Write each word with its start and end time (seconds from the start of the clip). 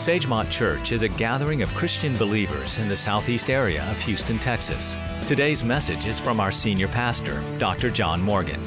Sagemont 0.00 0.50
Church 0.50 0.92
is 0.92 1.02
a 1.02 1.08
gathering 1.08 1.60
of 1.60 1.68
Christian 1.74 2.16
believers 2.16 2.78
in 2.78 2.88
the 2.88 2.96
southeast 2.96 3.50
area 3.50 3.84
of 3.90 4.00
Houston, 4.00 4.38
Texas. 4.38 4.96
Today's 5.26 5.62
message 5.62 6.06
is 6.06 6.18
from 6.18 6.40
our 6.40 6.50
senior 6.50 6.88
pastor, 6.88 7.42
Dr. 7.58 7.90
John 7.90 8.22
Morgan. 8.22 8.58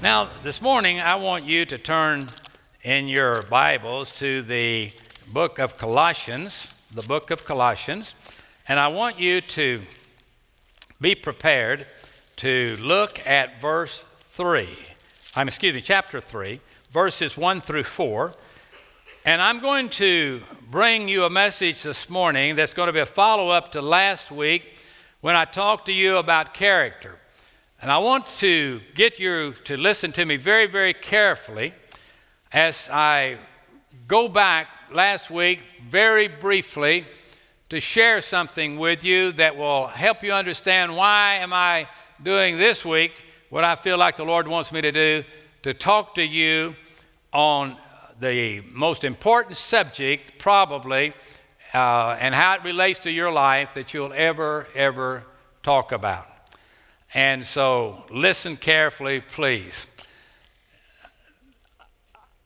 Now, 0.00 0.30
this 0.44 0.62
morning, 0.62 1.00
I 1.00 1.16
want 1.16 1.44
you 1.44 1.64
to 1.66 1.76
turn 1.76 2.28
in 2.84 3.08
your 3.08 3.42
Bibles 3.42 4.12
to 4.12 4.42
the 4.42 4.92
book 5.32 5.58
of 5.58 5.76
Colossians, 5.76 6.68
the 6.92 7.02
book 7.02 7.32
of 7.32 7.44
Colossians, 7.44 8.14
and 8.68 8.78
I 8.78 8.86
want 8.86 9.18
you 9.18 9.40
to 9.40 9.82
be 11.00 11.16
prepared 11.16 11.84
to 12.36 12.76
look 12.80 13.26
at 13.26 13.60
verse 13.60 14.04
3. 14.30 14.68
I'm, 15.34 15.48
excuse 15.48 15.74
me, 15.74 15.80
chapter 15.80 16.20
3, 16.20 16.60
verses 16.92 17.36
1 17.36 17.60
through 17.60 17.82
4. 17.82 18.34
And 19.24 19.40
I'm 19.40 19.60
going 19.60 19.88
to 19.90 20.42
bring 20.68 21.06
you 21.06 21.24
a 21.26 21.30
message 21.30 21.84
this 21.84 22.10
morning 22.10 22.56
that's 22.56 22.74
going 22.74 22.88
to 22.88 22.92
be 22.92 22.98
a 22.98 23.06
follow 23.06 23.50
up 23.50 23.70
to 23.70 23.80
last 23.80 24.32
week 24.32 24.64
when 25.20 25.36
I 25.36 25.44
talked 25.44 25.86
to 25.86 25.92
you 25.92 26.16
about 26.16 26.54
character. 26.54 27.20
And 27.80 27.88
I 27.88 27.98
want 27.98 28.26
to 28.38 28.80
get 28.96 29.20
you 29.20 29.54
to 29.62 29.76
listen 29.76 30.10
to 30.12 30.24
me 30.24 30.38
very, 30.38 30.66
very 30.66 30.92
carefully 30.92 31.72
as 32.50 32.88
I 32.90 33.38
go 34.08 34.28
back 34.28 34.66
last 34.92 35.30
week 35.30 35.60
very 35.88 36.26
briefly 36.26 37.06
to 37.68 37.78
share 37.78 38.22
something 38.22 38.76
with 38.76 39.04
you 39.04 39.30
that 39.34 39.56
will 39.56 39.86
help 39.86 40.24
you 40.24 40.32
understand 40.32 40.96
why 40.96 41.34
am 41.34 41.52
I 41.52 41.86
doing 42.24 42.58
this 42.58 42.84
week 42.84 43.12
what 43.50 43.62
I 43.62 43.76
feel 43.76 43.98
like 43.98 44.16
the 44.16 44.24
Lord 44.24 44.48
wants 44.48 44.72
me 44.72 44.80
to 44.80 44.90
do 44.90 45.22
to 45.62 45.74
talk 45.74 46.16
to 46.16 46.24
you 46.24 46.74
on 47.32 47.76
the 48.22 48.62
most 48.72 49.04
important 49.04 49.56
subject, 49.56 50.38
probably, 50.38 51.12
uh, 51.74 52.16
and 52.20 52.34
how 52.34 52.54
it 52.54 52.62
relates 52.62 53.00
to 53.00 53.10
your 53.10 53.32
life 53.32 53.70
that 53.74 53.92
you'll 53.92 54.12
ever, 54.14 54.68
ever 54.74 55.24
talk 55.62 55.92
about. 55.92 56.26
And 57.12 57.44
so, 57.44 58.04
listen 58.10 58.56
carefully, 58.56 59.20
please. 59.20 59.86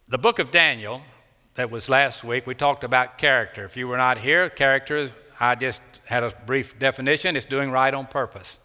The 0.08 0.18
book 0.18 0.38
of 0.38 0.50
Daniel, 0.50 1.02
that 1.54 1.70
was 1.70 1.88
last 1.88 2.24
week, 2.24 2.46
we 2.46 2.54
talked 2.54 2.82
about 2.82 3.18
character. 3.18 3.64
If 3.64 3.76
you 3.76 3.86
were 3.86 3.96
not 3.96 4.18
here, 4.18 4.48
character, 4.48 5.12
I 5.38 5.54
just 5.56 5.80
had 6.04 6.24
a 6.24 6.32
brief 6.46 6.78
definition, 6.78 7.36
it's 7.36 7.44
doing 7.44 7.70
right 7.70 7.92
on 7.92 8.06
purpose. 8.06 8.58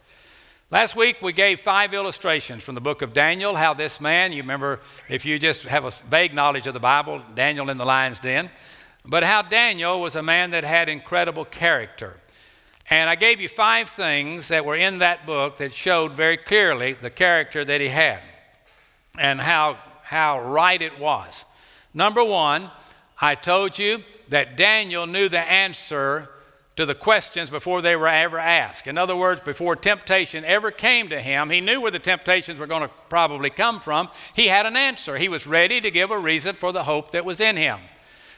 Last 0.72 0.95
week 0.95 1.17
we 1.22 1.33
gave 1.33 1.59
five 1.59 1.94
illustrations 1.94 2.64
from 2.64 2.75
the 2.75 2.81
book 2.81 3.02
of 3.02 3.11
Daniel, 3.11 3.55
how 3.55 3.73
this 3.73 4.00
man, 4.00 4.31
you 4.31 4.41
remember, 4.41 4.80
if 5.09 5.25
you 5.25 5.38
just 5.38 5.64
have 5.64 5.83
a 5.83 5.91
vague 6.09 6.33
knowledge 6.33 6.66
of 6.66 6.73
the 6.73 6.80
Bible, 6.80 7.22
Daniel 7.36 7.69
in 7.69 7.77
the 7.77 7.83
lion's 7.83 8.22
den, 8.22 8.50
but 9.03 9.22
how 9.22 9.42
Daniel 9.42 9.99
was 9.99 10.16
a 10.16 10.23
man 10.23 10.52
that 10.52 10.64
had 10.64 10.88
incredible 10.88 11.44
character. 11.44 12.16
And 12.89 13.09
I 13.09 13.16
gave 13.16 13.42
you 13.42 13.49
five 13.49 13.89
things 13.89 14.47
that 14.47 14.64
were 14.64 14.77
in 14.77 14.99
that 14.99 15.25
book 15.25 15.58
that 15.58 15.73
showed 15.73 16.14
very 16.14 16.38
clearly 16.38 16.94
the 16.94 17.09
character 17.09 17.66
that 17.66 17.81
he 17.81 17.89
had 17.89 18.22
and 19.19 19.42
how, 19.42 19.77
how 20.03 20.39
right 20.39 20.81
it 20.81 20.97
was. 20.97 21.44
Number 21.94 22.23
one, 22.23 22.72
I 23.19 23.36
told 23.36 23.77
you 23.77 24.05
that 24.30 24.55
Daniel 24.55 25.05
knew 25.05 25.27
the 25.27 25.38
answer 25.38 26.30
to 26.77 26.86
the 26.86 26.95
questions 26.95 27.50
before 27.50 27.81
they 27.81 27.95
were 27.95 28.08
ever 28.08 28.39
asked. 28.39 28.88
In 28.88 28.97
other 28.97 29.16
words, 29.16 29.41
before 29.41 29.75
temptation 29.75 30.45
ever 30.45 30.72
came 30.72 31.09
to 31.09 31.22
him, 31.22 31.50
he 31.50 31.59
knew 31.59 31.81
where 31.81 31.91
the 31.91 32.00
temptations 32.00 32.58
were 32.58 32.67
going 32.67 32.83
to 32.83 32.91
probably 33.09 33.50
come 33.50 33.81
from. 33.81 34.09
He 34.33 34.47
had 34.47 34.66
an 34.66 34.77
answer. 34.77 35.17
He 35.17 35.27
was 35.27 35.45
ready 35.45 35.82
to 35.82 35.92
give 35.92 36.11
a 36.11 36.17
reason 36.17 36.55
for 36.55 36.71
the 36.71 36.83
hope 36.83 37.11
that 37.11 37.26
was 37.26 37.42
in 37.42 37.58
him. 37.58 37.80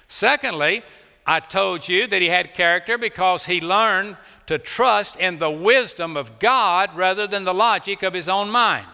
Secondly, 0.08 0.84
I 1.26 1.40
told 1.40 1.88
you 1.88 2.08
that 2.08 2.22
he 2.22 2.28
had 2.28 2.54
character 2.54 2.98
because 2.98 3.46
he 3.46 3.62
learned 3.62 4.18
to 4.48 4.58
trust 4.58 5.16
in 5.16 5.40
the 5.40 5.52
wisdom 5.52 6.18
of 6.18 6.40
God 6.40 6.96
rather 6.96 7.28
than 7.28 7.46
the 7.46 7.54
logic 7.54 8.04
of 8.04 8.14
his 8.14 8.28
own 8.28 8.50
mind. 8.50 8.88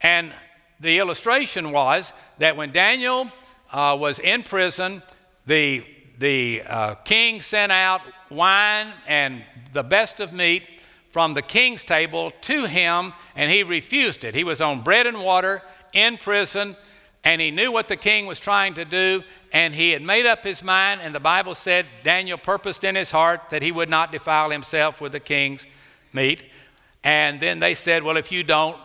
And 0.00 0.32
the 0.80 0.98
illustration 0.98 1.70
was 1.70 2.12
that 2.38 2.56
when 2.56 2.72
Daniel 2.72 3.30
uh, 3.72 3.96
was 3.98 4.18
in 4.18 4.42
prison, 4.42 5.02
the, 5.46 5.84
the 6.18 6.62
uh, 6.62 6.94
king 6.96 7.40
sent 7.40 7.70
out 7.70 8.00
wine 8.30 8.92
and 9.06 9.42
the 9.72 9.82
best 9.82 10.20
of 10.20 10.32
meat 10.32 10.62
from 11.10 11.34
the 11.34 11.42
king's 11.42 11.84
table 11.84 12.32
to 12.42 12.66
him, 12.66 13.12
and 13.34 13.50
he 13.50 13.62
refused 13.62 14.24
it. 14.24 14.34
He 14.34 14.44
was 14.44 14.60
on 14.60 14.82
bread 14.82 15.06
and 15.06 15.22
water 15.22 15.62
in 15.92 16.18
prison, 16.18 16.76
and 17.24 17.40
he 17.40 17.50
knew 17.50 17.72
what 17.72 17.88
the 17.88 17.96
king 17.96 18.26
was 18.26 18.38
trying 18.38 18.74
to 18.74 18.84
do, 18.84 19.22
and 19.52 19.74
he 19.74 19.90
had 19.90 20.02
made 20.02 20.26
up 20.26 20.44
his 20.44 20.62
mind. 20.62 21.00
And 21.00 21.14
the 21.14 21.20
Bible 21.20 21.54
said 21.54 21.86
Daniel 22.04 22.38
purposed 22.38 22.84
in 22.84 22.94
his 22.94 23.10
heart 23.10 23.40
that 23.50 23.62
he 23.62 23.72
would 23.72 23.88
not 23.88 24.12
defile 24.12 24.50
himself 24.50 25.00
with 25.00 25.12
the 25.12 25.20
king's 25.20 25.66
meat. 26.12 26.44
And 27.02 27.40
then 27.40 27.58
they 27.58 27.74
said, 27.74 28.02
Well, 28.02 28.16
if 28.16 28.30
you 28.30 28.42
don't, 28.42 28.76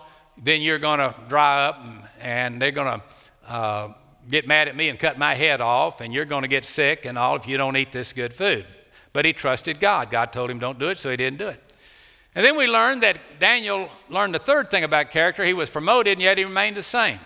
then 0.42 0.62
you're 0.62 0.80
going 0.80 1.00
to 1.00 1.14
dry 1.28 1.68
up, 1.68 1.84
and, 2.20 2.62
they're 2.62 2.72
going 2.72 3.00
to 3.00 3.52
uh, 3.52 3.94
get 4.30 4.48
mad 4.48 4.68
at 4.68 4.76
me 4.76 4.90
and 4.90 4.98
cut 4.98 5.18
my 5.18 5.36
head 5.36 5.62
off, 5.62 6.02
and 6.02 6.14
you're 6.14 6.26
going 6.26 6.44
to 6.44 6.48
get 6.48 6.66
sick 6.66 7.06
and 7.06 7.18
all 7.18 7.36
if 7.36 7.48
you 7.48 7.58
don't 7.58 7.78
eat 7.78 7.92
this 7.92 8.14
good 8.14 8.34
food. 8.34 8.66
But 9.14 9.26
he 9.26 9.34
trusted 9.34 9.80
God. 9.80 10.10
God 10.10 10.34
told 10.34 10.50
him, 10.50 10.60
don't 10.60 10.80
do 10.80 10.90
it, 10.90 11.00
so 11.00 11.10
he 11.10 11.18
didn't 11.18 11.38
do 11.38 11.48
it. 11.48 11.62
And 12.36 12.44
then 12.44 12.58
we 12.58 12.66
learned 12.66 13.04
that 13.04 13.20
Daniel 13.40 13.90
learned 14.10 14.34
the 14.34 14.40
third 14.40 14.72
thing 14.72 14.84
about 14.84 15.12
character. 15.12 15.46
He 15.46 15.54
was 15.54 15.70
promoted, 15.70 16.14
and 16.14 16.22
yet 16.22 16.40
he 16.40 16.44
remained 16.44 16.76
the 16.76 16.84
same. 16.84 17.20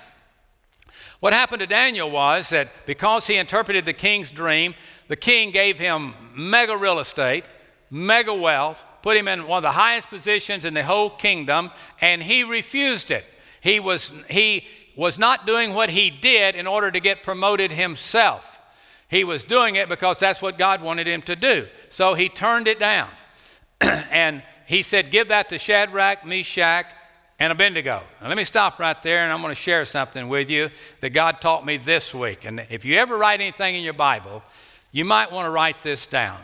What 1.22 1.34
happened 1.34 1.62
to 1.62 1.68
Daniel 1.68 2.12
was 2.12 2.50
that 2.50 2.86
because 2.86 3.26
he 3.26 3.36
interpreted 3.36 3.86
the 3.86 3.94
king's 3.94 4.30
dream, 4.30 4.76
the 5.08 5.16
king 5.16 5.52
gave 5.52 5.80
him 5.80 6.14
mega 6.36 6.76
real 6.76 7.00
estate, 7.00 7.46
mega 7.90 8.34
wealth, 8.34 8.84
put 9.02 9.16
him 9.16 9.28
in 9.28 9.48
one 9.48 9.58
of 9.58 9.64
the 9.64 9.72
highest 9.72 10.10
positions 10.10 10.66
in 10.66 10.74
the 10.74 10.84
whole 10.84 11.10
kingdom, 11.10 11.72
and 12.02 12.22
he 12.22 12.44
refused 12.44 13.10
it. 13.10 13.24
He 13.62 13.80
was, 13.80 14.12
he 14.30 14.68
was 14.96 15.18
not 15.18 15.48
doing 15.48 15.74
what 15.74 15.90
he 15.90 16.10
did 16.10 16.56
in 16.56 16.68
order 16.68 16.92
to 16.92 17.00
get 17.00 17.24
promoted 17.24 17.72
himself. 17.72 18.57
He 19.10 19.24
was 19.24 19.44
doing 19.44 19.76
it 19.76 19.88
because 19.88 20.20
that's 20.20 20.42
what 20.42 20.58
God 20.58 20.82
wanted 20.82 21.08
him 21.08 21.22
to 21.24 21.36
do. 21.36 21.68
So 21.90 22.14
he 22.14 22.30
turned 22.30 22.68
it 22.68 22.80
down. 22.80 23.10
and 23.82 24.44
he 24.66 24.82
said, 24.82 25.12
Give 25.12 25.30
that 25.30 25.50
to 25.50 25.58
Shadrach, 25.58 26.26
Meshach, 26.26 26.88
and 27.40 27.52
Abednego. 27.52 28.04
Now, 28.22 28.28
let 28.28 28.38
me 28.38 28.44
stop 28.44 28.80
right 28.80 29.02
there 29.04 29.24
and 29.24 29.32
I'm 29.32 29.42
going 29.42 29.54
to 29.54 29.62
share 29.62 29.86
something 29.86 30.28
with 30.28 30.50
you 30.50 30.70
that 31.02 31.12
God 31.12 31.40
taught 31.40 31.66
me 31.66 31.78
this 31.78 32.14
week. 32.14 32.46
And 32.46 32.66
if 32.70 32.84
you 32.84 32.98
ever 32.98 33.18
write 33.18 33.40
anything 33.40 33.76
in 33.76 33.84
your 33.84 33.94
Bible, 33.94 34.44
you 34.92 35.06
might 35.06 35.32
want 35.32 35.46
to 35.46 35.52
write 35.52 35.84
this 35.84 36.08
down. 36.08 36.40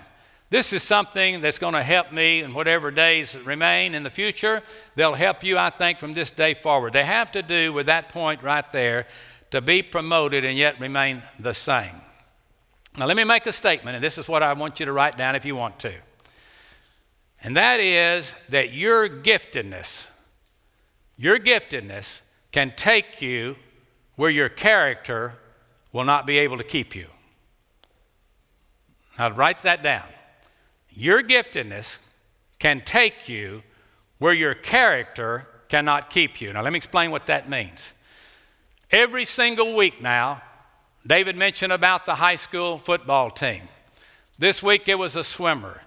This 0.49 0.71
is 0.71 0.83
something 0.83 1.41
that's 1.41 1.57
going 1.57 1.73
to 1.73 1.81
help 1.81 2.11
me 2.11 2.41
in 2.41 2.53
whatever 2.53 2.91
days 2.91 3.35
remain 3.35 3.95
in 3.95 4.03
the 4.03 4.11
future. 4.11 4.61
They'll 4.95 5.15
help 5.15 5.43
you, 5.43 5.57
I 5.57 5.71
think, 5.71 5.99
from 5.99 6.13
this 6.13 6.29
day 6.29 6.53
forward. 6.53 6.93
They 6.93 7.05
have 7.05 7.31
to 7.31 7.41
do 7.41 7.73
with 7.73 7.87
that 7.87 8.09
point 8.09 8.43
right 8.43 8.71
there 8.71 9.07
to 9.49 9.61
be 9.61 9.81
promoted 9.81 10.45
and 10.45 10.55
yet 10.55 10.79
remain 10.79 11.23
the 11.39 11.53
same. 11.53 11.95
Now, 12.95 13.07
let 13.07 13.17
me 13.17 13.23
make 13.23 13.45
a 13.47 13.51
statement, 13.51 13.95
and 13.95 14.03
this 14.03 14.17
is 14.17 14.27
what 14.27 14.43
I 14.43 14.53
want 14.53 14.79
you 14.79 14.85
to 14.85 14.91
write 14.91 15.17
down 15.17 15.35
if 15.35 15.45
you 15.45 15.55
want 15.55 15.79
to. 15.79 15.93
And 17.41 17.57
that 17.57 17.79
is 17.79 18.33
that 18.49 18.71
your 18.71 19.09
giftedness, 19.09 20.05
your 21.17 21.39
giftedness 21.39 22.21
can 22.51 22.73
take 22.77 23.21
you 23.21 23.55
where 24.15 24.29
your 24.29 24.47
character 24.47 25.33
will 25.91 26.03
not 26.03 26.27
be 26.27 26.37
able 26.37 26.57
to 26.57 26.63
keep 26.63 26.95
you. 26.95 27.07
Now, 29.17 29.31
write 29.31 29.63
that 29.63 29.81
down. 29.83 30.07
Your 30.89 31.23
giftedness 31.23 31.97
can 32.59 32.81
take 32.85 33.27
you 33.27 33.63
where 34.19 34.33
your 34.33 34.53
character 34.53 35.47
cannot 35.67 36.09
keep 36.09 36.39
you. 36.39 36.53
Now, 36.53 36.61
let 36.61 36.71
me 36.71 36.77
explain 36.77 37.11
what 37.11 37.25
that 37.25 37.49
means. 37.49 37.93
Every 38.91 39.25
single 39.25 39.75
week 39.75 40.01
now, 40.01 40.41
David 41.05 41.35
mentioned 41.35 41.73
about 41.73 42.05
the 42.05 42.15
high 42.15 42.37
school 42.37 42.79
football 42.79 43.29
team. 43.29 43.63
This 44.39 44.63
week 44.63 44.87
it 44.87 44.95
was 44.95 45.15
a 45.15 45.23
swimmer. 45.23 45.81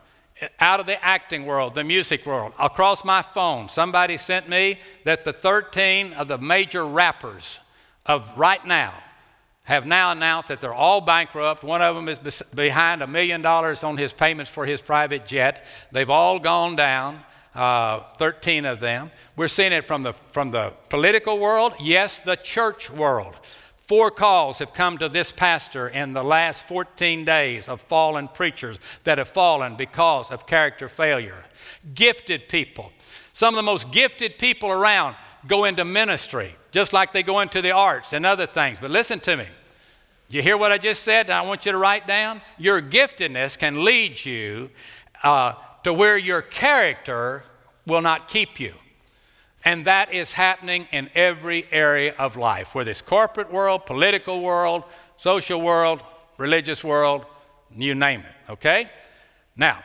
Out 0.61 0.81
of 0.81 0.87
the 0.87 1.03
acting 1.03 1.47
world, 1.47 1.75
the 1.75 1.85
music 1.85 2.27
world, 2.27 2.53
across 2.59 3.05
my 3.05 3.23
phone, 3.23 3.71
somebody 3.71 4.19
sent 4.19 4.49
me 4.49 4.79
that 5.05 5.25
the 5.25 5.33
13 5.33 6.13
of 6.13 6.29
the 6.29 6.37
major 6.37 6.87
rappers 6.87 7.59
of 8.05 8.31
right 8.37 8.65
now 8.67 8.93
have 9.63 9.87
now 9.87 10.13
announced 10.13 10.49
that 10.49 10.61
they're 10.61 10.75
all 10.75 11.01
bankrupt. 11.01 11.65
One 11.65 11.81
of 11.81 11.97
them 11.97 12.09
is 12.09 12.43
behind 12.55 13.03
a 13.03 13.07
million 13.07 13.41
dollars 13.41 13.83
on 13.83 13.97
his 13.97 14.13
payments 14.13 14.51
for 14.51 14.67
his 14.67 14.83
private 14.83 15.27
jet. 15.27 15.65
They've 15.91 16.09
all 16.09 16.39
gone 16.39 16.77
down, 16.77 17.21
uh, 17.55 18.03
13 18.19 18.67
of 18.67 18.79
them. 18.79 19.11
We're 19.37 19.49
seeing 19.49 19.73
it 19.73 19.87
from 19.87 20.03
the, 20.03 20.13
from 20.33 20.51
the 20.51 20.75
political 20.91 21.39
world, 21.39 21.73
yes, 21.81 22.21
the 22.21 22.37
church 22.37 22.91
world. 22.91 23.35
Four 23.87 24.11
calls 24.11 24.59
have 24.59 24.75
come 24.75 24.99
to 24.99 25.09
this 25.09 25.31
pastor 25.31 25.89
in 25.89 26.13
the 26.13 26.25
last 26.25 26.67
14 26.67 27.25
days 27.25 27.69
of 27.69 27.81
fallen 27.81 28.27
preachers 28.27 28.79
that 29.05 29.19
have 29.19 29.29
fallen 29.29 29.77
because 29.77 30.31
of 30.33 30.47
character 30.47 30.89
failure. 30.89 31.45
Gifted 31.95 32.49
people. 32.49 32.91
Some 33.33 33.55
of 33.55 33.57
the 33.57 33.63
most 33.63 33.93
gifted 33.93 34.39
people 34.39 34.71
around 34.71 35.15
go 35.47 35.65
into 35.65 35.85
ministry, 35.85 36.57
just 36.73 36.93
like 36.93 37.13
they 37.13 37.23
go 37.23 37.41
into 37.41 37.63
the 37.63 37.71
arts 37.71 38.13
and 38.13 38.27
other 38.27 38.47
things. 38.47 38.79
But 38.81 38.91
listen 38.91 39.21
to 39.21 39.37
me 39.37 39.47
You 40.29 40.43
hear 40.43 40.57
what 40.57 40.73
I 40.73 40.79
just 40.79 41.05
said? 41.05 41.31
I 41.31 41.43
want 41.43 41.65
you 41.65 41.71
to 41.71 41.79
write 41.79 42.09
down. 42.09 42.43
Your 42.59 42.83
giftedness 42.83 43.57
can 43.57 43.85
lead 43.85 44.25
you 44.25 44.71
uh, 45.23 45.53
to 45.85 45.93
where 45.93 46.19
your 46.19 46.43
character 46.43 47.45
will 47.87 48.03
not 48.03 48.27
keep 48.27 48.59
you. 48.59 48.75
And 49.67 49.85
that 49.87 50.15
is 50.15 50.33
happening 50.33 50.87
in 50.93 51.11
every 51.17 51.67
area 51.73 52.15
of 52.21 52.37
life, 52.37 52.73
whether 52.73 52.93
it's 52.93 53.03
corporate 53.03 53.53
world, 53.53 53.85
political 53.85 54.41
world, 54.41 54.85
social 55.17 55.61
world, 55.61 56.03
religious 56.39 56.85
world, 56.85 57.27
you 57.77 57.97
name 57.97 58.21
it, 58.21 58.53
okay? 58.53 58.89
Now, 59.57 59.83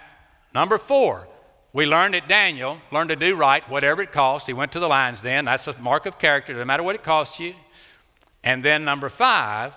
number 0.54 0.78
four, 0.78 1.28
we 1.74 1.88
learned 1.88 2.14
that 2.14 2.28
Daniel 2.28 2.78
learned 2.92 3.10
to 3.10 3.16
do 3.16 3.36
right, 3.36 3.68
whatever 3.72 4.04
it 4.04 4.12
cost. 4.12 4.46
He 4.46 4.54
went 4.54 4.72
to 4.74 4.80
the 4.80 4.88
lion's 4.88 5.22
den. 5.22 5.46
That's 5.46 5.68
a 5.68 5.76
mark 5.80 6.06
of 6.06 6.20
character, 6.20 6.54
no 6.54 6.64
matter 6.64 6.84
what 6.84 6.94
it 6.94 7.04
costs 7.04 7.40
you. 7.40 7.56
And 8.44 8.64
then 8.64 8.86
number 8.86 9.10
five, 9.10 9.74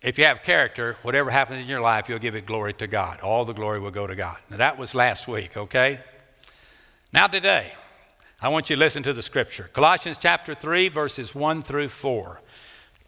if 0.00 0.18
you 0.18 0.24
have 0.24 0.42
character, 0.42 0.96
whatever 1.02 1.30
happens 1.30 1.60
in 1.60 1.68
your 1.68 1.80
life, 1.80 2.08
you'll 2.08 2.18
give 2.18 2.34
it 2.34 2.46
glory 2.46 2.72
to 2.74 2.88
God. 2.88 3.20
All 3.20 3.44
the 3.44 3.52
glory 3.52 3.78
will 3.78 3.92
go 3.92 4.08
to 4.08 4.16
God. 4.16 4.38
Now, 4.50 4.56
that 4.56 4.76
was 4.76 4.92
last 4.92 5.28
week, 5.28 5.56
okay? 5.56 6.00
Now, 7.12 7.28
today, 7.28 7.74
I 8.42 8.48
want 8.48 8.68
you 8.68 8.74
to 8.74 8.80
listen 8.80 9.04
to 9.04 9.12
the 9.12 9.22
scripture 9.22 9.70
Colossians 9.72 10.18
chapter 10.18 10.52
3, 10.54 10.88
verses 10.88 11.32
1 11.32 11.62
through 11.62 11.88
4. 11.88 12.40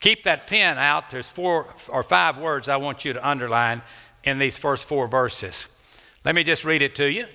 Keep 0.01 0.25
that 0.25 0.47
pen 0.47 0.79
out. 0.79 1.11
There's 1.11 1.27
four 1.27 1.67
or 1.89 2.05
five 2.05 2.39
words 2.39 2.69
I 2.69 2.77
want 2.77 3.05
you 3.05 3.13
to 3.15 3.29
underline 3.29 3.83
in 4.23 4.39
these 4.39 4.57
first 4.57 4.85
four 4.85 5.09
verses. 5.09 5.67
Let 6.25 6.37
me 6.37 6.45
just 6.45 6.65
read 6.65 6.83
it 6.83 6.95
to 6.97 7.07
you 7.07 7.27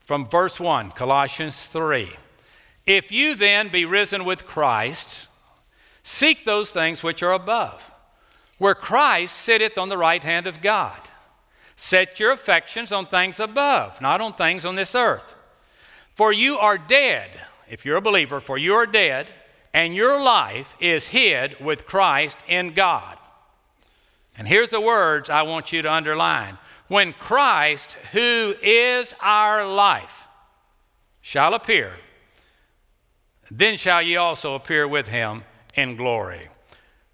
from 0.00 0.28
verse 0.28 0.58
1, 0.58 0.90
Colossians 0.92 1.62
3. 1.66 2.10
If 2.86 3.12
you 3.12 3.36
then 3.36 3.68
be 3.68 3.84
risen 3.84 4.24
with 4.24 4.44
Christ, 4.44 5.28
seek 6.02 6.44
those 6.44 6.70
things 6.70 7.04
which 7.04 7.22
are 7.22 7.32
above 7.32 7.88
where 8.58 8.74
Christ 8.74 9.36
sitteth 9.38 9.76
on 9.76 9.88
the 9.88 9.98
right 9.98 10.22
hand 10.22 10.46
of 10.46 10.62
God. 10.62 11.00
Set 11.74 12.20
your 12.20 12.30
affections 12.30 12.92
on 12.92 13.06
things 13.06 13.40
above, 13.40 14.00
not 14.00 14.20
on 14.20 14.34
things 14.34 14.64
on 14.64 14.76
this 14.76 14.94
earth. 14.94 15.34
For 16.14 16.32
you 16.32 16.58
are 16.58 16.78
dead, 16.78 17.30
if 17.68 17.84
you're 17.84 17.96
a 17.96 18.02
believer, 18.02 18.40
for 18.40 18.58
you 18.58 18.74
are 18.74 18.86
dead, 18.86 19.28
and 19.72 19.94
your 19.94 20.22
life 20.22 20.74
is 20.80 21.08
hid 21.08 21.56
with 21.60 21.86
Christ 21.86 22.38
in 22.46 22.74
God. 22.74 23.18
And 24.36 24.46
here's 24.46 24.70
the 24.70 24.80
words 24.80 25.30
I 25.30 25.42
want 25.42 25.72
you 25.72 25.82
to 25.82 25.92
underline. 25.92 26.58
When 26.88 27.12
Christ, 27.14 27.96
who 28.12 28.54
is 28.62 29.14
our 29.20 29.66
life, 29.66 30.26
shall 31.22 31.54
appear, 31.54 31.94
then 33.50 33.78
shall 33.78 34.02
ye 34.02 34.16
also 34.16 34.54
appear 34.54 34.86
with 34.86 35.08
him 35.08 35.44
in 35.74 35.96
glory. 35.96 36.48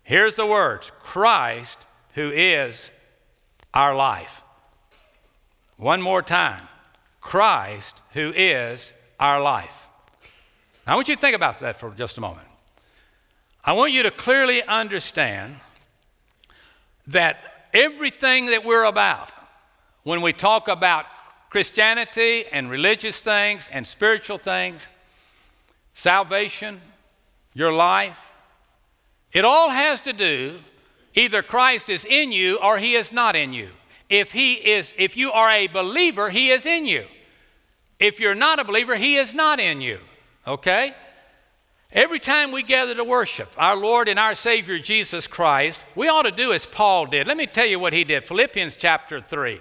Here's 0.02 0.36
the 0.36 0.46
words 0.46 0.90
Christ, 1.02 1.86
who 2.14 2.30
is 2.30 2.90
our 3.74 3.94
life. 3.94 4.42
One 5.76 6.02
more 6.02 6.22
time 6.22 6.66
Christ, 7.28 8.00
who 8.14 8.32
is 8.34 8.90
our 9.20 9.38
life. 9.38 9.86
Now, 10.86 10.94
I 10.94 10.96
want 10.96 11.08
you 11.08 11.14
to 11.14 11.20
think 11.20 11.36
about 11.36 11.60
that 11.60 11.78
for 11.78 11.90
just 11.90 12.16
a 12.16 12.22
moment. 12.22 12.48
I 13.62 13.74
want 13.74 13.92
you 13.92 14.02
to 14.04 14.10
clearly 14.10 14.62
understand 14.62 15.56
that 17.08 17.68
everything 17.74 18.46
that 18.46 18.64
we're 18.64 18.84
about, 18.84 19.30
when 20.04 20.22
we 20.22 20.32
talk 20.32 20.68
about 20.68 21.04
Christianity 21.50 22.46
and 22.50 22.70
religious 22.70 23.20
things 23.20 23.68
and 23.70 23.86
spiritual 23.86 24.38
things, 24.38 24.86
salvation, 25.92 26.80
your 27.52 27.74
life, 27.74 28.18
it 29.34 29.44
all 29.44 29.68
has 29.68 30.00
to 30.00 30.14
do 30.14 30.60
either 31.12 31.42
Christ 31.42 31.90
is 31.90 32.06
in 32.06 32.32
you 32.32 32.56
or 32.56 32.78
he 32.78 32.94
is 32.94 33.12
not 33.12 33.36
in 33.36 33.52
you. 33.52 33.68
If 34.08 34.32
he 34.32 34.54
is 34.54 34.94
if 34.96 35.14
you 35.14 35.30
are 35.30 35.50
a 35.50 35.66
believer, 35.66 36.30
he 36.30 36.48
is 36.48 36.64
in 36.64 36.86
you. 36.86 37.04
If 37.98 38.20
you're 38.20 38.34
not 38.34 38.58
a 38.58 38.64
believer, 38.64 38.96
he 38.96 39.16
is 39.16 39.34
not 39.34 39.60
in 39.60 39.80
you. 39.80 39.98
Okay? 40.46 40.94
Every 41.90 42.20
time 42.20 42.52
we 42.52 42.62
gather 42.62 42.94
to 42.94 43.04
worship 43.04 43.50
our 43.56 43.74
Lord 43.74 44.08
and 44.08 44.18
our 44.18 44.34
Savior 44.34 44.78
Jesus 44.78 45.26
Christ, 45.26 45.84
we 45.96 46.08
ought 46.08 46.22
to 46.22 46.30
do 46.30 46.52
as 46.52 46.66
Paul 46.66 47.06
did. 47.06 47.26
Let 47.26 47.36
me 47.36 47.46
tell 47.46 47.66
you 47.66 47.78
what 47.78 47.92
he 47.92 48.04
did. 48.04 48.28
Philippians 48.28 48.76
chapter 48.76 49.20
3, 49.20 49.60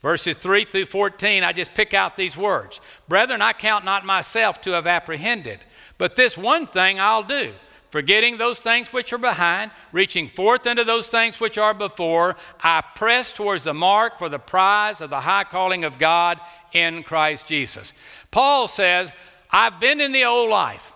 verses 0.00 0.36
3 0.36 0.64
through 0.64 0.86
14, 0.86 1.44
I 1.44 1.52
just 1.52 1.74
pick 1.74 1.92
out 1.92 2.16
these 2.16 2.36
words. 2.36 2.80
Brethren, 3.06 3.42
I 3.42 3.52
count 3.52 3.84
not 3.84 4.06
myself 4.06 4.60
to 4.62 4.72
have 4.72 4.86
apprehended, 4.86 5.60
but 5.98 6.16
this 6.16 6.38
one 6.38 6.66
thing 6.66 6.98
I'll 6.98 7.22
do 7.22 7.52
Forgetting 7.90 8.36
those 8.36 8.58
things 8.58 8.92
which 8.92 9.12
are 9.14 9.18
behind, 9.18 9.70
reaching 9.92 10.28
forth 10.28 10.66
unto 10.66 10.84
those 10.84 11.06
things 11.06 11.40
which 11.40 11.56
are 11.56 11.72
before, 11.72 12.36
I 12.60 12.82
press 12.94 13.32
towards 13.32 13.64
the 13.64 13.72
mark 13.72 14.18
for 14.18 14.28
the 14.28 14.38
prize 14.38 15.00
of 15.00 15.08
the 15.08 15.22
high 15.22 15.44
calling 15.44 15.84
of 15.84 15.98
God 15.98 16.38
in 16.72 17.02
Christ 17.02 17.46
Jesus. 17.46 17.92
Paul 18.30 18.68
says, 18.68 19.10
I've 19.50 19.80
been 19.80 20.00
in 20.00 20.12
the 20.12 20.24
old 20.24 20.50
life. 20.50 20.92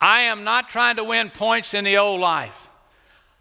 I 0.00 0.22
am 0.22 0.44
not 0.44 0.68
trying 0.68 0.96
to 0.96 1.04
win 1.04 1.30
points 1.30 1.74
in 1.74 1.84
the 1.84 1.96
old 1.96 2.20
life, 2.20 2.68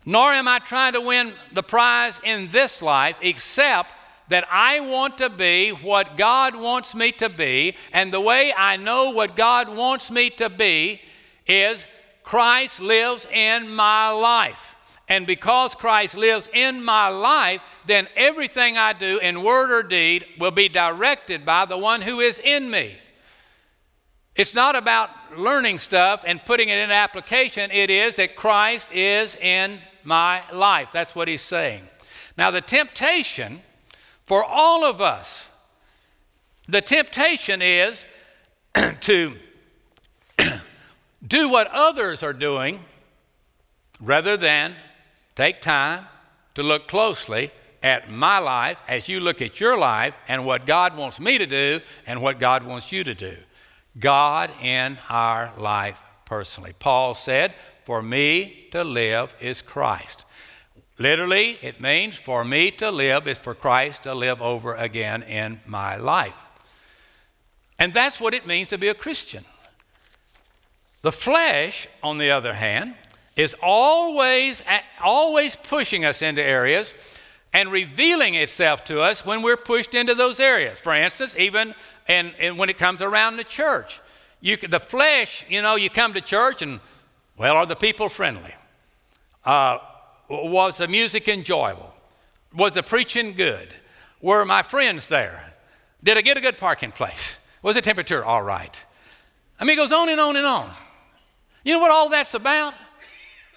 nor 0.06 0.32
am 0.32 0.48
I 0.48 0.60
trying 0.60 0.94
to 0.94 1.02
win 1.02 1.34
the 1.52 1.64
prize 1.64 2.20
in 2.24 2.50
this 2.52 2.82
life, 2.82 3.18
except 3.22 3.92
that 4.30 4.48
I 4.50 4.80
want 4.80 5.18
to 5.18 5.30
be 5.30 5.72
what 5.72 6.18
God 6.18 6.56
wants 6.56 6.96
me 6.96 7.12
to 7.14 7.30
be. 7.30 7.76
And 7.92 8.14
the 8.14 8.22
way 8.22 8.54
I 8.56 8.78
know 8.78 9.10
what 9.10 9.36
God 9.36 9.70
wants 9.70 10.10
me 10.10 10.30
to 10.32 10.50
be 10.50 11.02
is 11.48 11.86
Christ 12.24 12.80
lives 12.80 13.26
in 13.32 13.70
my 13.70 14.10
life. 14.10 14.76
And 15.12 15.28
because 15.28 15.76
Christ 15.76 16.16
lives 16.16 16.48
in 16.54 16.82
my 16.82 17.10
life, 17.10 17.60
then 17.86 18.08
everything 18.16 18.78
I 18.78 18.94
do 18.94 19.18
in 19.18 19.44
word 19.44 19.70
or 19.70 19.84
deed 19.84 20.26
will 20.40 20.52
be 20.52 20.70
directed 20.70 21.46
by 21.46 21.66
the 21.66 21.78
one 21.78 22.02
who 22.02 22.22
is 22.22 22.40
in 22.40 22.72
me. 22.72 22.98
It's 24.38 24.54
not 24.54 24.78
about 24.78 25.10
learning 25.38 25.80
stuff 25.80 26.24
and 26.26 26.40
putting 26.46 26.70
it 26.70 26.78
in 26.78 26.92
application. 26.92 27.72
It 27.72 27.90
is 27.90 28.16
that 28.16 28.38
Christ 28.38 28.90
is 28.94 29.36
in 29.36 29.82
my 30.06 30.50
life. 30.50 30.88
That's 30.94 31.14
what 31.14 31.28
he's 31.28 31.42
saying. 31.42 31.84
Now, 32.38 32.50
the 32.50 32.62
temptation 32.62 33.64
for 34.26 34.46
all 34.46 34.86
of 34.86 35.02
us, 35.02 35.48
the 36.70 36.80
temptation 36.80 37.62
is 37.62 38.06
to 39.02 39.36
do 41.28 41.50
what 41.50 41.68
others 41.68 42.24
are 42.24 42.32
doing 42.32 42.80
rather 44.00 44.38
than 44.38 44.74
take 45.36 45.62
time 45.62 46.06
to 46.56 46.64
look 46.64 46.88
closely 46.88 47.52
at 47.84 48.10
my 48.12 48.38
life 48.38 48.78
as 48.88 49.08
you 49.08 49.20
look 49.20 49.42
at 49.42 49.60
your 49.60 49.78
life 49.78 50.16
and 50.28 50.46
what 50.46 50.66
God 50.66 50.96
wants 50.96 51.20
me 51.20 51.38
to 51.38 51.46
do 51.46 51.82
and 52.06 52.22
what 52.22 52.40
God 52.40 52.64
wants 52.64 52.92
you 52.92 53.04
to 53.04 53.16
do. 53.16 53.38
God 54.00 54.52
in 54.62 54.98
our 55.10 55.54
life 55.58 56.00
personally. 56.26 56.74
Paul 56.78 57.14
said, 57.14 57.54
For 57.84 58.02
me 58.02 58.68
to 58.72 58.84
live 58.84 59.34
is 59.42 59.62
Christ. 59.62 60.26
Literally, 60.98 61.58
it 61.62 61.82
means 61.82 62.16
for 62.16 62.46
me 62.46 62.70
to 62.72 62.92
live 62.92 63.28
is 63.28 63.40
for 63.40 63.56
Christ 63.56 64.04
to 64.04 64.14
live 64.14 64.42
over 64.42 64.76
again 64.76 65.24
in 65.24 65.60
my 65.66 65.96
life. 65.96 66.36
And 67.80 67.94
that's 67.94 68.20
what 68.20 68.36
it 68.36 68.46
means 68.46 68.70
to 68.70 68.78
be 68.78 68.90
a 68.90 68.94
Christian. 68.94 69.44
The 71.02 71.12
flesh, 71.12 71.88
on 72.04 72.20
the 72.20 72.30
other 72.30 72.54
hand, 72.54 72.94
is 73.36 73.56
always, 73.62 74.62
always 75.02 75.56
pushing 75.56 76.06
us 76.06 76.22
into 76.22 76.44
areas 76.44 76.94
and 77.54 77.72
revealing 77.72 78.36
itself 78.36 78.84
to 78.86 79.02
us 79.02 79.26
when 79.26 79.42
we're 79.42 79.58
pushed 79.58 79.94
into 79.94 80.16
those 80.16 80.40
areas. 80.40 80.80
For 80.80 80.94
instance, 80.94 81.36
even 81.38 81.76
and, 82.08 82.34
and 82.40 82.58
when 82.58 82.70
it 82.70 82.78
comes 82.78 83.02
around 83.02 83.38
the 83.38 83.44
church, 83.44 84.02
you, 84.40 84.58
the 84.58 84.80
flesh, 84.80 85.46
you 85.50 85.62
know, 85.62 85.76
you 85.76 85.90
come 85.90 86.14
to 86.14 86.22
church 86.22 86.62
and, 86.62 86.80
well, 87.38 87.56
are 87.56 87.66
the 87.66 87.76
people 87.76 88.10
friendly? 88.10 88.54
Uh, 89.46 89.78
was 90.30 90.78
the 90.78 90.88
music 90.88 91.28
enjoyable? 91.28 91.94
Was 92.54 92.74
the 92.74 92.84
preaching 92.84 93.34
good? 93.34 93.74
Were 94.22 94.46
my 94.46 94.64
friends 94.64 95.08
there? 95.08 95.54
Did 96.04 96.18
I 96.18 96.22
get 96.22 96.38
a 96.38 96.42
good 96.42 96.58
parking 96.58 96.92
place? 96.92 97.38
Was 97.62 97.76
the 97.76 97.82
temperature 97.82 98.24
all 98.24 98.42
right? 98.42 98.76
I 99.60 99.64
mean, 99.64 99.78
it 99.78 99.82
goes 99.82 99.92
on 99.92 100.10
and 100.10 100.20
on 100.20 100.36
and 100.36 100.46
on. 100.46 100.74
You 101.64 101.74
know 101.74 101.80
what 101.80 101.92
all 101.92 102.10
that's 102.10 102.34
about? 102.34 102.74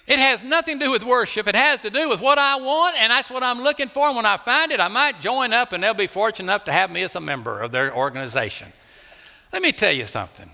It 0.07 0.19
has 0.19 0.43
nothing 0.43 0.77
to 0.79 0.85
do 0.85 0.91
with 0.91 1.03
worship. 1.03 1.47
It 1.47 1.55
has 1.55 1.79
to 1.79 1.89
do 1.89 2.07
with 2.07 2.21
what 2.21 2.37
I 2.37 2.57
want, 2.57 2.95
and 2.95 3.11
that's 3.11 3.29
what 3.29 3.41
I'm 3.41 3.61
looking 3.61 3.89
for. 3.89 4.07
And 4.07 4.15
when 4.15 4.25
I 4.25 4.37
find 4.37 4.71
it, 4.71 4.79
I 4.79 4.87
might 4.87 5.19
join 5.19 5.51
up, 5.51 5.71
and 5.71 5.83
they'll 5.83 5.95
be 5.95 6.07
fortunate 6.07 6.45
enough 6.45 6.65
to 6.65 6.71
have 6.71 6.91
me 6.91 7.01
as 7.01 7.15
a 7.15 7.19
member 7.19 7.59
of 7.59 7.71
their 7.71 7.95
organization. 7.95 8.71
Let 9.51 9.63
me 9.63 9.71
tell 9.71 9.91
you 9.91 10.05
something. 10.05 10.49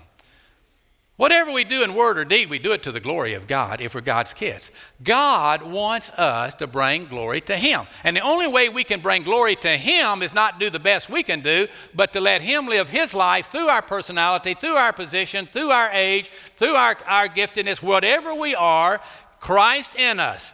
Whatever 1.22 1.52
we 1.52 1.62
do 1.62 1.84
in 1.84 1.94
word 1.94 2.18
or 2.18 2.24
deed, 2.24 2.48
we 2.48 2.58
do 2.58 2.72
it 2.72 2.82
to 2.84 2.90
the 2.90 2.98
glory 2.98 3.34
of 3.34 3.46
God 3.46 3.80
if 3.80 3.94
we're 3.94 4.00
God's 4.00 4.32
kids. 4.32 4.70
God 5.04 5.62
wants 5.62 6.08
us 6.10 6.54
to 6.56 6.66
bring 6.66 7.06
glory 7.06 7.42
to 7.42 7.56
Him. 7.56 7.86
And 8.02 8.16
the 8.16 8.22
only 8.22 8.46
way 8.46 8.70
we 8.70 8.82
can 8.82 9.00
bring 9.00 9.22
glory 9.22 9.54
to 9.56 9.76
Him 9.76 10.22
is 10.22 10.32
not 10.32 10.58
do 10.58 10.70
the 10.70 10.80
best 10.80 11.10
we 11.10 11.22
can 11.22 11.40
do, 11.40 11.68
but 11.94 12.14
to 12.14 12.20
let 12.20 12.40
Him 12.40 12.66
live 12.66 12.88
His 12.88 13.12
life 13.12 13.52
through 13.52 13.68
our 13.68 13.82
personality, 13.82 14.54
through 14.54 14.74
our 14.74 14.92
position, 14.92 15.46
through 15.52 15.70
our 15.70 15.90
age, 15.92 16.30
through 16.56 16.74
our, 16.74 16.96
our 17.06 17.28
giftedness, 17.28 17.82
whatever 17.82 18.34
we 18.34 18.54
are, 18.54 19.00
Christ 19.42 19.94
in 19.96 20.20
us. 20.20 20.52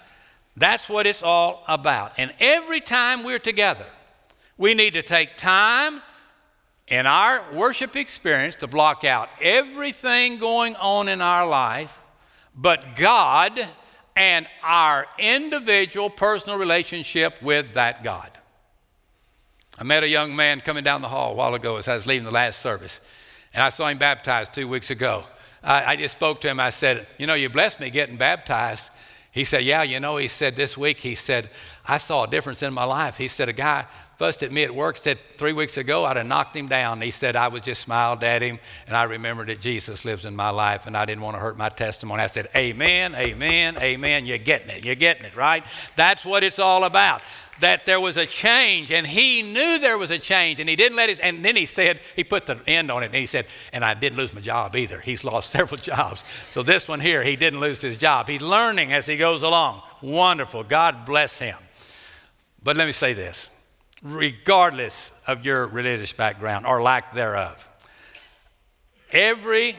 That's 0.57 0.89
what 0.89 1.07
it's 1.07 1.23
all 1.23 1.63
about. 1.69 2.15
And 2.19 2.33
every 2.41 2.81
time 2.81 3.23
we're 3.23 3.39
together, 3.39 3.87
we 4.57 4.75
need 4.75 4.95
to 4.95 5.03
take 5.03 5.37
time 5.37 6.01
in 6.89 7.07
our 7.07 7.45
worship 7.53 7.95
experience 7.95 8.57
to 8.57 8.67
block 8.67 9.05
out 9.05 9.29
everything 9.41 10.39
going 10.39 10.75
on 10.77 11.09
in 11.09 11.21
our 11.21 11.47
life 11.47 12.01
but 12.57 12.97
God 12.97 13.69
and 14.17 14.47
our 14.65 15.07
individual 15.17 16.11
personal 16.11 16.59
relationship 16.59 17.41
with 17.41 17.75
that 17.75 18.03
God. 18.03 18.31
I 19.79 19.85
met 19.85 20.03
a 20.03 20.09
young 20.09 20.35
man 20.35 20.61
coming 20.61 20.83
down 20.83 21.03
the 21.03 21.09
hall 21.09 21.33
a 21.33 21.35
while 21.37 21.55
ago 21.55 21.77
as 21.77 21.87
I 21.87 21.95
was 21.95 22.05
leaving 22.05 22.25
the 22.25 22.33
last 22.33 22.61
service, 22.61 23.01
and 23.55 23.63
I 23.63 23.69
saw 23.69 23.87
him 23.87 23.99
baptized 23.99 24.53
two 24.53 24.67
weeks 24.67 24.91
ago. 24.91 25.25
I, 25.69 25.93
I 25.93 25.97
just 25.97 26.17
spoke 26.17 26.41
to 26.41 26.49
him. 26.49 26.59
I 26.59 26.71
said, 26.71 27.07
You 27.19 27.27
know, 27.27 27.35
you 27.35 27.51
blessed 27.51 27.79
me 27.79 27.91
getting 27.91 28.17
baptized. 28.17 28.89
He 29.31 29.45
said, 29.45 29.65
Yeah, 29.65 29.83
you 29.83 30.01
know, 30.01 30.17
he 30.17 30.27
said 30.27 30.57
this 30.57 30.79
week, 30.79 30.99
he 30.99 31.15
said, 31.15 31.51
I 31.85 31.99
saw 31.99 32.25
a 32.25 32.27
difference 32.27 32.63
in 32.63 32.73
my 32.73 32.85
life. 32.85 33.19
He 33.19 33.29
said, 33.29 33.51
A 33.51 33.53
guy 33.53 33.87
fussed 34.19 34.43
at 34.43 34.51
me 34.51 34.65
at 34.65 34.75
work, 34.75 34.97
said 34.97 35.19
three 35.39 35.53
weeks 35.53 35.77
ago 35.77 36.05
I'd 36.05 36.17
have 36.17 36.27
knocked 36.27 36.57
him 36.57 36.67
down. 36.67 37.01
He 37.01 37.13
said, 37.13 37.37
I 37.37 37.49
was 37.49 37.63
just 37.63 37.81
smiled 37.81 38.23
at 38.25 38.43
him, 38.43 38.59
and 38.87 38.97
I 38.97 39.05
remembered 39.05 39.49
that 39.49 39.61
Jesus 39.61 40.05
lives 40.05 40.25
in 40.25 40.35
my 40.37 40.51
life, 40.51 40.87
and 40.87 40.97
I 40.97 41.05
didn't 41.05 41.23
want 41.23 41.37
to 41.37 41.41
hurt 41.41 41.57
my 41.57 41.69
testimony. 41.69 42.23
I 42.23 42.27
said, 42.27 42.49
Amen, 42.55 43.15
amen, 43.15 43.79
amen. 43.79 44.27
You're 44.27 44.39
getting 44.39 44.71
it. 44.71 44.85
You're 44.85 44.97
getting 44.97 45.25
it, 45.25 45.37
right? 45.37 45.65
That's 45.97 46.25
what 46.25 46.43
it's 46.45 46.59
all 46.59 46.85
about 46.85 47.23
that 47.61 47.87
there 47.87 48.01
was 48.01 48.17
a 48.17 48.27
change 48.27 48.93
and 48.93 49.07
he 49.07 49.43
knew 49.43 49.79
there 49.79 49.99
was 49.99 50.13
a 50.13 50.19
change 50.19 50.61
and 50.61 50.69
he 50.69 50.77
didn't 50.77 50.97
let 50.97 51.09
his 51.09 51.19
and 51.19 51.45
then 51.45 51.57
he 51.57 51.67
said 51.67 52.01
he 52.15 52.23
put 52.23 52.47
the 52.47 52.57
end 52.69 52.89
on 52.89 53.03
it 53.03 53.07
and 53.07 53.17
he 53.17 53.27
said 53.27 53.47
and 53.73 53.85
i 53.85 53.95
didn't 53.95 54.17
lose 54.17 54.33
my 54.33 54.41
job 54.41 54.77
either 54.77 55.01
he's 55.01 55.25
lost 55.25 55.51
several 55.59 55.77
jobs 55.77 56.25
so 56.53 56.63
this 56.63 56.87
one 56.87 57.01
here 57.01 57.23
he 57.23 57.35
didn't 57.35 57.59
lose 57.61 57.81
his 57.81 57.97
job 57.97 58.29
he's 58.29 58.43
learning 58.43 58.93
as 58.93 59.07
he 59.07 59.17
goes 59.17 59.43
along 59.43 59.83
wonderful 60.03 60.63
god 60.63 61.05
bless 61.05 61.39
him 61.39 61.57
but 62.63 62.77
let 62.77 62.87
me 62.87 62.93
say 62.93 63.13
this 63.13 63.51
regardless 64.03 65.11
of 65.27 65.45
your 65.45 65.67
religious 65.67 66.13
background 66.13 66.67
or 66.67 66.83
lack 66.83 67.15
thereof. 67.15 67.67
Every 69.11 69.77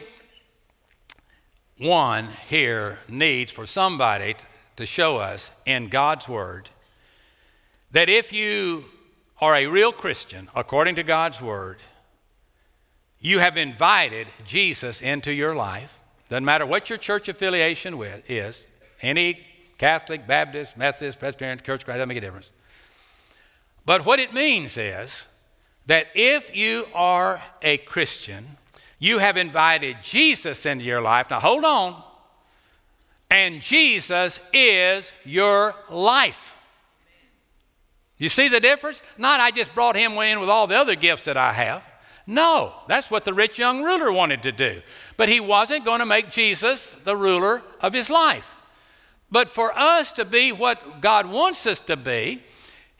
one 1.78 2.28
here 2.48 2.98
needs 3.08 3.50
for 3.50 3.66
somebody 3.66 4.36
to 4.76 4.84
show 4.84 5.16
us 5.16 5.50
in 5.64 5.88
God's 5.88 6.28
Word 6.28 6.68
that 7.92 8.08
if 8.08 8.32
you 8.32 8.84
are 9.40 9.56
a 9.56 9.66
real 9.66 9.92
Christian, 9.92 10.48
according 10.54 10.96
to 10.96 11.02
God's 11.02 11.40
Word, 11.40 11.78
you 13.18 13.38
have 13.38 13.56
invited 13.56 14.28
Jesus 14.46 15.00
into 15.00 15.32
your 15.32 15.54
life. 15.54 15.92
Doesn't 16.28 16.44
matter 16.44 16.66
what 16.66 16.88
your 16.88 16.98
church 16.98 17.28
affiliation 17.28 17.98
with 17.98 18.28
is, 18.30 18.66
any 19.02 19.46
Catholic, 19.78 20.26
Baptist, 20.26 20.76
Methodist, 20.76 21.18
Presbyterian, 21.18 21.60
Church, 21.60 21.84
doesn't 21.84 22.08
make 22.08 22.18
a 22.18 22.20
difference. 22.20 22.50
But 23.90 24.04
what 24.04 24.20
it 24.20 24.32
means 24.32 24.76
is 24.76 25.26
that 25.86 26.06
if 26.14 26.54
you 26.54 26.86
are 26.94 27.42
a 27.60 27.76
Christian, 27.78 28.56
you 29.00 29.18
have 29.18 29.36
invited 29.36 29.96
Jesus 30.04 30.64
into 30.64 30.84
your 30.84 31.02
life. 31.02 31.26
Now 31.28 31.40
hold 31.40 31.64
on. 31.64 32.00
And 33.28 33.60
Jesus 33.60 34.38
is 34.52 35.10
your 35.24 35.74
life. 35.90 36.54
You 38.16 38.28
see 38.28 38.46
the 38.46 38.60
difference? 38.60 39.02
Not 39.18 39.40
I 39.40 39.50
just 39.50 39.74
brought 39.74 39.96
him 39.96 40.12
in 40.18 40.38
with 40.38 40.48
all 40.48 40.68
the 40.68 40.78
other 40.78 40.94
gifts 40.94 41.24
that 41.24 41.36
I 41.36 41.52
have. 41.52 41.82
No, 42.28 42.72
that's 42.86 43.10
what 43.10 43.24
the 43.24 43.34
rich 43.34 43.58
young 43.58 43.82
ruler 43.82 44.12
wanted 44.12 44.44
to 44.44 44.52
do. 44.52 44.82
But 45.16 45.28
he 45.28 45.40
wasn't 45.40 45.84
going 45.84 45.98
to 45.98 46.06
make 46.06 46.30
Jesus 46.30 46.94
the 47.02 47.16
ruler 47.16 47.60
of 47.80 47.92
his 47.92 48.08
life. 48.08 48.54
But 49.32 49.50
for 49.50 49.76
us 49.76 50.12
to 50.12 50.24
be 50.24 50.52
what 50.52 51.00
God 51.00 51.26
wants 51.26 51.66
us 51.66 51.80
to 51.80 51.96
be, 51.96 52.44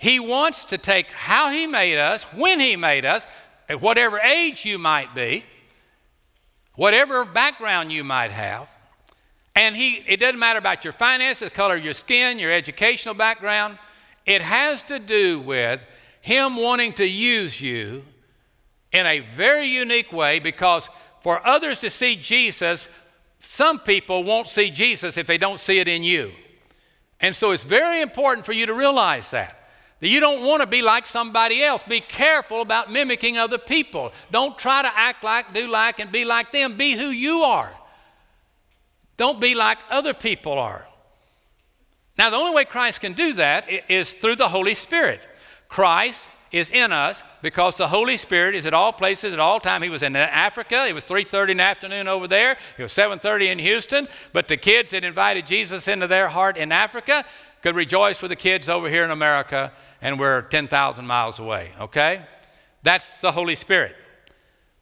he 0.00 0.18
wants 0.18 0.64
to 0.64 0.78
take 0.78 1.10
how 1.10 1.50
He 1.50 1.66
made 1.66 1.98
us, 1.98 2.22
when 2.32 2.58
He 2.58 2.74
made 2.74 3.04
us, 3.04 3.26
at 3.68 3.82
whatever 3.82 4.18
age 4.18 4.64
you 4.64 4.78
might 4.78 5.14
be, 5.14 5.44
whatever 6.74 7.26
background 7.26 7.92
you 7.92 8.02
might 8.02 8.30
have, 8.30 8.66
and 9.54 9.76
he, 9.76 10.02
it 10.08 10.18
doesn't 10.18 10.38
matter 10.38 10.58
about 10.58 10.84
your 10.84 10.94
finances, 10.94 11.40
the 11.40 11.50
color 11.50 11.76
of 11.76 11.84
your 11.84 11.92
skin, 11.92 12.38
your 12.38 12.50
educational 12.50 13.12
background. 13.12 13.76
It 14.24 14.40
has 14.40 14.80
to 14.84 14.98
do 14.98 15.38
with 15.38 15.82
Him 16.22 16.56
wanting 16.56 16.94
to 16.94 17.04
use 17.04 17.60
you 17.60 18.02
in 18.92 19.04
a 19.04 19.20
very 19.20 19.66
unique 19.66 20.14
way 20.14 20.38
because 20.38 20.88
for 21.20 21.46
others 21.46 21.78
to 21.80 21.90
see 21.90 22.16
Jesus, 22.16 22.88
some 23.38 23.78
people 23.78 24.24
won't 24.24 24.46
see 24.46 24.70
Jesus 24.70 25.18
if 25.18 25.26
they 25.26 25.36
don't 25.36 25.60
see 25.60 25.78
it 25.78 25.88
in 25.88 26.02
you. 26.02 26.32
And 27.20 27.36
so 27.36 27.50
it's 27.50 27.64
very 27.64 28.00
important 28.00 28.46
for 28.46 28.54
you 28.54 28.64
to 28.64 28.72
realize 28.72 29.30
that. 29.32 29.58
That 30.00 30.08
you 30.08 30.20
don't 30.20 30.42
want 30.42 30.62
to 30.62 30.66
be 30.66 30.82
like 30.82 31.06
somebody 31.06 31.62
else. 31.62 31.82
Be 31.82 32.00
careful 32.00 32.62
about 32.62 32.90
mimicking 32.90 33.36
other 33.38 33.58
people. 33.58 34.12
Don't 34.30 34.58
try 34.58 34.82
to 34.82 34.90
act 34.98 35.22
like, 35.22 35.52
do 35.52 35.68
like, 35.68 35.98
and 36.00 36.10
be 36.10 36.24
like 36.24 36.52
them. 36.52 36.76
Be 36.76 36.94
who 36.94 37.08
you 37.08 37.42
are. 37.42 37.70
Don't 39.18 39.40
be 39.40 39.54
like 39.54 39.78
other 39.90 40.14
people 40.14 40.58
are. 40.58 40.86
Now, 42.16 42.30
the 42.30 42.36
only 42.36 42.54
way 42.54 42.64
Christ 42.64 43.00
can 43.00 43.12
do 43.12 43.34
that 43.34 43.66
is 43.90 44.14
through 44.14 44.36
the 44.36 44.48
Holy 44.48 44.74
Spirit. 44.74 45.20
Christ 45.68 46.28
is 46.50 46.70
in 46.70 46.92
us 46.92 47.22
because 47.42 47.76
the 47.76 47.88
Holy 47.88 48.16
Spirit 48.16 48.54
is 48.54 48.66
at 48.66 48.74
all 48.74 48.92
places 48.92 49.32
at 49.32 49.38
all 49.38 49.60
time. 49.60 49.82
He 49.82 49.88
was 49.88 50.02
in 50.02 50.16
Africa. 50.16 50.86
It 50.86 50.94
was 50.94 51.04
3:30 51.04 51.52
in 51.52 51.56
the 51.58 51.62
afternoon 51.62 52.08
over 52.08 52.26
there. 52.26 52.56
It 52.76 52.82
was 52.82 52.92
7:30 52.92 53.48
in 53.48 53.58
Houston. 53.58 54.08
But 54.32 54.48
the 54.48 54.56
kids 54.56 54.90
that 54.90 55.04
invited 55.04 55.46
Jesus 55.46 55.86
into 55.86 56.06
their 56.06 56.28
heart 56.28 56.56
in 56.56 56.72
Africa 56.72 57.24
could 57.62 57.76
rejoice 57.76 58.20
with 58.20 58.30
the 58.30 58.36
kids 58.36 58.68
over 58.68 58.88
here 58.88 59.04
in 59.04 59.10
America 59.10 59.72
and 60.02 60.18
we're 60.18 60.42
10,000 60.42 61.06
miles 61.06 61.38
away, 61.38 61.72
okay? 61.80 62.22
That's 62.82 63.18
the 63.18 63.32
Holy 63.32 63.54
Spirit. 63.54 63.96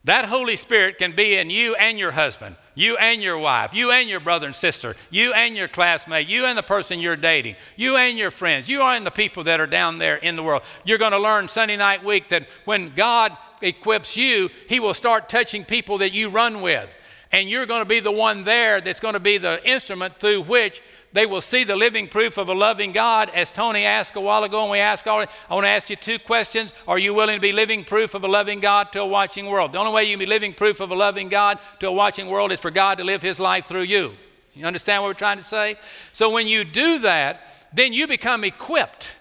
That 0.04 0.26
Holy 0.26 0.56
Spirit 0.56 0.98
can 0.98 1.14
be 1.14 1.36
in 1.36 1.50
you 1.50 1.74
and 1.74 1.98
your 1.98 2.12
husband, 2.12 2.56
you 2.74 2.96
and 2.96 3.20
your 3.20 3.36
wife, 3.36 3.74
you 3.74 3.90
and 3.90 4.08
your 4.08 4.20
brother 4.20 4.46
and 4.46 4.56
sister, 4.56 4.96
you 5.10 5.32
and 5.32 5.56
your 5.56 5.68
classmate, 5.68 6.28
you 6.28 6.46
and 6.46 6.56
the 6.56 6.62
person 6.62 7.00
you're 7.00 7.16
dating, 7.16 7.56
you 7.76 7.96
and 7.96 8.16
your 8.16 8.30
friends, 8.30 8.68
you 8.68 8.80
and 8.80 9.04
the 9.04 9.10
people 9.10 9.44
that 9.44 9.60
are 9.60 9.66
down 9.66 9.98
there 9.98 10.16
in 10.16 10.36
the 10.36 10.42
world. 10.42 10.62
You're 10.84 10.98
going 10.98 11.12
to 11.12 11.18
learn 11.18 11.48
Sunday 11.48 11.76
night 11.76 12.04
week 12.04 12.28
that 12.28 12.46
when 12.64 12.94
God 12.94 13.36
equips 13.60 14.16
you, 14.16 14.48
He 14.68 14.80
will 14.80 14.94
start 14.94 15.28
touching 15.28 15.64
people 15.64 15.98
that 15.98 16.12
you 16.12 16.30
run 16.30 16.60
with. 16.60 16.88
And 17.30 17.50
you're 17.50 17.66
going 17.66 17.82
to 17.82 17.84
be 17.84 18.00
the 18.00 18.12
one 18.12 18.44
there 18.44 18.80
that's 18.80 19.00
going 19.00 19.14
to 19.14 19.20
be 19.20 19.36
the 19.36 19.62
instrument 19.68 20.18
through 20.18 20.42
which 20.42 20.80
they 21.12 21.24
will 21.24 21.40
see 21.40 21.64
the 21.64 21.76
living 21.76 22.06
proof 22.06 22.36
of 22.36 22.48
a 22.48 22.54
loving 22.54 22.92
God, 22.92 23.30
as 23.34 23.50
Tony 23.50 23.84
asked 23.84 24.14
a 24.16 24.20
while 24.20 24.44
ago, 24.44 24.62
and 24.62 24.70
we 24.70 24.78
asked 24.78 25.06
already. 25.06 25.30
I 25.48 25.54
want 25.54 25.64
to 25.64 25.70
ask 25.70 25.88
you 25.88 25.96
two 25.96 26.18
questions. 26.18 26.72
Are 26.86 26.98
you 26.98 27.14
willing 27.14 27.36
to 27.36 27.40
be 27.40 27.52
living 27.52 27.84
proof 27.84 28.14
of 28.14 28.24
a 28.24 28.28
loving 28.28 28.60
God 28.60 28.92
to 28.92 29.00
a 29.00 29.06
watching 29.06 29.46
world? 29.46 29.72
The 29.72 29.78
only 29.78 29.92
way 29.92 30.04
you 30.04 30.12
can 30.12 30.18
be 30.18 30.26
living 30.26 30.52
proof 30.52 30.80
of 30.80 30.90
a 30.90 30.94
loving 30.94 31.28
God 31.28 31.58
to 31.80 31.88
a 31.88 31.92
watching 31.92 32.28
world 32.28 32.52
is 32.52 32.60
for 32.60 32.70
God 32.70 32.98
to 32.98 33.04
live 33.04 33.22
His 33.22 33.40
life 33.40 33.66
through 33.66 33.82
you. 33.82 34.14
You 34.54 34.66
understand 34.66 35.02
what 35.02 35.08
we're 35.08 35.14
trying 35.14 35.38
to 35.38 35.44
say? 35.44 35.78
So 36.12 36.30
when 36.30 36.46
you 36.46 36.64
do 36.64 36.98
that, 37.00 37.40
then 37.72 37.92
you 37.92 38.06
become 38.06 38.44
equipped. 38.44 39.12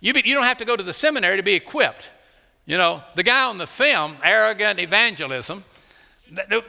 You, 0.00 0.12
be, 0.12 0.22
you 0.24 0.34
don't 0.34 0.44
have 0.44 0.58
to 0.58 0.64
go 0.64 0.76
to 0.76 0.82
the 0.82 0.92
seminary 0.92 1.36
to 1.36 1.42
be 1.42 1.54
equipped. 1.54 2.10
You 2.64 2.76
know, 2.76 3.02
the 3.16 3.22
guy 3.22 3.44
on 3.44 3.58
the 3.58 3.66
film, 3.66 4.18
Arrogant 4.22 4.78
Evangelism, 4.78 5.64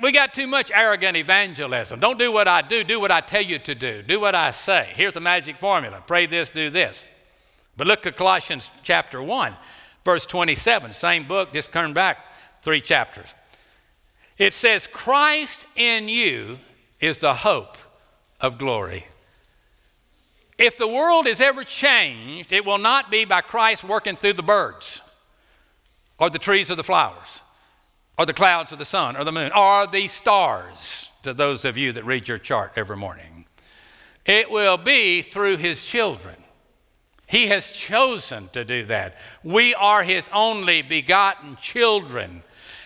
we 0.01 0.11
got 0.11 0.33
too 0.33 0.47
much 0.47 0.71
arrogant 0.73 1.17
evangelism. 1.17 1.99
Don't 1.99 2.17
do 2.17 2.31
what 2.31 2.47
I 2.47 2.61
do, 2.61 2.83
do 2.83 2.99
what 2.99 3.11
I 3.11 3.21
tell 3.21 3.41
you 3.41 3.59
to 3.59 3.75
do. 3.75 4.01
Do 4.01 4.19
what 4.19 4.35
I 4.35 4.51
say. 4.51 4.91
Here's 4.95 5.13
the 5.13 5.19
magic 5.19 5.57
formula 5.57 6.03
pray 6.05 6.25
this, 6.25 6.49
do 6.49 6.69
this. 6.69 7.07
But 7.75 7.87
look 7.87 8.05
at 8.05 8.17
Colossians 8.17 8.71
chapter 8.83 9.21
1, 9.21 9.55
verse 10.03 10.25
27, 10.25 10.93
same 10.93 11.27
book, 11.27 11.53
just 11.53 11.71
turn 11.71 11.93
back 11.93 12.17
three 12.61 12.81
chapters. 12.81 13.33
It 14.37 14.53
says, 14.53 14.87
Christ 14.87 15.65
in 15.75 16.09
you 16.09 16.59
is 16.99 17.19
the 17.19 17.33
hope 17.33 17.77
of 18.39 18.57
glory. 18.57 19.07
If 20.57 20.77
the 20.77 20.87
world 20.87 21.25
is 21.25 21.39
ever 21.39 21.63
changed, 21.63 22.51
it 22.51 22.65
will 22.65 22.77
not 22.77 23.09
be 23.09 23.23
by 23.23 23.41
Christ 23.41 23.83
working 23.83 24.17
through 24.17 24.33
the 24.33 24.43
birds 24.43 25.01
or 26.17 26.29
the 26.29 26.39
trees 26.39 26.69
or 26.69 26.75
the 26.75 26.83
flowers 26.83 27.41
or 28.19 28.25
the 28.25 28.33
clouds 28.33 28.73
or 28.73 28.75
the 28.75 28.83
sun 28.83 29.15
or 29.15 29.23
the 29.23 29.31
moon 29.31 29.49
or 29.53 29.87
the 29.87 30.09
stars, 30.09 31.07
to 31.23 31.33
those 31.33 31.63
of 31.63 31.77
you 31.77 31.93
that 31.93 32.03
read 32.03 32.27
your 32.27 32.37
chart 32.37 32.73
every 32.75 32.97
morning. 32.97 33.45
It 34.25 34.51
will 34.51 34.75
be 34.75 35.21
through 35.21 35.55
his 35.55 35.85
children. 35.85 36.35
He 37.27 37.47
has 37.47 37.69
chosen 37.69 38.49
to 38.49 38.65
do 38.65 38.83
that. 38.85 39.15
We 39.41 39.73
are 39.73 40.03
his 40.03 40.29
only 40.33 40.81
begotten 40.81 41.57
children. 41.61 42.43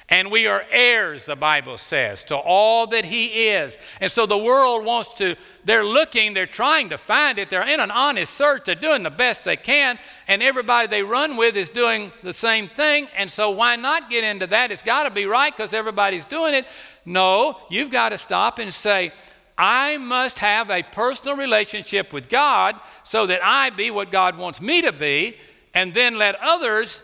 And 0.09 0.29
we 0.29 0.47
are 0.47 0.65
heirs, 0.69 1.25
the 1.25 1.35
Bible 1.35 1.77
says, 1.77 2.25
to 2.25 2.35
all 2.35 2.87
that 2.87 3.05
He 3.05 3.47
is. 3.47 3.77
And 4.01 4.11
so 4.11 4.25
the 4.25 4.37
world 4.37 4.83
wants 4.83 5.13
to, 5.15 5.35
they're 5.63 5.85
looking, 5.85 6.33
they're 6.33 6.45
trying 6.45 6.89
to 6.89 6.97
find 6.97 7.39
it. 7.39 7.49
They're 7.49 7.67
in 7.67 7.79
an 7.79 7.89
honest 7.89 8.33
search. 8.33 8.65
They're 8.65 8.75
doing 8.75 9.03
the 9.03 9.09
best 9.09 9.45
they 9.45 9.55
can. 9.55 9.97
And 10.27 10.43
everybody 10.43 10.87
they 10.87 11.03
run 11.03 11.37
with 11.37 11.55
is 11.55 11.69
doing 11.69 12.11
the 12.21 12.33
same 12.33 12.67
thing. 12.67 13.07
And 13.15 13.31
so 13.31 13.51
why 13.51 13.77
not 13.77 14.09
get 14.09 14.25
into 14.25 14.45
that? 14.47 14.71
It's 14.71 14.83
got 14.83 15.03
to 15.03 15.09
be 15.09 15.25
right 15.25 15.55
because 15.55 15.73
everybody's 15.73 16.25
doing 16.25 16.53
it. 16.53 16.65
No, 17.05 17.57
you've 17.69 17.91
got 17.91 18.09
to 18.09 18.17
stop 18.17 18.59
and 18.59 18.73
say, 18.73 19.13
I 19.57 19.97
must 19.97 20.39
have 20.39 20.69
a 20.69 20.83
personal 20.83 21.37
relationship 21.37 22.11
with 22.11 22.27
God 22.27 22.75
so 23.03 23.25
that 23.27 23.39
I 23.43 23.69
be 23.69 23.89
what 23.89 24.11
God 24.11 24.37
wants 24.37 24.59
me 24.59 24.81
to 24.81 24.91
be, 24.91 25.37
and 25.73 25.93
then 25.93 26.17
let 26.17 26.35
others 26.41 26.99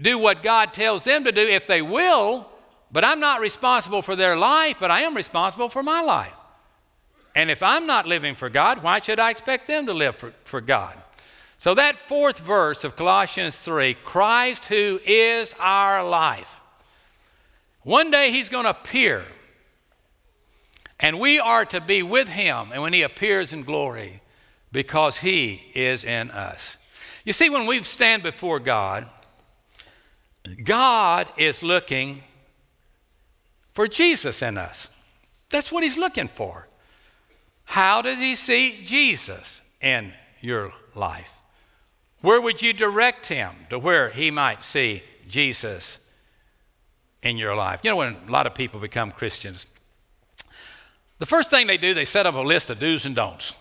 do 0.00 0.18
what 0.18 0.42
God 0.42 0.72
tells 0.72 1.04
them 1.04 1.24
to 1.24 1.32
do 1.32 1.42
if 1.42 1.66
they 1.66 1.82
will, 1.82 2.48
but 2.92 3.04
I'm 3.04 3.20
not 3.20 3.40
responsible 3.40 4.02
for 4.02 4.16
their 4.16 4.36
life, 4.36 4.76
but 4.78 4.90
I 4.90 5.00
am 5.02 5.14
responsible 5.14 5.68
for 5.68 5.82
my 5.82 6.00
life. 6.00 6.32
And 7.34 7.50
if 7.50 7.62
I'm 7.62 7.86
not 7.86 8.06
living 8.06 8.34
for 8.34 8.48
God, 8.48 8.82
why 8.82 9.00
should 9.00 9.20
I 9.20 9.30
expect 9.30 9.66
them 9.66 9.86
to 9.86 9.92
live 9.92 10.16
for, 10.16 10.32
for 10.44 10.60
God? 10.60 10.96
So, 11.58 11.74
that 11.74 11.98
fourth 11.98 12.38
verse 12.38 12.84
of 12.84 12.96
Colossians 12.96 13.56
3 13.56 13.94
Christ 14.04 14.66
who 14.66 15.00
is 15.04 15.54
our 15.58 16.06
life. 16.06 16.50
One 17.82 18.10
day 18.10 18.30
he's 18.30 18.48
going 18.48 18.64
to 18.64 18.70
appear, 18.70 19.24
and 20.98 21.20
we 21.20 21.38
are 21.38 21.64
to 21.66 21.80
be 21.80 22.02
with 22.02 22.28
him, 22.28 22.70
and 22.72 22.82
when 22.82 22.92
he 22.92 23.02
appears 23.02 23.52
in 23.52 23.62
glory, 23.62 24.22
because 24.72 25.18
he 25.18 25.70
is 25.74 26.04
in 26.04 26.30
us. 26.30 26.76
You 27.24 27.32
see, 27.32 27.48
when 27.48 27.66
we 27.66 27.82
stand 27.82 28.22
before 28.22 28.60
God, 28.60 29.08
God 30.64 31.28
is 31.36 31.62
looking 31.62 32.22
for 33.72 33.86
Jesus 33.86 34.42
in 34.42 34.56
us. 34.58 34.88
That's 35.50 35.70
what 35.70 35.84
he's 35.84 35.96
looking 35.96 36.28
for. 36.28 36.68
How 37.64 38.00
does 38.02 38.18
he 38.18 38.34
see 38.34 38.84
Jesus 38.84 39.60
in 39.80 40.12
your 40.40 40.72
life? 40.94 41.30
Where 42.20 42.40
would 42.40 42.62
you 42.62 42.72
direct 42.72 43.26
him 43.26 43.52
to 43.70 43.78
where 43.78 44.10
he 44.10 44.30
might 44.30 44.64
see 44.64 45.02
Jesus 45.28 45.98
in 47.22 47.36
your 47.36 47.54
life? 47.54 47.80
You 47.82 47.90
know, 47.90 47.96
when 47.96 48.16
a 48.26 48.30
lot 48.30 48.46
of 48.46 48.54
people 48.54 48.80
become 48.80 49.10
Christians, 49.10 49.66
the 51.18 51.26
first 51.26 51.50
thing 51.50 51.66
they 51.66 51.76
do, 51.76 51.94
they 51.94 52.04
set 52.04 52.26
up 52.26 52.34
a 52.34 52.40
list 52.40 52.70
of 52.70 52.78
do's 52.78 53.06
and 53.06 53.14
don'ts. 53.14 53.52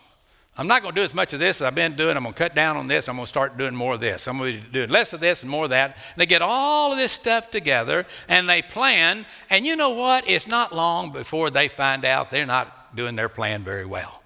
I'm 0.58 0.68
not 0.68 0.82
going 0.82 0.96
to 0.96 1.02
do 1.02 1.04
as 1.04 1.14
much 1.14 1.34
of 1.34 1.40
this 1.40 1.58
as 1.58 1.64
I've 1.64 1.76
been 1.76 1.98
doing. 1.98 2.16
I'm 2.16 2.24
going 2.24 2.34
to 2.34 2.38
cut 2.38 2.56
down 2.56 2.78
on 2.78 2.88
this. 2.88 3.10
I'm 3.10 3.16
going 3.16 3.26
to 3.26 3.30
start 3.30 3.58
doing 3.58 3.76
more 3.76 3.96
of 3.96 4.00
this. 4.00 4.28
I'm 4.28 4.38
going 4.38 4.62
to 4.62 4.68
do 4.68 4.88
less 4.88 5.12
of 5.12 5.20
this 5.20 5.42
and 5.42 5.52
more 5.52 5.66
of 5.66 5.72
that. 5.72 5.92
And 5.92 6.18
they 6.18 6.26
get 6.26 6.42
all 6.42 6.94
of 6.94 6.98
this 6.98 7.12
stuff 7.12 7.52
together 7.52 8.06
and 8.30 8.48
they 8.48 8.62
plan. 8.62 9.26
And 9.50 9.66
you 9.66 9.76
know 9.76 9.90
what? 9.90 10.30
It's 10.30 10.48
not 10.48 10.74
long 10.74 11.12
before 11.12 11.50
they 11.50 11.68
find 11.68 12.06
out 12.06 12.32
they're 12.32 12.46
not 12.46 12.96
doing 12.96 13.18
their 13.18 13.28
plan 13.28 13.66
very 13.66 13.86
well. 13.86 14.22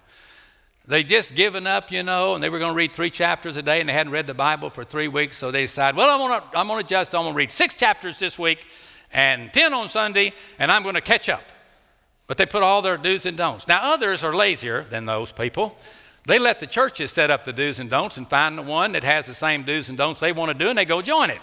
They 0.86 1.04
just 1.04 1.34
given 1.34 1.66
up, 1.66 1.92
you 1.92 2.02
know, 2.02 2.34
and 2.34 2.42
they 2.42 2.48
were 2.48 2.58
going 2.58 2.72
to 2.72 2.76
read 2.76 2.92
three 2.94 3.10
chapters 3.10 3.56
a 3.56 3.62
day, 3.62 3.78
and 3.78 3.88
they 3.88 3.92
hadn't 3.92 4.12
read 4.12 4.26
the 4.26 4.34
Bible 4.34 4.70
for 4.70 4.82
three 4.82 5.06
weeks, 5.06 5.36
so 5.36 5.52
they 5.52 5.62
decide, 5.62 5.94
well, 5.94 6.10
I'm 6.10 6.18
going 6.18 6.40
to, 6.40 6.58
I'm 6.58 6.66
going 6.66 6.80
to 6.80 6.84
adjust. 6.84 7.14
I'm 7.14 7.22
going 7.22 7.34
to 7.34 7.36
read 7.36 7.52
six 7.52 7.74
chapters 7.74 8.18
this 8.18 8.40
week 8.40 8.58
and 9.12 9.52
10 9.52 9.72
on 9.72 9.88
Sunday, 9.88 10.32
and 10.58 10.72
I'm 10.72 10.82
going 10.82 10.96
to 10.96 11.00
catch 11.00 11.28
up. 11.28 11.44
But 12.26 12.38
they 12.38 12.46
put 12.46 12.62
all 12.62 12.82
their 12.82 12.96
do's 12.96 13.26
and 13.26 13.36
don'ts. 13.36 13.68
Now, 13.68 13.92
others 13.92 14.24
are 14.24 14.34
lazier 14.34 14.84
than 14.84 15.04
those 15.04 15.30
people. 15.32 15.76
They 16.30 16.38
let 16.38 16.60
the 16.60 16.66
churches 16.68 17.10
set 17.10 17.28
up 17.28 17.44
the 17.44 17.52
do's 17.52 17.80
and 17.80 17.90
don'ts 17.90 18.16
and 18.16 18.30
find 18.30 18.56
the 18.56 18.62
one 18.62 18.92
that 18.92 19.02
has 19.02 19.26
the 19.26 19.34
same 19.34 19.64
do's 19.64 19.88
and 19.88 19.98
don'ts 19.98 20.20
they 20.20 20.30
want 20.30 20.56
to 20.56 20.64
do, 20.64 20.68
and 20.68 20.78
they 20.78 20.84
go 20.84 21.02
join 21.02 21.28
it. 21.28 21.40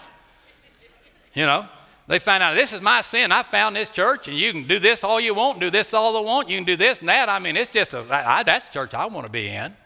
You 1.34 1.44
know, 1.44 1.68
they 2.06 2.18
find 2.18 2.42
out 2.42 2.54
this 2.54 2.72
is 2.72 2.80
my 2.80 3.02
sin. 3.02 3.30
I 3.30 3.42
found 3.42 3.76
this 3.76 3.90
church, 3.90 4.28
and 4.28 4.38
you 4.38 4.50
can 4.50 4.66
do 4.66 4.78
this 4.78 5.04
all 5.04 5.20
you 5.20 5.34
want, 5.34 5.60
do 5.60 5.68
this 5.68 5.92
all 5.92 6.14
they 6.14 6.26
want. 6.26 6.48
You 6.48 6.56
can 6.56 6.64
do 6.64 6.74
this 6.74 7.00
and 7.00 7.08
that. 7.10 7.28
I 7.28 7.38
mean, 7.38 7.54
it's 7.54 7.68
just 7.68 7.92
a 7.92 7.98
I, 8.10 8.42
that's 8.44 8.70
church 8.70 8.94
I 8.94 9.04
want 9.04 9.26
to 9.26 9.30
be 9.30 9.48
in. 9.48 9.76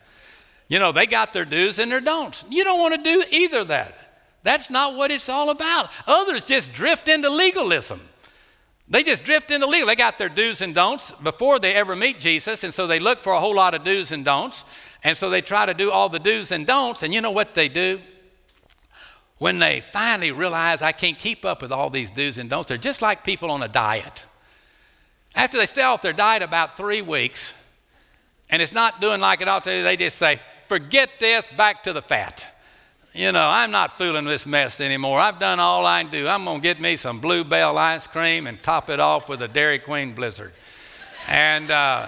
You 0.68 0.78
know, 0.78 0.92
they 0.92 1.08
got 1.08 1.32
their 1.32 1.46
do's 1.46 1.80
and 1.80 1.90
their 1.90 2.00
don'ts. 2.00 2.44
You 2.48 2.62
don't 2.62 2.78
want 2.78 2.94
to 2.94 3.02
do 3.02 3.24
either 3.28 3.62
of 3.62 3.68
that. 3.68 3.96
That's 4.44 4.70
not 4.70 4.94
what 4.94 5.10
it's 5.10 5.28
all 5.28 5.50
about. 5.50 5.90
Others 6.06 6.44
just 6.44 6.72
drift 6.72 7.08
into 7.08 7.28
legalism. 7.28 8.00
They 8.88 9.02
just 9.02 9.24
drift 9.24 9.50
into 9.50 9.66
legal. 9.66 9.88
They 9.88 9.96
got 9.96 10.18
their 10.18 10.28
do's 10.28 10.60
and 10.60 10.74
don'ts 10.74 11.12
before 11.22 11.58
they 11.58 11.74
ever 11.74 11.96
meet 11.96 12.20
Jesus, 12.20 12.62
and 12.62 12.72
so 12.72 12.86
they 12.86 13.00
look 13.00 13.20
for 13.20 13.32
a 13.32 13.40
whole 13.40 13.56
lot 13.56 13.74
of 13.74 13.82
do's 13.82 14.12
and 14.12 14.24
don'ts. 14.24 14.64
And 15.04 15.18
so 15.18 15.30
they 15.30 15.40
try 15.40 15.66
to 15.66 15.74
do 15.74 15.90
all 15.90 16.08
the 16.08 16.18
do's 16.18 16.52
and 16.52 16.66
don'ts, 16.66 17.02
and 17.02 17.12
you 17.12 17.20
know 17.20 17.30
what 17.30 17.54
they 17.54 17.68
do? 17.68 18.00
when 19.42 19.58
they 19.58 19.80
finally 19.80 20.30
realize 20.30 20.82
I 20.82 20.92
can't 20.92 21.18
keep 21.18 21.44
up 21.44 21.62
with 21.62 21.72
all 21.72 21.90
these 21.90 22.12
do's 22.12 22.38
and 22.38 22.48
don'ts, 22.48 22.68
they're 22.68 22.78
just 22.78 23.02
like 23.02 23.24
people 23.24 23.50
on 23.50 23.60
a 23.60 23.66
diet. 23.66 24.24
After 25.34 25.58
they 25.58 25.66
stay 25.66 25.82
off 25.82 26.00
their 26.00 26.12
diet 26.12 26.42
about 26.42 26.76
three 26.76 27.02
weeks, 27.02 27.52
and 28.50 28.62
it's 28.62 28.70
not 28.70 29.00
doing 29.00 29.20
like 29.20 29.40
it 29.40 29.48
ought 29.48 29.64
to, 29.64 29.82
they 29.82 29.96
just 29.96 30.16
say, 30.16 30.38
forget 30.68 31.10
this, 31.18 31.44
back 31.56 31.82
to 31.82 31.92
the 31.92 32.00
fat. 32.00 32.46
You 33.14 33.32
know, 33.32 33.48
I'm 33.48 33.72
not 33.72 33.98
fooling 33.98 34.26
this 34.26 34.46
mess 34.46 34.80
anymore. 34.80 35.18
I've 35.18 35.40
done 35.40 35.58
all 35.58 35.84
I 35.86 36.04
can 36.04 36.12
do. 36.12 36.28
I'm 36.28 36.44
going 36.44 36.60
to 36.60 36.62
get 36.62 36.80
me 36.80 36.94
some 36.94 37.20
Blue 37.20 37.42
Bell 37.42 37.76
ice 37.76 38.06
cream 38.06 38.46
and 38.46 38.62
top 38.62 38.90
it 38.90 39.00
off 39.00 39.28
with 39.28 39.42
a 39.42 39.48
Dairy 39.48 39.80
Queen 39.80 40.14
Blizzard. 40.14 40.52
And, 41.26 41.68
uh, 41.68 42.06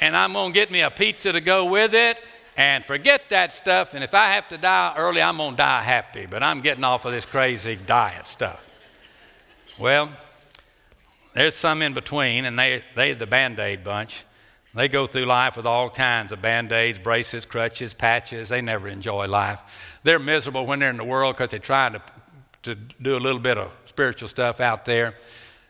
and 0.00 0.16
I'm 0.16 0.32
going 0.32 0.52
to 0.52 0.54
get 0.54 0.70
me 0.70 0.80
a 0.80 0.90
pizza 0.90 1.32
to 1.32 1.40
go 1.40 1.66
with 1.66 1.94
it 1.94 2.18
and 2.56 2.84
forget 2.84 3.28
that 3.30 3.52
stuff. 3.52 3.94
And 3.94 4.02
if 4.02 4.14
I 4.14 4.32
have 4.32 4.48
to 4.48 4.58
die 4.58 4.94
early, 4.96 5.20
I'm 5.20 5.36
going 5.36 5.52
to 5.52 5.56
die 5.56 5.82
happy, 5.82 6.26
but 6.26 6.42
I'm 6.42 6.60
getting 6.60 6.84
off 6.84 7.04
of 7.04 7.12
this 7.12 7.26
crazy 7.26 7.76
diet 7.76 8.28
stuff. 8.28 8.60
Well, 9.78 10.10
there's 11.34 11.54
some 11.54 11.82
in 11.82 11.92
between, 11.92 12.46
and 12.46 12.58
they, 12.58 12.82
they're 12.94 13.14
the 13.14 13.26
band 13.26 13.58
aid 13.58 13.84
bunch. 13.84 14.24
They 14.74 14.88
go 14.88 15.06
through 15.06 15.24
life 15.24 15.56
with 15.56 15.66
all 15.66 15.88
kinds 15.88 16.32
of 16.32 16.42
band 16.42 16.70
aids, 16.72 16.98
braces, 16.98 17.46
crutches, 17.46 17.94
patches. 17.94 18.50
They 18.50 18.60
never 18.60 18.88
enjoy 18.88 19.26
life. 19.26 19.62
They're 20.02 20.18
miserable 20.18 20.66
when 20.66 20.80
they're 20.80 20.90
in 20.90 20.98
the 20.98 21.04
world 21.04 21.34
because 21.34 21.50
they're 21.50 21.58
trying 21.58 21.94
to, 21.94 22.02
to 22.64 22.74
do 22.74 23.16
a 23.16 23.20
little 23.20 23.40
bit 23.40 23.56
of 23.56 23.70
spiritual 23.86 24.28
stuff 24.28 24.60
out 24.60 24.84
there. 24.84 25.14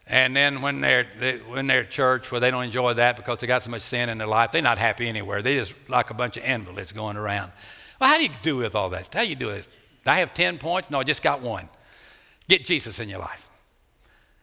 And 0.07 0.37
then 0.37 0.63
when 0.63 0.81
they're, 0.81 1.07
they, 1.19 1.39
when 1.39 1.67
they're 1.67 1.81
at 1.81 1.91
church, 1.91 2.31
where 2.31 2.41
they 2.41 2.51
don't 2.51 2.65
enjoy 2.65 2.95
that 2.95 3.17
because 3.17 3.39
they 3.39 3.47
got 3.47 3.65
so 3.65 3.71
much 3.71 3.83
sin 3.83 4.09
in 4.09 4.19
their 4.19 4.29
life, 4.29 4.53
they're 4.53 4.63
not 4.63 4.79
happy 4.79 5.09
anywhere. 5.09 5.43
They 5.43 5.57
just 5.57 5.75
like 5.89 6.11
a 6.11 6.15
bunch 6.15 6.37
of 6.37 6.45
invalids 6.45 6.93
going 6.93 7.17
around. 7.17 7.51
Well, 8.01 8.11
how 8.11 8.17
do 8.17 8.23
you 8.23 8.31
do 8.43 8.57
with 8.57 8.75
all 8.75 8.91
that? 8.91 9.13
How 9.13 9.23
do 9.23 9.29
you 9.29 9.35
do 9.35 9.51
it? 9.51 9.67
I 10.05 10.21
have 10.21 10.33
10 10.35 10.59
points? 10.59 10.91
No, 10.91 11.01
I 11.01 11.05
just 11.05 11.23
got 11.23 11.41
one. 11.41 11.69
Get 12.49 12.65
Jesus 12.65 13.01
in 13.01 13.09
your 13.09 13.19
life. 13.19 13.49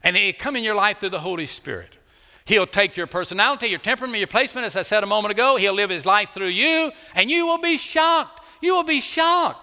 And 0.03 0.17
he 0.17 0.33
come 0.33 0.57
in 0.57 0.63
your 0.65 0.75
life 0.75 0.99
through 0.99 1.09
the 1.09 1.21
Holy 1.21 1.45
Spirit. 1.45 1.95
He'll 2.43 2.67
take 2.67 2.97
your 2.97 3.07
personality, 3.07 3.67
your 3.67 3.79
temperament, 3.79 4.17
your 4.17 4.27
placement, 4.27 4.65
as 4.67 4.75
I 4.75 4.81
said 4.81 5.03
a 5.03 5.07
moment 5.07 5.31
ago. 5.31 5.55
He'll 5.55 5.73
live 5.73 5.89
his 5.89 6.05
life 6.05 6.31
through 6.31 6.47
you, 6.47 6.91
and 7.15 7.31
you 7.31 7.45
will 7.45 7.59
be 7.59 7.77
shocked. 7.77 8.41
You 8.61 8.73
will 8.73 8.83
be 8.83 8.99
shocked 8.99 9.62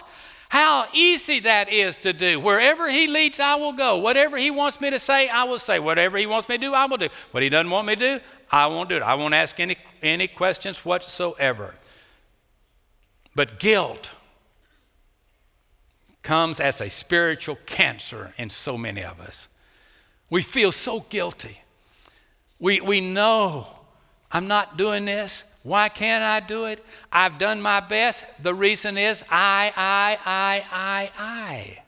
how 0.51 0.87
easy 0.93 1.39
that 1.41 1.73
is 1.73 1.97
to 1.99 2.13
do. 2.13 2.41
Wherever 2.41 2.91
He 2.91 3.07
leads, 3.07 3.39
I 3.39 3.55
will 3.55 3.73
go. 3.73 3.99
Whatever 3.99 4.37
He 4.37 4.51
wants 4.51 4.81
me 4.81 4.91
to 4.91 4.99
say, 4.99 5.29
I 5.29 5.45
will 5.45 5.61
say. 5.61 5.79
Whatever 5.79 6.19
He 6.19 6.27
wants 6.27 6.49
me 6.49 6.59
to 6.59 6.61
do, 6.61 6.75
I 6.75 6.87
will 6.87 6.97
do. 6.97 7.09
What 7.31 7.45
He 7.45 7.49
doesn't 7.49 7.71
want 7.71 7.87
me 7.87 7.95
to 7.95 8.19
do, 8.19 8.25
I 8.51 8.67
won't 8.67 8.89
do 8.89 8.97
it. 8.97 9.03
I 9.03 9.15
won't 9.15 9.33
ask 9.33 9.61
any, 9.61 9.77
any 10.03 10.27
questions 10.27 10.85
whatsoever. 10.85 11.77
But 13.37 13.61
guilt 13.61 14.11
comes 16.25 16.59
as 16.59 16.81
a 16.81 16.91
spiritual 16.91 17.57
cancer 17.65 18.35
in 18.37 18.51
so 18.51 18.77
many 18.77 19.05
of 19.05 19.21
us. 19.21 19.47
We 20.31 20.43
feel 20.43 20.73
so 20.73 21.07
guilty. 21.11 21.61
We, 22.59 22.81
we 22.81 23.01
know 23.01 23.69
I'm 24.33 24.49
not 24.49 24.77
doing 24.77 25.05
this. 25.05 25.45
Why 25.63 25.89
can't 25.89 26.25
I 26.25 26.41
do 26.41 26.65
it? 26.65 26.85
I've 27.13 27.39
done 27.39 27.61
my 27.61 27.81
best. 27.81 28.25
The 28.43 28.55
reason 28.55 28.97
is 28.97 29.23
I, 29.31 29.73
I, 29.77 30.19
I, 30.25 30.65
I, 30.73 31.11
I. 31.19 31.83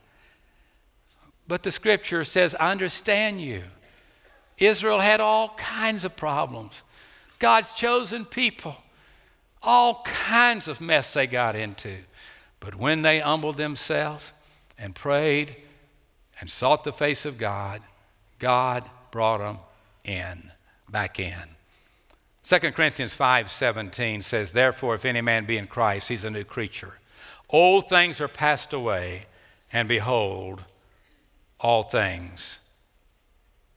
But 1.49 1.63
the 1.63 1.71
scripture 1.71 2.25
says, 2.25 2.55
I 2.59 2.71
understand 2.71 3.41
you. 3.41 3.63
Israel 4.59 5.01
had 5.01 5.21
all 5.21 5.51
kinds 5.57 6.05
of 6.05 6.17
problems. 6.17 6.83
God's 7.39 7.73
chosen 7.73 8.25
people, 8.25 8.77
all 9.63 10.03
kinds 10.05 10.69
of 10.69 10.81
mess 10.81 11.15
they 11.15 11.27
got 11.27 11.57
into. 11.57 11.97
But 12.61 12.77
when 12.77 13.03
they 13.03 13.19
humbled 13.19 13.57
themselves 13.57 14.33
and 14.79 14.95
prayed 14.95 15.57
and 16.41 16.49
sought 16.49 16.85
the 16.85 16.93
face 16.93 17.25
of 17.25 17.39
God, 17.39 17.83
God 18.39 18.89
brought 19.11 19.39
them 19.39 19.59
in, 20.05 20.53
back 20.89 21.19
in. 21.19 21.57
2 22.45 22.73
Corinthians 22.73 23.15
5:17 23.15 24.23
says, 24.23 24.53
"Therefore 24.53 24.95
if 24.95 25.05
any 25.05 25.21
man 25.21 25.45
be 25.45 25.57
in 25.57 25.67
Christ, 25.67 26.09
he's 26.09 26.25
a 26.25 26.31
new 26.31 26.45
creature. 26.45 26.99
Old 27.49 27.89
things 27.89 28.21
are 28.21 28.29
passed 28.29 28.73
away, 28.73 29.27
and 29.73 29.89
behold, 29.89 30.65
all 31.61 31.85
things 31.85 32.59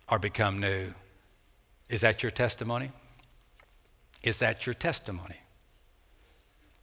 are 0.09 0.19
become 0.19 0.59
new." 0.59 0.93
Is 1.89 2.01
that 2.01 2.23
your 2.23 2.31
testimony? 2.31 2.91
Is 4.23 4.39
that 4.39 4.65
your 4.65 4.73
testimony? 4.73 5.41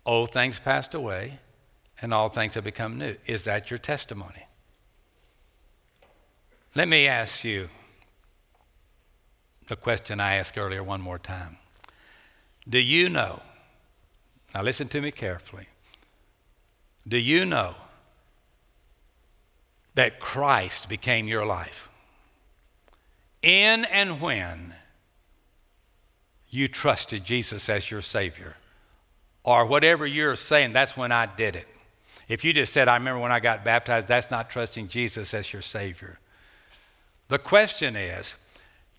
Old 0.07 0.33
things 0.33 0.61
passed 0.61 0.95
away, 0.95 1.41
and 2.01 2.15
all 2.15 2.29
things 2.29 2.55
have 2.55 2.65
become 2.65 2.99
new. 2.99 3.17
Is 3.27 3.45
that 3.45 3.71
your 3.71 3.79
testimony? 3.79 4.47
Let 6.75 6.87
me 6.87 7.09
ask 7.09 7.43
you 7.43 7.69
the 9.69 9.77
question 9.77 10.21
I 10.21 10.37
asked 10.37 10.57
earlier 10.57 10.83
one 10.83 11.01
more 11.01 11.19
time. 11.19 11.59
Do 12.69 12.79
you 12.79 13.09
know? 13.09 13.41
Now, 14.55 14.63
listen 14.63 14.89
to 14.89 15.01
me 15.01 15.11
carefully. 15.11 15.67
Do 17.07 17.17
you 17.17 17.45
know 17.45 17.75
that 19.95 20.21
Christ 20.21 20.89
became 20.89 21.27
your 21.27 21.45
life? 21.45 21.89
In 23.43 23.85
and 23.87 24.21
when 24.21 24.75
you 26.53 26.69
trusted 26.69 27.25
Jesus 27.25 27.69
as 27.69 27.91
your 27.91 28.03
Savior. 28.03 28.57
Or 29.43 29.67
whatever 29.67 30.07
you're 30.07 30.37
saying, 30.37 30.75
that's 30.75 30.97
when 30.97 31.11
I 31.11 31.27
did 31.27 31.57
it. 31.57 31.67
If 32.29 32.45
you 32.45 32.53
just 32.53 32.73
said, 32.73 32.87
I 32.87 32.95
remember 32.95 33.21
when 33.21 33.33
I 33.33 33.41
got 33.41 33.65
baptized, 33.65 34.07
that's 34.07 34.31
not 34.31 34.51
trusting 34.51 34.89
Jesus 34.89 35.35
as 35.35 35.53
your 35.53 35.63
Savior. 35.63 36.19
The 37.29 37.39
question 37.39 37.97
is, 37.97 38.35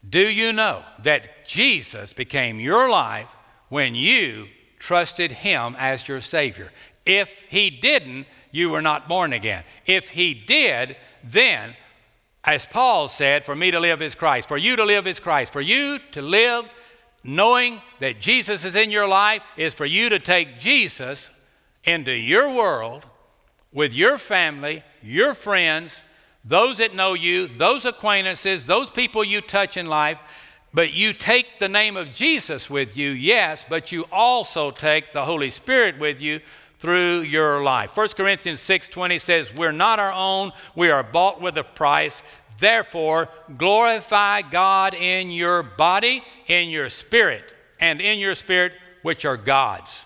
do 0.08 0.19
you 0.19 0.52
know 0.52 0.84
that 1.04 1.47
Jesus 1.47 2.12
became 2.12 2.60
your 2.60 2.89
life 2.89 3.30
when 3.74 3.96
you 3.96 4.48
trusted 4.78 5.32
Him 5.32 5.76
as 5.80 6.08
your 6.08 6.22
Savior? 6.22 6.72
If 7.08 7.42
He 7.50 7.72
didn't, 7.72 8.28
you 8.52 8.70
were 8.70 8.84
not 8.84 9.10
born 9.10 9.34
again. 9.34 9.64
If 9.88 10.10
He 10.10 10.36
did, 10.36 10.96
then, 11.24 11.76
as 12.44 12.68
Paul 12.68 13.08
said, 13.08 13.44
for 13.44 13.56
me 13.56 13.72
to 13.72 13.80
live 13.80 14.00
is 14.04 14.14
Christ, 14.14 14.48
for 14.48 14.60
you 14.60 14.76
to 14.76 14.86
live 14.86 15.08
is 15.08 15.20
Christ, 15.20 15.52
for 15.52 15.60
you 15.60 15.98
to 16.12 16.22
live 16.22 16.66
knowing 17.24 17.82
that 18.00 18.22
Jesus 18.22 18.64
is 18.64 18.76
in 18.76 18.92
your 18.92 19.08
life 19.08 19.42
is 19.58 19.74
for 19.74 19.88
you 19.88 20.08
to 20.10 20.20
take 20.20 20.60
Jesus 20.60 21.32
into 21.84 22.12
your 22.12 22.54
world 22.54 23.08
with 23.72 23.92
your 23.92 24.20
family, 24.20 24.84
your 25.02 25.34
friends, 25.34 26.04
those 26.46 26.78
that 26.78 26.94
know 26.94 27.16
you, 27.16 27.48
those 27.48 27.86
acquaintances, 27.86 28.68
those 28.68 28.92
people 28.92 29.24
you 29.24 29.42
touch 29.42 29.78
in 29.78 29.88
life, 29.88 30.20
but 30.74 30.94
you 30.94 31.14
take 31.14 31.60
the 31.60 31.70
name 31.70 31.96
of 31.96 32.14
Jesus 32.14 32.70
with 32.70 32.98
you, 32.98 33.12
yes, 33.12 33.66
but 33.70 33.92
you 33.92 34.06
also 34.12 34.72
take 34.72 35.14
the 35.14 35.26
Holy 35.26 35.50
Spirit 35.50 36.00
with 36.00 36.20
you 36.20 36.42
through 36.80 37.22
your 37.22 37.64
life. 37.64 37.92
1 37.96 38.16
Corinthians 38.16 38.60
6:20 38.60 39.20
says, 39.20 39.54
"We're 39.54 39.72
not 39.72 40.00
our 40.00 40.12
own, 40.12 40.52
we 40.76 40.90
are 40.90 41.04
bought 41.04 41.40
with 41.40 41.58
a 41.58 41.64
price. 41.64 42.22
Therefore, 42.60 43.30
glorify 43.58 44.42
God 44.42 44.94
in 44.94 45.32
your 45.32 45.64
body, 45.64 46.24
in 46.48 46.70
your 46.70 46.90
spirit, 46.90 47.54
and 47.80 48.02
in 48.02 48.20
your 48.20 48.36
spirit 48.36 48.74
which 49.02 49.26
are 49.26 49.38
God's." 49.38 50.06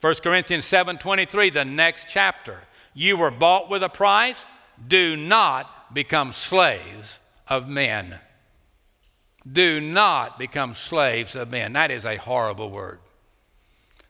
1 0.00 0.22
Corinthians 0.22 0.64
7:23, 0.64 1.50
the 1.50 1.64
next 1.64 2.06
chapter. 2.08 2.62
You 2.94 3.16
were 3.16 3.30
bought 3.30 3.70
with 3.70 3.82
a 3.82 3.88
price, 3.88 4.44
do 4.86 5.16
not 5.16 5.94
become 5.94 6.32
slaves 6.32 7.18
of 7.48 7.68
men. 7.68 8.20
Do 9.50 9.80
not 9.80 10.38
become 10.38 10.74
slaves 10.74 11.34
of 11.34 11.50
men. 11.50 11.72
That 11.72 11.90
is 11.90 12.04
a 12.04 12.16
horrible 12.16 12.70
word. 12.70 12.98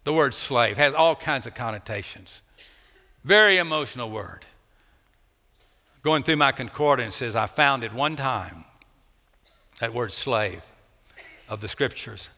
The 0.04 0.12
word 0.12 0.34
slave 0.34 0.76
has 0.78 0.94
all 0.94 1.14
kinds 1.14 1.46
of 1.46 1.54
connotations. 1.54 2.40
Very 3.24 3.58
emotional 3.58 4.10
word. 4.10 4.44
Going 6.02 6.22
through 6.22 6.36
my 6.36 6.52
concordances, 6.52 7.36
I 7.36 7.46
found 7.46 7.84
it 7.84 7.92
one 7.92 8.16
time, 8.16 8.64
that 9.80 9.92
word 9.92 10.12
slave 10.12 10.62
of 11.48 11.60
the 11.60 11.68
scriptures. 11.68 12.30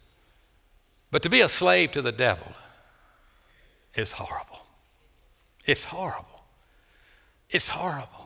But 1.10 1.22
to 1.22 1.28
be 1.28 1.40
a 1.40 1.48
slave 1.48 1.92
to 1.92 2.02
the 2.02 2.12
devil 2.12 2.52
is 3.94 4.12
horrible. 4.12 4.66
It's 5.64 5.84
horrible. 5.84 6.42
It's 7.50 7.68
horrible. 7.68 8.19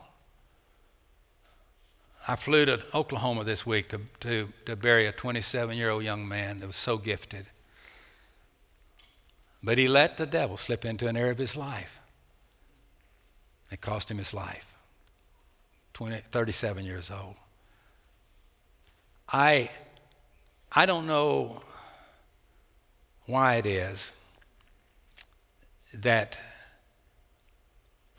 I 2.27 2.35
flew 2.35 2.65
to 2.65 2.81
Oklahoma 2.93 3.43
this 3.43 3.65
week 3.65 3.89
to, 3.89 4.01
to, 4.21 4.49
to 4.65 4.75
bury 4.75 5.05
a 5.05 5.11
27 5.11 5.77
year 5.77 5.91
old 5.91 6.03
young 6.03 6.27
man 6.27 6.59
that 6.59 6.67
was 6.67 6.75
so 6.75 6.97
gifted. 6.97 7.45
But 9.61 9.77
he 9.77 9.87
let 9.87 10.17
the 10.17 10.25
devil 10.25 10.57
slip 10.57 10.85
into 10.85 11.07
an 11.07 11.17
area 11.17 11.31
of 11.31 11.37
his 11.37 11.55
life. 11.55 11.99
It 13.71 13.81
cost 13.81 14.09
him 14.09 14.17
his 14.17 14.33
life. 14.33 14.73
20, 15.93 16.21
37 16.31 16.85
years 16.85 17.11
old. 17.11 17.35
I, 19.29 19.69
I 20.71 20.85
don't 20.85 21.07
know 21.07 21.61
why 23.25 23.55
it 23.55 23.65
is 23.65 24.11
that 25.93 26.37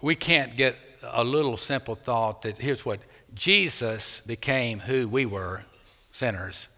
we 0.01 0.15
can't 0.15 0.57
get 0.57 0.77
a 1.03 1.23
little 1.23 1.57
simple 1.57 1.95
thought 1.95 2.43
that 2.43 2.59
here's 2.59 2.85
what 2.85 3.01
Jesus 3.37 4.21
became 4.27 4.81
who 4.81 5.07
we 5.07 5.27
were, 5.27 5.63
sinners, 6.11 6.69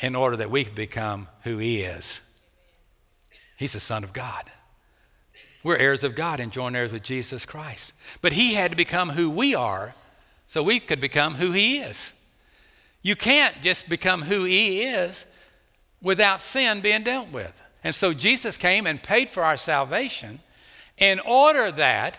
in 0.00 0.14
order 0.14 0.36
that 0.36 0.50
we 0.50 0.64
could 0.64 0.76
become 0.76 1.26
who 1.42 1.58
He 1.58 1.82
is. 1.82 2.20
He's 3.56 3.72
the 3.72 3.80
Son 3.80 4.04
of 4.04 4.12
God. 4.12 4.44
We're 5.64 5.76
heirs 5.76 6.04
of 6.04 6.14
God 6.14 6.38
and 6.38 6.52
joint 6.52 6.76
heirs 6.76 6.92
with 6.92 7.02
Jesus 7.02 7.44
Christ. 7.44 7.92
But 8.20 8.32
He 8.32 8.54
had 8.54 8.70
to 8.70 8.76
become 8.76 9.10
who 9.10 9.28
we 9.28 9.56
are 9.56 9.94
so 10.46 10.62
we 10.62 10.78
could 10.78 11.00
become 11.00 11.34
who 11.34 11.50
He 11.50 11.78
is. 11.78 12.12
You 13.02 13.16
can't 13.16 13.60
just 13.60 13.88
become 13.88 14.22
who 14.22 14.44
He 14.44 14.82
is 14.82 15.26
without 16.00 16.42
sin 16.42 16.80
being 16.80 17.02
dealt 17.02 17.32
with. 17.32 17.52
And 17.82 17.94
so 17.94 18.14
Jesus 18.14 18.56
came 18.56 18.86
and 18.86 19.02
paid 19.02 19.30
for 19.30 19.42
our 19.42 19.56
salvation 19.56 20.40
in 20.96 21.18
order 21.20 21.72
that 21.72 22.18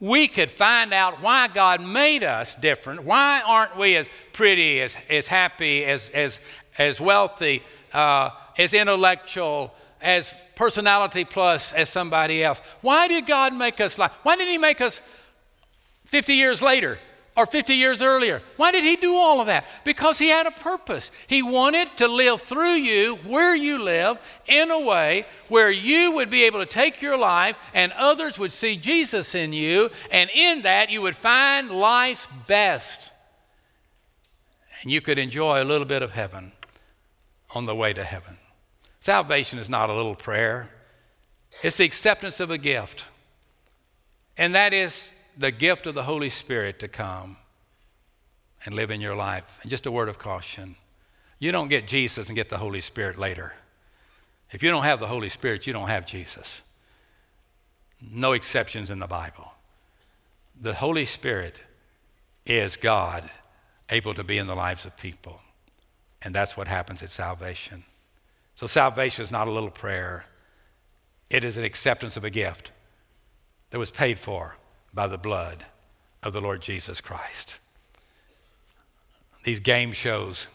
we 0.00 0.28
could 0.28 0.50
find 0.50 0.92
out 0.92 1.22
why 1.22 1.48
God 1.48 1.80
made 1.80 2.22
us 2.22 2.54
different. 2.54 3.04
Why 3.04 3.40
aren't 3.40 3.76
we 3.76 3.96
as 3.96 4.06
pretty, 4.32 4.80
as, 4.80 4.94
as 5.08 5.26
happy, 5.26 5.84
as, 5.84 6.10
as, 6.10 6.38
as 6.76 7.00
wealthy, 7.00 7.62
uh, 7.94 8.30
as 8.58 8.74
intellectual, 8.74 9.72
as 10.00 10.34
personality 10.54 11.24
plus 11.24 11.72
as 11.72 11.88
somebody 11.88 12.44
else? 12.44 12.60
Why 12.82 13.08
did 13.08 13.26
God 13.26 13.54
make 13.54 13.80
us 13.80 13.96
like? 13.96 14.12
Why 14.22 14.36
did 14.36 14.48
He 14.48 14.58
make 14.58 14.80
us 14.80 15.00
50 16.06 16.34
years 16.34 16.60
later? 16.60 16.98
Or 17.36 17.44
50 17.44 17.74
years 17.74 18.00
earlier. 18.00 18.40
Why 18.56 18.72
did 18.72 18.82
he 18.82 18.96
do 18.96 19.16
all 19.16 19.40
of 19.40 19.46
that? 19.46 19.66
Because 19.84 20.18
he 20.18 20.28
had 20.28 20.46
a 20.46 20.50
purpose. 20.50 21.10
He 21.26 21.42
wanted 21.42 21.94
to 21.98 22.08
live 22.08 22.40
through 22.42 22.74
you 22.74 23.16
where 23.16 23.54
you 23.54 23.78
live 23.82 24.18
in 24.46 24.70
a 24.70 24.80
way 24.80 25.26
where 25.48 25.70
you 25.70 26.12
would 26.12 26.30
be 26.30 26.44
able 26.44 26.60
to 26.60 26.66
take 26.66 27.02
your 27.02 27.18
life 27.18 27.56
and 27.74 27.92
others 27.92 28.38
would 28.38 28.52
see 28.52 28.76
Jesus 28.76 29.34
in 29.34 29.52
you, 29.52 29.90
and 30.10 30.30
in 30.34 30.62
that 30.62 30.90
you 30.90 31.02
would 31.02 31.16
find 31.16 31.70
life's 31.70 32.26
best. 32.46 33.10
And 34.82 34.90
you 34.90 35.00
could 35.00 35.18
enjoy 35.18 35.62
a 35.62 35.64
little 35.64 35.86
bit 35.86 36.02
of 36.02 36.12
heaven 36.12 36.52
on 37.54 37.66
the 37.66 37.74
way 37.74 37.92
to 37.92 38.04
heaven. 38.04 38.38
Salvation 39.00 39.58
is 39.58 39.68
not 39.68 39.90
a 39.90 39.94
little 39.94 40.14
prayer, 40.14 40.70
it's 41.62 41.76
the 41.76 41.84
acceptance 41.84 42.40
of 42.40 42.50
a 42.50 42.58
gift. 42.58 43.04
And 44.38 44.54
that 44.54 44.74
is 44.74 45.08
the 45.36 45.50
gift 45.50 45.86
of 45.86 45.94
the 45.94 46.04
Holy 46.04 46.30
Spirit 46.30 46.78
to 46.80 46.88
come 46.88 47.36
and 48.64 48.74
live 48.74 48.90
in 48.90 49.00
your 49.00 49.14
life. 49.14 49.58
And 49.62 49.70
just 49.70 49.86
a 49.86 49.90
word 49.90 50.08
of 50.08 50.18
caution 50.18 50.76
you 51.38 51.52
don't 51.52 51.68
get 51.68 51.86
Jesus 51.86 52.28
and 52.28 52.36
get 52.36 52.48
the 52.48 52.56
Holy 52.56 52.80
Spirit 52.80 53.18
later. 53.18 53.52
If 54.50 54.62
you 54.62 54.70
don't 54.70 54.84
have 54.84 55.00
the 55.00 55.06
Holy 55.06 55.28
Spirit, 55.28 55.66
you 55.66 55.72
don't 55.72 55.88
have 55.88 56.06
Jesus. 56.06 56.62
No 58.00 58.32
exceptions 58.32 58.90
in 58.90 59.00
the 59.00 59.06
Bible. 59.06 59.52
The 60.58 60.74
Holy 60.74 61.04
Spirit 61.04 61.56
is 62.46 62.76
God 62.76 63.28
able 63.90 64.14
to 64.14 64.24
be 64.24 64.38
in 64.38 64.46
the 64.46 64.54
lives 64.54 64.86
of 64.86 64.96
people. 64.96 65.40
And 66.22 66.34
that's 66.34 66.56
what 66.56 66.68
happens 66.68 67.02
at 67.02 67.12
salvation. 67.12 67.84
So, 68.54 68.66
salvation 68.66 69.24
is 69.24 69.30
not 69.30 69.48
a 69.48 69.52
little 69.52 69.70
prayer, 69.70 70.24
it 71.28 71.44
is 71.44 71.58
an 71.58 71.64
acceptance 71.64 72.16
of 72.16 72.24
a 72.24 72.30
gift 72.30 72.70
that 73.70 73.78
was 73.78 73.90
paid 73.90 74.18
for 74.18 74.56
by 74.96 75.06
the 75.06 75.18
blood 75.18 75.64
of 76.22 76.32
the 76.32 76.40
Lord 76.40 76.62
Jesus 76.62 77.00
Christ. 77.00 77.56
These 79.44 79.60
game 79.60 79.92
shows, 79.92 80.48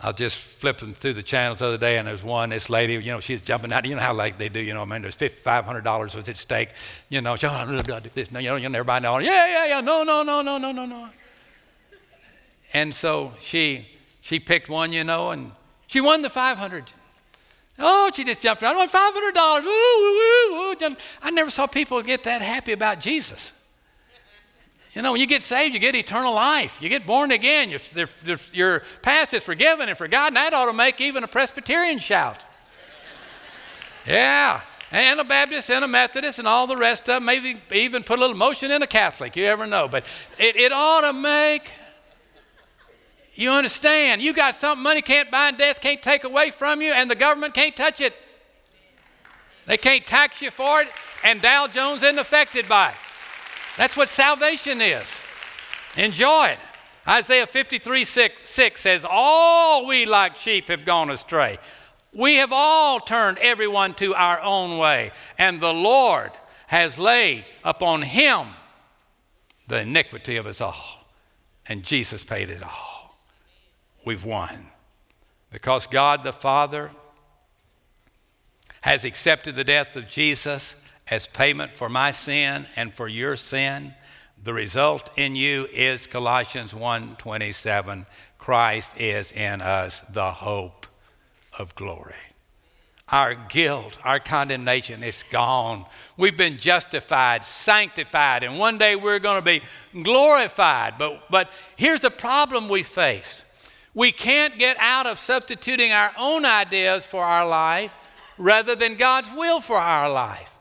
I 0.00 0.08
was 0.08 0.16
just 0.16 0.36
flipping 0.36 0.94
through 0.94 1.14
the 1.14 1.22
channels 1.22 1.58
the 1.58 1.66
other 1.66 1.78
day, 1.78 1.96
and 1.96 2.06
there's 2.06 2.22
one, 2.22 2.50
this 2.50 2.68
lady, 2.68 2.92
you 2.92 3.10
know, 3.10 3.18
she's 3.18 3.40
jumping 3.42 3.72
out. 3.72 3.84
You 3.86 3.96
know 3.96 4.02
how 4.02 4.12
like 4.12 4.38
they 4.38 4.50
do, 4.50 4.60
you 4.60 4.74
know, 4.74 4.82
I 4.82 4.84
mean, 4.84 5.02
there's 5.02 5.16
$500 5.16 6.14
was 6.14 6.28
at 6.28 6.36
stake. 6.36 6.68
You 7.08 7.22
know, 7.22 7.34
she, 7.34 7.46
oh, 7.46 7.64
do 7.66 8.10
this. 8.14 8.30
No, 8.30 8.38
you 8.38 8.50
know, 8.50 8.56
everybody 8.56 9.02
know, 9.02 9.18
yeah, 9.18 9.48
yeah, 9.48 9.66
yeah, 9.66 9.80
no, 9.80 10.04
no, 10.04 10.22
no, 10.22 10.42
no, 10.42 10.58
no, 10.58 10.70
no, 10.70 10.84
no. 10.84 11.08
And 12.74 12.94
so 12.94 13.32
she, 13.40 13.88
she 14.20 14.38
picked 14.38 14.68
one, 14.68 14.92
you 14.92 15.02
know, 15.02 15.30
and 15.30 15.50
she 15.86 16.02
won 16.02 16.20
the 16.20 16.30
500. 16.30 16.92
Oh, 17.78 18.10
she 18.14 18.24
just 18.24 18.40
jumped 18.40 18.62
around. 18.62 18.74
I 18.74 18.78
want 18.78 18.90
five 18.90 19.12
hundred 19.12 19.34
dollars. 19.34 19.64
Woo, 19.64 19.70
woo, 19.70 20.76
woo, 20.80 20.96
I 21.22 21.30
never 21.30 21.50
saw 21.50 21.66
people 21.66 22.00
get 22.02 22.24
that 22.24 22.40
happy 22.40 22.72
about 22.72 23.00
Jesus. 23.00 23.52
You 24.94 25.02
know, 25.02 25.12
when 25.12 25.20
you 25.20 25.26
get 25.26 25.42
saved, 25.42 25.74
you 25.74 25.80
get 25.80 25.94
eternal 25.94 26.32
life. 26.32 26.80
You 26.80 26.88
get 26.88 27.06
born 27.06 27.30
again. 27.30 27.68
Your, 27.68 28.08
your 28.54 28.82
past 29.02 29.34
is 29.34 29.42
forgiven 29.42 29.90
and 29.90 29.98
forgotten. 29.98 30.32
That 30.34 30.54
ought 30.54 30.66
to 30.66 30.72
make 30.72 31.02
even 31.02 31.22
a 31.22 31.28
Presbyterian 31.28 31.98
shout. 31.98 32.42
yeah, 34.06 34.62
and 34.90 35.20
a 35.20 35.24
Baptist 35.24 35.70
and 35.70 35.84
a 35.84 35.88
Methodist 35.88 36.38
and 36.38 36.48
all 36.48 36.66
the 36.66 36.78
rest 36.78 37.02
of 37.02 37.16
them. 37.16 37.26
Maybe 37.26 37.60
even 37.72 38.04
put 38.04 38.18
a 38.18 38.22
little 38.22 38.36
motion 38.36 38.70
in 38.70 38.82
a 38.82 38.86
Catholic. 38.86 39.36
You 39.36 39.44
ever 39.44 39.66
know? 39.66 39.86
But 39.86 40.04
it, 40.38 40.56
it 40.56 40.72
ought 40.72 41.02
to 41.02 41.12
make 41.12 41.70
you 43.36 43.50
understand? 43.50 44.22
You 44.22 44.32
got 44.32 44.56
something 44.56 44.82
money 44.82 45.02
can't 45.02 45.30
buy 45.30 45.48
and 45.48 45.58
death 45.58 45.80
can't 45.80 46.02
take 46.02 46.24
away 46.24 46.50
from 46.50 46.80
you, 46.80 46.92
and 46.92 47.10
the 47.10 47.14
government 47.14 47.54
can't 47.54 47.76
touch 47.76 48.00
it. 48.00 48.14
They 49.66 49.76
can't 49.76 50.06
tax 50.06 50.40
you 50.40 50.50
for 50.50 50.80
it, 50.80 50.88
and 51.22 51.42
Dow 51.42 51.66
Jones 51.66 52.02
isn't 52.02 52.18
affected 52.18 52.68
by 52.68 52.90
it. 52.90 52.96
That's 53.76 53.96
what 53.96 54.08
salvation 54.08 54.80
is. 54.80 55.06
Enjoy 55.96 56.46
it. 56.46 56.58
Isaiah 57.06 57.46
53 57.46 58.04
6, 58.04 58.50
6 58.50 58.80
says, 58.80 59.06
All 59.08 59.86
we 59.86 60.06
like 60.06 60.36
sheep 60.36 60.68
have 60.68 60.84
gone 60.84 61.10
astray. 61.10 61.58
We 62.12 62.36
have 62.36 62.52
all 62.52 63.00
turned 63.00 63.38
everyone 63.38 63.94
to 63.96 64.14
our 64.14 64.40
own 64.40 64.78
way, 64.78 65.12
and 65.38 65.60
the 65.60 65.74
Lord 65.74 66.32
has 66.68 66.96
laid 66.96 67.44
upon 67.62 68.02
him 68.02 68.48
the 69.68 69.80
iniquity 69.80 70.36
of 70.36 70.46
us 70.46 70.60
all. 70.60 71.06
And 71.68 71.82
Jesus 71.82 72.24
paid 72.24 72.48
it 72.48 72.62
all. 72.62 72.95
We've 74.06 74.24
won. 74.24 74.68
Because 75.50 75.88
God 75.88 76.22
the 76.22 76.32
Father 76.32 76.92
has 78.82 79.04
accepted 79.04 79.56
the 79.56 79.64
death 79.64 79.96
of 79.96 80.08
Jesus 80.08 80.76
as 81.08 81.26
payment 81.26 81.72
for 81.74 81.88
my 81.88 82.12
sin 82.12 82.66
and 82.76 82.94
for 82.94 83.08
your 83.08 83.34
sin, 83.34 83.94
the 84.42 84.54
result 84.54 85.10
in 85.16 85.34
you 85.34 85.66
is 85.72 86.06
Colossians 86.06 86.72
1:27. 86.72 88.06
Christ 88.38 88.92
is 88.96 89.32
in 89.32 89.60
us 89.60 90.02
the 90.08 90.30
hope 90.30 90.86
of 91.58 91.74
glory. 91.74 92.14
Our 93.08 93.34
guilt, 93.34 93.96
our 94.04 94.20
condemnation 94.20 95.02
is 95.02 95.24
gone. 95.30 95.84
We've 96.16 96.36
been 96.36 96.58
justified, 96.58 97.44
sanctified, 97.44 98.44
and 98.44 98.56
one 98.56 98.78
day 98.78 98.94
we're 98.94 99.18
going 99.18 99.42
to 99.42 99.42
be 99.42 99.62
glorified. 100.00 100.94
But, 100.96 101.28
but 101.28 101.50
here's 101.74 102.02
the 102.02 102.10
problem 102.10 102.68
we 102.68 102.84
face 102.84 103.42
we 103.96 104.12
can't 104.12 104.58
get 104.58 104.76
out 104.78 105.06
of 105.06 105.18
substituting 105.18 105.90
our 105.90 106.12
own 106.18 106.44
ideas 106.44 107.06
for 107.06 107.24
our 107.24 107.48
life 107.48 107.90
rather 108.36 108.76
than 108.76 108.98
God's 108.98 109.30
will 109.34 109.58
for 109.58 109.78
our 109.78 110.10
life. 110.10 110.52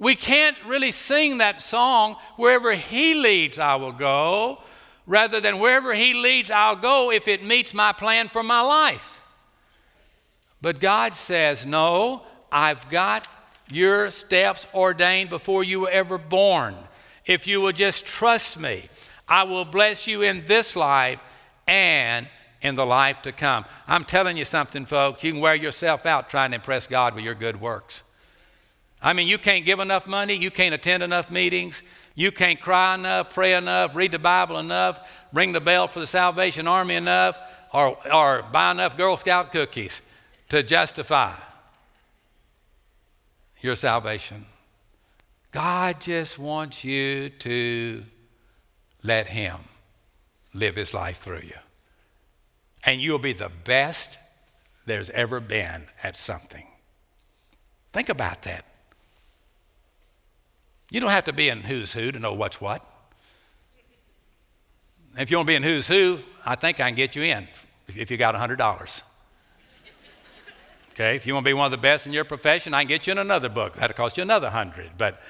We 0.00 0.16
can't 0.16 0.56
really 0.66 0.90
sing 0.90 1.38
that 1.38 1.62
song, 1.62 2.16
wherever 2.34 2.74
He 2.74 3.14
leads, 3.14 3.60
I 3.60 3.76
will 3.76 3.92
go, 3.92 4.58
rather 5.06 5.40
than 5.40 5.60
wherever 5.60 5.94
He 5.94 6.12
leads, 6.12 6.50
I'll 6.50 6.74
go 6.74 7.12
if 7.12 7.28
it 7.28 7.44
meets 7.44 7.72
my 7.72 7.92
plan 7.92 8.28
for 8.28 8.42
my 8.42 8.60
life. 8.60 9.20
But 10.60 10.80
God 10.80 11.14
says, 11.14 11.64
No, 11.64 12.22
I've 12.50 12.90
got 12.90 13.28
your 13.70 14.10
steps 14.10 14.66
ordained 14.74 15.30
before 15.30 15.62
you 15.62 15.80
were 15.80 15.90
ever 15.90 16.18
born. 16.18 16.74
If 17.24 17.46
you 17.46 17.60
will 17.60 17.72
just 17.72 18.06
trust 18.06 18.58
me, 18.58 18.88
I 19.28 19.44
will 19.44 19.64
bless 19.64 20.08
you 20.08 20.22
in 20.22 20.44
this 20.46 20.74
life 20.74 21.20
and 21.68 22.26
in 22.62 22.74
the 22.74 22.86
life 22.86 23.22
to 23.22 23.32
come. 23.32 23.64
I'm 23.86 24.04
telling 24.04 24.36
you 24.36 24.44
something, 24.44 24.86
folks. 24.86 25.22
You 25.22 25.32
can 25.32 25.40
wear 25.40 25.54
yourself 25.54 26.06
out 26.06 26.30
trying 26.30 26.50
to 26.50 26.56
impress 26.56 26.86
God 26.86 27.14
with 27.14 27.24
your 27.24 27.34
good 27.34 27.60
works. 27.60 28.02
I 29.02 29.12
mean, 29.12 29.28
you 29.28 29.38
can't 29.38 29.64
give 29.64 29.78
enough 29.78 30.06
money, 30.06 30.34
you 30.34 30.50
can't 30.50 30.74
attend 30.74 31.02
enough 31.02 31.30
meetings, 31.30 31.82
you 32.14 32.32
can't 32.32 32.60
cry 32.60 32.94
enough, 32.94 33.32
pray 33.34 33.54
enough, 33.54 33.94
read 33.94 34.12
the 34.12 34.18
Bible 34.18 34.58
enough, 34.58 35.06
ring 35.32 35.52
the 35.52 35.60
bell 35.60 35.86
for 35.86 36.00
the 36.00 36.06
Salvation 36.06 36.66
Army 36.66 36.94
enough, 36.94 37.38
or, 37.72 37.98
or 38.10 38.42
buy 38.52 38.70
enough 38.70 38.96
Girl 38.96 39.16
Scout 39.16 39.52
cookies 39.52 40.00
to 40.48 40.62
justify 40.62 41.34
your 43.60 43.76
salvation. 43.76 44.46
God 45.52 46.00
just 46.00 46.38
wants 46.38 46.84
you 46.84 47.28
to 47.30 48.04
let 49.02 49.26
Him 49.26 49.56
live 50.54 50.76
His 50.76 50.94
life 50.94 51.20
through 51.20 51.42
you. 51.42 51.58
And 52.86 53.02
you'll 53.02 53.18
be 53.18 53.34
the 53.34 53.50
best 53.64 54.18
there's 54.86 55.10
ever 55.10 55.40
been 55.40 55.86
at 56.02 56.16
something. 56.16 56.66
Think 57.92 58.08
about 58.08 58.42
that. 58.42 58.64
You 60.90 61.00
don't 61.00 61.10
have 61.10 61.24
to 61.24 61.32
be 61.32 61.48
in 61.48 61.62
who's 61.62 61.92
who 61.92 62.12
to 62.12 62.18
know 62.18 62.32
what's 62.32 62.60
what. 62.60 62.84
If 65.18 65.30
you 65.30 65.38
want 65.38 65.46
to 65.46 65.50
be 65.50 65.56
in 65.56 65.62
who's 65.62 65.86
who, 65.86 66.20
I 66.44 66.54
think 66.54 66.78
I 66.78 66.88
can 66.88 66.94
get 66.94 67.16
you 67.16 67.22
in 67.22 67.48
if 67.88 68.10
you 68.10 68.16
got 68.16 68.34
$100. 68.34 69.02
Okay, 70.92 71.16
if 71.16 71.26
you 71.26 71.34
want 71.34 71.44
to 71.44 71.48
be 71.48 71.54
one 71.54 71.66
of 71.66 71.72
the 71.72 71.78
best 71.78 72.06
in 72.06 72.12
your 72.12 72.24
profession, 72.24 72.72
I 72.72 72.82
can 72.82 72.88
get 72.88 73.06
you 73.06 73.12
in 73.12 73.18
another 73.18 73.48
book. 73.48 73.76
That'll 73.76 73.96
cost 73.96 74.16
you 74.16 74.22
another 74.22 74.46
100. 74.46 74.92
But 74.96 75.20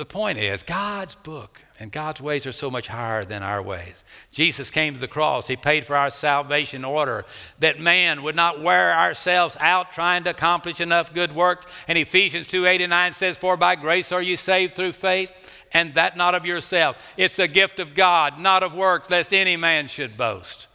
the 0.00 0.06
point 0.06 0.38
is, 0.38 0.62
God's 0.62 1.14
book 1.14 1.62
and 1.78 1.92
God's 1.92 2.22
ways 2.22 2.46
are 2.46 2.52
so 2.52 2.70
much 2.70 2.88
higher 2.88 3.22
than 3.22 3.42
our 3.42 3.60
ways. 3.60 4.02
Jesus 4.32 4.70
came 4.70 4.94
to 4.94 4.98
the 4.98 5.06
cross. 5.06 5.46
He 5.46 5.56
paid 5.56 5.84
for 5.84 5.94
our 5.94 6.08
salvation 6.08 6.86
order 6.86 7.26
that 7.58 7.78
man 7.78 8.22
would 8.22 8.34
not 8.34 8.62
wear 8.62 8.94
ourselves 8.94 9.58
out 9.60 9.92
trying 9.92 10.24
to 10.24 10.30
accomplish 10.30 10.80
enough 10.80 11.12
good 11.12 11.34
works. 11.34 11.66
And 11.86 11.98
Ephesians 11.98 12.46
2:89 12.46 13.12
says, 13.12 13.36
"For 13.36 13.58
by 13.58 13.74
grace 13.74 14.10
are 14.10 14.22
you 14.22 14.38
saved 14.38 14.74
through 14.74 14.94
faith, 14.94 15.30
and 15.70 15.92
that 15.96 16.16
not 16.16 16.34
of 16.34 16.46
yourself. 16.46 16.96
It's 17.18 17.38
a 17.38 17.46
gift 17.46 17.78
of 17.78 17.94
God, 17.94 18.38
not 18.38 18.62
of 18.62 18.72
works, 18.72 19.10
lest 19.10 19.34
any 19.34 19.58
man 19.58 19.86
should 19.86 20.16
boast." 20.16 20.66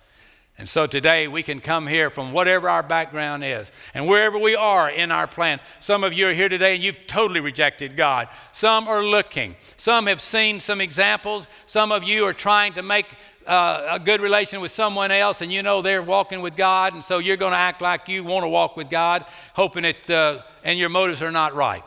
And 0.57 0.69
so 0.69 0.87
today 0.87 1.27
we 1.27 1.43
can 1.43 1.59
come 1.59 1.85
here 1.85 2.09
from 2.09 2.31
whatever 2.31 2.69
our 2.69 2.81
background 2.81 3.43
is 3.43 3.69
and 3.93 4.07
wherever 4.07 4.37
we 4.37 4.55
are 4.55 4.89
in 4.89 5.11
our 5.11 5.27
plan. 5.27 5.59
Some 5.81 6.05
of 6.05 6.13
you 6.13 6.29
are 6.29 6.33
here 6.33 6.47
today 6.47 6.75
and 6.75 6.83
you've 6.83 7.07
totally 7.07 7.41
rejected 7.41 7.97
God. 7.97 8.29
Some 8.53 8.87
are 8.87 9.03
looking. 9.03 9.57
Some 9.75 10.07
have 10.07 10.21
seen 10.21 10.61
some 10.61 10.79
examples. 10.79 11.45
Some 11.65 11.91
of 11.91 12.03
you 12.03 12.25
are 12.25 12.33
trying 12.33 12.73
to 12.73 12.83
make 12.83 13.05
uh, 13.45 13.87
a 13.91 13.99
good 13.99 14.21
relation 14.21 14.61
with 14.61 14.71
someone 14.71 15.11
else 15.11 15.41
and 15.41 15.51
you 15.51 15.61
know 15.61 15.81
they're 15.81 16.01
walking 16.01 16.41
with 16.41 16.55
God 16.55 16.93
and 16.93 17.03
so 17.03 17.19
you're 17.19 17.37
going 17.37 17.51
to 17.51 17.57
act 17.57 17.81
like 17.81 18.07
you 18.07 18.23
want 18.23 18.43
to 18.43 18.49
walk 18.49 18.77
with 18.77 18.89
God, 18.89 19.25
hoping 19.53 19.83
that, 19.83 20.09
uh, 20.09 20.41
and 20.63 20.79
your 20.79 20.89
motives 20.89 21.21
are 21.21 21.31
not 21.31 21.53
right. 21.53 21.83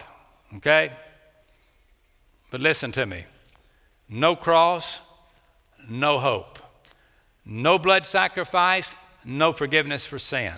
Okay? 0.56 0.92
But 2.50 2.60
listen 2.60 2.92
to 2.92 3.06
me 3.06 3.24
no 4.10 4.36
cross, 4.36 5.00
no 5.88 6.18
hope. 6.18 6.58
No 7.48 7.78
blood 7.78 8.04
sacrifice, 8.04 8.94
no 9.24 9.54
forgiveness 9.54 10.04
for 10.04 10.18
sin. 10.18 10.52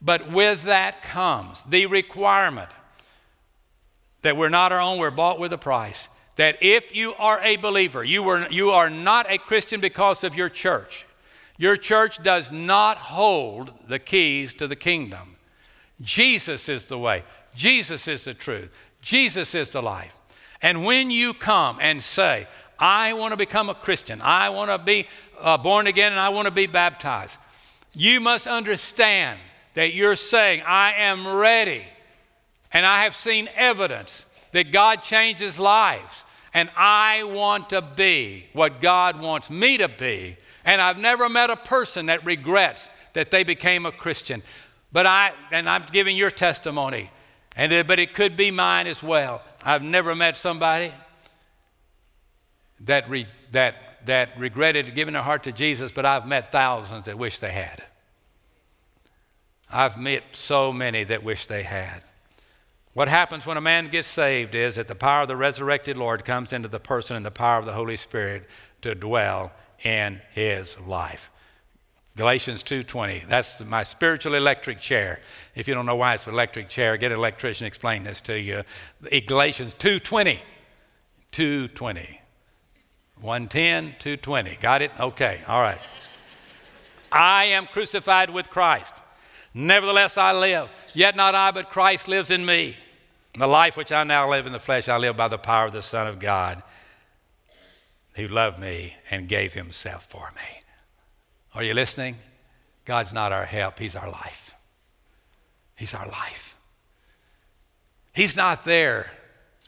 But 0.00 0.30
with 0.30 0.62
that 0.62 1.02
comes 1.02 1.62
the 1.68 1.86
requirement 1.86 2.70
that 4.22 4.36
we're 4.36 4.48
not 4.48 4.70
our 4.70 4.80
own, 4.80 4.98
we're 4.98 5.10
bought 5.10 5.40
with 5.40 5.52
a 5.52 5.58
price. 5.58 6.08
That 6.36 6.58
if 6.62 6.94
you 6.94 7.12
are 7.14 7.40
a 7.40 7.56
believer, 7.56 8.04
you, 8.04 8.22
were, 8.22 8.48
you 8.50 8.70
are 8.70 8.88
not 8.88 9.30
a 9.30 9.36
Christian 9.36 9.80
because 9.80 10.22
of 10.22 10.36
your 10.36 10.48
church. 10.48 11.04
Your 11.58 11.76
church 11.76 12.22
does 12.22 12.50
not 12.50 12.96
hold 12.96 13.72
the 13.88 13.98
keys 13.98 14.54
to 14.54 14.68
the 14.68 14.76
kingdom. 14.76 15.36
Jesus 16.00 16.68
is 16.68 16.86
the 16.86 16.98
way, 16.98 17.24
Jesus 17.54 18.08
is 18.08 18.24
the 18.24 18.34
truth, 18.34 18.70
Jesus 19.00 19.54
is 19.54 19.72
the 19.72 19.82
life. 19.82 20.14
And 20.62 20.84
when 20.84 21.10
you 21.10 21.34
come 21.34 21.78
and 21.80 22.00
say, 22.00 22.46
I 22.82 23.12
want 23.12 23.30
to 23.30 23.36
become 23.36 23.70
a 23.70 23.76
Christian. 23.76 24.20
I 24.20 24.48
want 24.48 24.68
to 24.72 24.76
be 24.76 25.06
uh, 25.40 25.56
born 25.56 25.86
again 25.86 26.10
and 26.10 26.20
I 26.20 26.30
want 26.30 26.46
to 26.46 26.50
be 26.50 26.66
baptized. 26.66 27.36
You 27.92 28.20
must 28.20 28.48
understand 28.48 29.38
that 29.74 29.94
you're 29.94 30.16
saying, 30.16 30.62
I 30.66 30.94
am 30.94 31.24
ready. 31.28 31.84
And 32.72 32.84
I 32.84 33.04
have 33.04 33.14
seen 33.14 33.48
evidence 33.54 34.26
that 34.50 34.72
God 34.72 35.04
changes 35.04 35.60
lives. 35.60 36.24
And 36.52 36.70
I 36.76 37.22
want 37.22 37.70
to 37.70 37.82
be 37.82 38.46
what 38.52 38.80
God 38.80 39.20
wants 39.20 39.48
me 39.48 39.78
to 39.78 39.86
be. 39.86 40.36
And 40.64 40.80
I've 40.80 40.98
never 40.98 41.28
met 41.28 41.50
a 41.50 41.56
person 41.56 42.06
that 42.06 42.26
regrets 42.26 42.90
that 43.12 43.30
they 43.30 43.44
became 43.44 43.86
a 43.86 43.92
Christian. 43.92 44.42
But 44.90 45.06
I, 45.06 45.34
and 45.52 45.68
I'm 45.68 45.84
giving 45.92 46.16
your 46.16 46.32
testimony, 46.32 47.10
and 47.54 47.86
but 47.86 48.00
it 48.00 48.12
could 48.12 48.36
be 48.36 48.50
mine 48.50 48.88
as 48.88 49.02
well. 49.02 49.40
I've 49.62 49.82
never 49.82 50.14
met 50.14 50.36
somebody 50.36 50.92
that, 52.84 53.08
re, 53.08 53.26
that, 53.52 54.06
that 54.06 54.38
regretted 54.38 54.94
giving 54.94 55.14
their 55.14 55.22
heart 55.22 55.44
to 55.44 55.52
Jesus, 55.52 55.90
but 55.92 56.06
I've 56.06 56.26
met 56.26 56.52
thousands 56.52 57.04
that 57.06 57.18
wish 57.18 57.38
they 57.38 57.52
had. 57.52 57.82
I've 59.70 59.96
met 59.96 60.22
so 60.32 60.72
many 60.72 61.04
that 61.04 61.22
wish 61.22 61.46
they 61.46 61.62
had. 61.62 62.02
What 62.94 63.08
happens 63.08 63.46
when 63.46 63.56
a 63.56 63.62
man 63.62 63.88
gets 63.88 64.08
saved 64.08 64.54
is 64.54 64.74
that 64.74 64.86
the 64.86 64.94
power 64.94 65.22
of 65.22 65.28
the 65.28 65.36
resurrected 65.36 65.96
Lord 65.96 66.26
comes 66.26 66.52
into 66.52 66.68
the 66.68 66.80
person 66.80 67.16
and 67.16 67.24
the 67.24 67.30
power 67.30 67.58
of 67.58 67.64
the 67.64 67.72
Holy 67.72 67.96
Spirit 67.96 68.46
to 68.82 68.94
dwell 68.94 69.52
in 69.82 70.20
his 70.34 70.78
life. 70.80 71.30
Galatians 72.16 72.62
2:20. 72.62 73.24
That's 73.26 73.60
my 73.60 73.84
spiritual 73.84 74.34
electric 74.34 74.80
chair. 74.80 75.20
If 75.54 75.66
you 75.66 75.72
don't 75.72 75.86
know 75.86 75.96
why 75.96 76.12
it's 76.14 76.26
an 76.26 76.34
electric 76.34 76.68
chair, 76.68 76.98
get 76.98 77.10
an 77.10 77.16
electrician 77.16 77.66
explain 77.66 78.04
this 78.04 78.20
to 78.22 78.38
you. 78.38 78.64
Galatians 79.26 79.72
2:20. 79.74 80.42
2:20. 81.32 82.21
110, 83.22 83.94
220. 84.00 84.58
Got 84.60 84.82
it? 84.82 84.90
Okay, 84.98 85.40
all 85.46 85.60
right. 85.60 85.80
I 87.10 87.46
am 87.46 87.66
crucified 87.66 88.30
with 88.30 88.50
Christ. 88.50 88.94
Nevertheless, 89.54 90.16
I 90.18 90.32
live. 90.32 90.68
Yet 90.92 91.14
not 91.14 91.34
I, 91.34 91.52
but 91.52 91.70
Christ 91.70 92.08
lives 92.08 92.30
in 92.30 92.44
me. 92.44 92.76
The 93.38 93.46
life 93.46 93.76
which 93.76 93.92
I 93.92 94.04
now 94.04 94.28
live 94.28 94.46
in 94.46 94.52
the 94.52 94.58
flesh, 94.58 94.88
I 94.88 94.96
live 94.96 95.16
by 95.16 95.28
the 95.28 95.38
power 95.38 95.66
of 95.66 95.72
the 95.72 95.82
Son 95.82 96.06
of 96.06 96.18
God 96.18 96.62
who 98.14 98.28
loved 98.28 98.58
me 98.58 98.96
and 99.10 99.28
gave 99.28 99.54
himself 99.54 100.06
for 100.08 100.32
me. 100.34 100.62
Are 101.54 101.62
you 101.62 101.74
listening? 101.74 102.16
God's 102.84 103.12
not 103.12 103.32
our 103.32 103.44
help, 103.44 103.78
He's 103.78 103.96
our 103.96 104.10
life. 104.10 104.54
He's 105.76 105.94
our 105.94 106.06
life. 106.06 106.56
He's 108.12 108.36
not 108.36 108.64
there 108.64 109.10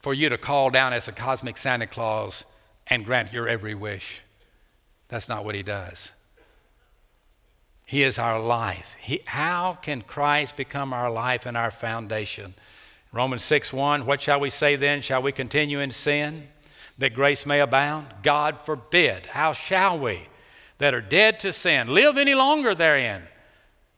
for 0.03 0.13
you 0.13 0.29
to 0.29 0.37
call 0.37 0.71
down 0.71 0.93
as 0.93 1.09
a 1.09 1.13
cosmic 1.13 1.57
Santa 1.57 1.87
Claus 1.87 2.45
and 2.87 3.05
grant 3.05 3.33
your 3.33 3.49
every 3.49 3.75
wish. 3.75 4.21
That's 5.09 5.29
not 5.29 5.45
what 5.45 5.55
he 5.55 5.63
does. 5.63 6.11
He 7.87 8.03
is 8.03 8.19
our 8.19 8.41
life. 8.41 8.95
He, 9.01 9.21
how 9.27 9.79
can 9.81 10.03
Christ 10.03 10.57
become 10.57 10.93
our 10.93 11.11
life 11.11 11.47
and 11.47 11.57
our 11.57 11.71
foundation? 11.71 12.55
Romans 13.13 13.45
6 13.45 13.73
1, 13.73 14.07
what 14.07 14.21
shall 14.21 14.41
we 14.41 14.51
say 14.51 14.77
then? 14.77 15.03
Shall 15.03 15.23
we 15.23 15.33
continue 15.33 15.79
in 15.81 15.91
sin 15.91 16.49
that 16.99 17.15
grace 17.15 17.47
may 17.47 17.61
abound? 17.61 18.07
God 18.23 18.59
forbid. 18.65 19.27
How 19.27 19.53
shall 19.53 19.99
we 19.99 20.29
that 20.79 20.95
are 20.95 21.01
dead 21.01 21.39
to 21.41 21.53
sin 21.53 21.89
live 21.89 22.19
any 22.19 22.35
longer 22.35 22.75
therein? 22.75 23.23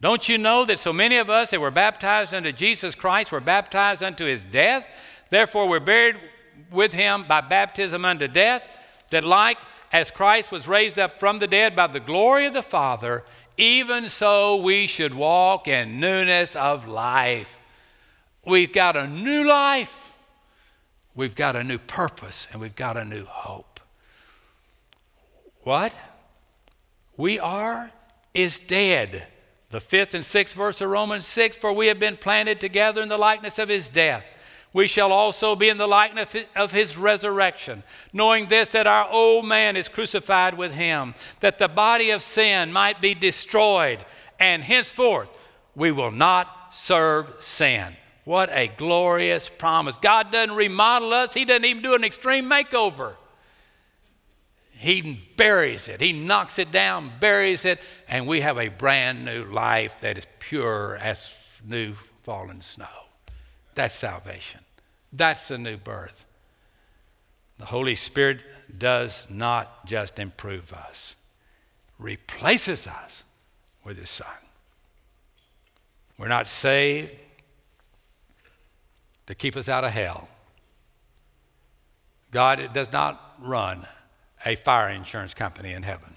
Don't 0.00 0.28
you 0.28 0.36
know 0.36 0.64
that 0.66 0.78
so 0.78 0.92
many 0.92 1.16
of 1.16 1.30
us 1.30 1.50
that 1.50 1.60
were 1.60 1.70
baptized 1.70 2.34
unto 2.34 2.52
Jesus 2.52 2.94
Christ 2.94 3.32
were 3.32 3.40
baptized 3.40 4.02
unto 4.02 4.26
his 4.26 4.44
death? 4.44 4.84
Therefore, 5.30 5.68
we're 5.68 5.80
buried 5.80 6.16
with 6.70 6.92
him 6.92 7.24
by 7.28 7.40
baptism 7.40 8.04
unto 8.04 8.28
death, 8.28 8.62
that 9.10 9.24
like 9.24 9.58
as 9.92 10.10
Christ 10.10 10.50
was 10.50 10.68
raised 10.68 10.98
up 10.98 11.18
from 11.18 11.38
the 11.38 11.46
dead 11.46 11.76
by 11.76 11.86
the 11.86 12.00
glory 12.00 12.46
of 12.46 12.54
the 12.54 12.62
Father, 12.62 13.24
even 13.56 14.08
so 14.08 14.56
we 14.56 14.86
should 14.86 15.14
walk 15.14 15.68
in 15.68 16.00
newness 16.00 16.54
of 16.56 16.86
life. 16.86 17.56
We've 18.44 18.72
got 18.72 18.96
a 18.96 19.06
new 19.06 19.46
life, 19.46 20.12
we've 21.14 21.34
got 21.34 21.56
a 21.56 21.64
new 21.64 21.78
purpose, 21.78 22.46
and 22.52 22.60
we've 22.60 22.76
got 22.76 22.96
a 22.96 23.04
new 23.04 23.24
hope. 23.24 23.80
What? 25.62 25.92
We 27.16 27.38
are 27.38 27.90
is 28.34 28.58
dead. 28.58 29.26
The 29.70 29.80
fifth 29.80 30.14
and 30.14 30.24
sixth 30.24 30.54
verse 30.54 30.80
of 30.80 30.90
Romans 30.90 31.26
6 31.26 31.56
For 31.56 31.72
we 31.72 31.88
have 31.88 31.98
been 31.98 32.16
planted 32.16 32.60
together 32.60 33.02
in 33.02 33.08
the 33.08 33.18
likeness 33.18 33.58
of 33.58 33.68
his 33.68 33.88
death 33.88 34.24
we 34.76 34.86
shall 34.86 35.10
also 35.10 35.56
be 35.56 35.70
in 35.70 35.78
the 35.78 35.88
likeness 35.88 36.28
of 36.54 36.70
his 36.70 36.98
resurrection, 36.98 37.82
knowing 38.12 38.46
this 38.50 38.72
that 38.72 38.86
our 38.86 39.08
old 39.10 39.46
man 39.46 39.74
is 39.74 39.88
crucified 39.88 40.52
with 40.52 40.74
him, 40.74 41.14
that 41.40 41.58
the 41.58 41.66
body 41.66 42.10
of 42.10 42.22
sin 42.22 42.70
might 42.70 43.00
be 43.00 43.14
destroyed, 43.14 44.04
and 44.38 44.62
henceforth 44.62 45.30
we 45.74 45.90
will 45.90 46.10
not 46.10 46.74
serve 46.74 47.32
sin. 47.38 47.96
What 48.24 48.50
a 48.52 48.68
glorious 48.68 49.48
promise. 49.48 49.96
God 49.96 50.30
doesn't 50.30 50.54
remodel 50.54 51.14
us, 51.14 51.32
He 51.32 51.46
doesn't 51.46 51.64
even 51.64 51.82
do 51.82 51.94
an 51.94 52.04
extreme 52.04 52.44
makeover. 52.44 53.14
He 54.72 55.22
buries 55.38 55.88
it, 55.88 56.02
He 56.02 56.12
knocks 56.12 56.58
it 56.58 56.70
down, 56.70 57.12
buries 57.18 57.64
it, 57.64 57.80
and 58.08 58.26
we 58.26 58.42
have 58.42 58.58
a 58.58 58.68
brand 58.68 59.24
new 59.24 59.44
life 59.44 60.02
that 60.02 60.18
is 60.18 60.26
pure 60.38 60.98
as 61.00 61.32
new 61.64 61.94
fallen 62.24 62.60
snow. 62.60 63.06
That's 63.74 63.94
salvation. 63.94 64.60
That's 65.16 65.48
the 65.48 65.58
new 65.58 65.76
birth. 65.76 66.26
The 67.58 67.66
Holy 67.66 67.94
Spirit 67.94 68.40
does 68.76 69.26
not 69.30 69.86
just 69.86 70.18
improve 70.18 70.72
us, 70.72 71.14
replaces 71.98 72.86
us 72.86 73.24
with 73.82 73.96
His 73.96 74.10
Son. 74.10 74.26
We're 76.18 76.28
not 76.28 76.48
saved 76.48 77.12
to 79.26 79.34
keep 79.34 79.56
us 79.56 79.68
out 79.68 79.84
of 79.84 79.92
hell. 79.92 80.28
God 82.30 82.70
does 82.74 82.92
not 82.92 83.36
run 83.40 83.86
a 84.44 84.56
fire 84.56 84.90
insurance 84.90 85.32
company 85.34 85.72
in 85.72 85.82
heaven. 85.82 86.14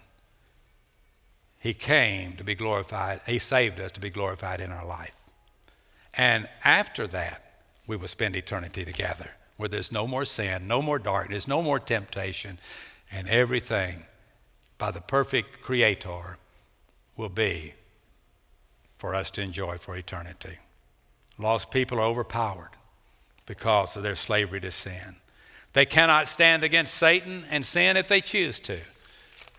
He 1.59 1.73
came 1.73 2.35
to 2.37 2.43
be 2.43 2.55
glorified. 2.55 3.21
He 3.25 3.39
saved 3.39 3.79
us 3.79 3.91
to 3.93 3.99
be 3.99 4.09
glorified 4.09 4.61
in 4.61 4.71
our 4.71 4.85
life. 4.85 5.15
And 6.13 6.47
after 6.63 7.07
that, 7.07 7.48
we 7.89 7.97
will 7.97 8.07
spend 8.07 8.35
eternity 8.35 8.85
together 8.85 9.31
where 9.57 9.67
there's 9.67 9.91
no 9.91 10.05
more 10.05 10.23
sin, 10.23 10.67
no 10.67 10.79
more 10.79 10.99
darkness, 10.99 11.47
no 11.47 11.61
more 11.61 11.79
temptation, 11.79 12.59
and 13.11 13.27
everything 13.27 14.03
by 14.77 14.91
the 14.91 15.01
perfect 15.01 15.61
Creator 15.63 16.37
will 17.17 17.29
be 17.29 17.73
for 18.99 19.15
us 19.15 19.31
to 19.31 19.41
enjoy 19.41 19.77
for 19.77 19.97
eternity. 19.97 20.59
Lost 21.39 21.71
people 21.71 21.99
are 21.99 22.05
overpowered 22.05 22.69
because 23.47 23.95
of 23.95 24.03
their 24.03 24.15
slavery 24.15 24.61
to 24.61 24.71
sin. 24.71 25.15
They 25.73 25.85
cannot 25.85 26.29
stand 26.29 26.63
against 26.63 26.93
Satan 26.93 27.43
and 27.49 27.65
sin 27.65 27.97
if 27.97 28.07
they 28.07 28.21
choose 28.21 28.59
to. 28.61 28.79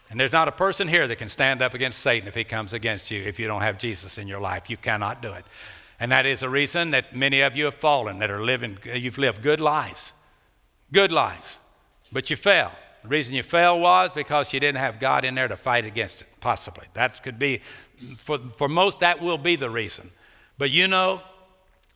And 0.08 0.20
there's 0.20 0.32
not 0.32 0.46
a 0.46 0.52
person 0.52 0.86
here 0.86 1.08
that 1.08 1.16
can 1.16 1.28
stand 1.28 1.62
up 1.62 1.74
against 1.74 1.98
Satan 1.98 2.28
if 2.28 2.34
he 2.36 2.44
comes 2.44 2.72
against 2.72 3.10
you 3.10 3.22
if 3.22 3.40
you 3.40 3.48
don't 3.48 3.62
have 3.62 3.78
Jesus 3.78 4.18
in 4.18 4.28
your 4.28 4.40
life. 4.40 4.70
You 4.70 4.76
cannot 4.76 5.20
do 5.20 5.32
it. 5.32 5.44
And 6.00 6.10
that 6.10 6.24
is 6.24 6.40
the 6.40 6.48
reason 6.48 6.90
that 6.92 7.14
many 7.14 7.42
of 7.42 7.54
you 7.54 7.66
have 7.66 7.74
fallen, 7.74 8.18
that 8.20 8.30
are 8.30 8.42
living, 8.42 8.78
you've 8.84 9.18
lived 9.18 9.42
good 9.42 9.60
lives, 9.60 10.12
good 10.92 11.12
lives, 11.12 11.58
but 12.10 12.30
you 12.30 12.36
fell. 12.36 12.72
The 13.02 13.08
reason 13.08 13.34
you 13.34 13.42
fell 13.42 13.78
was 13.78 14.10
because 14.14 14.52
you 14.52 14.60
didn't 14.60 14.78
have 14.78 14.98
God 14.98 15.26
in 15.26 15.34
there 15.34 15.48
to 15.48 15.58
fight 15.58 15.84
against 15.84 16.22
it, 16.22 16.28
possibly. 16.40 16.86
That 16.94 17.22
could 17.22 17.38
be, 17.38 17.60
for, 18.16 18.38
for 18.56 18.68
most, 18.68 19.00
that 19.00 19.20
will 19.20 19.38
be 19.38 19.56
the 19.56 19.70
reason. 19.70 20.10
But 20.56 20.70
you 20.70 20.88
know, 20.88 21.20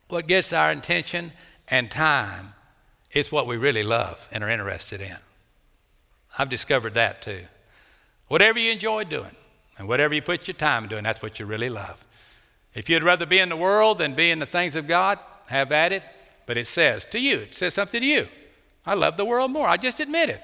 what 0.08 0.26
gets 0.26 0.52
our 0.52 0.70
attention 0.70 1.32
and 1.68 1.90
time 1.90 2.52
is 3.12 3.32
what 3.32 3.46
we 3.46 3.56
really 3.56 3.82
love 3.82 4.28
and 4.30 4.44
are 4.44 4.50
interested 4.50 5.00
in. 5.00 5.16
I've 6.38 6.50
discovered 6.50 6.94
that 6.94 7.22
too. 7.22 7.44
Whatever 8.28 8.58
you 8.58 8.70
enjoy 8.70 9.04
doing 9.04 9.34
and 9.78 9.88
whatever 9.88 10.14
you 10.14 10.20
put 10.20 10.46
your 10.46 10.54
time 10.56 10.88
doing, 10.88 11.04
that's 11.04 11.22
what 11.22 11.38
you 11.38 11.46
really 11.46 11.70
love. 11.70 12.04
If 12.74 12.88
you'd 12.88 13.04
rather 13.04 13.26
be 13.26 13.38
in 13.38 13.48
the 13.48 13.56
world 13.56 13.98
than 13.98 14.14
be 14.14 14.30
in 14.30 14.40
the 14.40 14.46
things 14.46 14.74
of 14.74 14.86
God, 14.86 15.18
have 15.46 15.70
at 15.72 15.92
it. 15.92 16.02
But 16.46 16.56
it 16.56 16.66
says 16.66 17.06
to 17.06 17.18
you, 17.18 17.38
it 17.38 17.54
says 17.54 17.74
something 17.74 18.00
to 18.00 18.06
you. 18.06 18.28
I 18.84 18.94
love 18.94 19.16
the 19.16 19.24
world 19.24 19.50
more. 19.50 19.68
I 19.68 19.76
just 19.76 20.00
admit 20.00 20.28
it. 20.28 20.42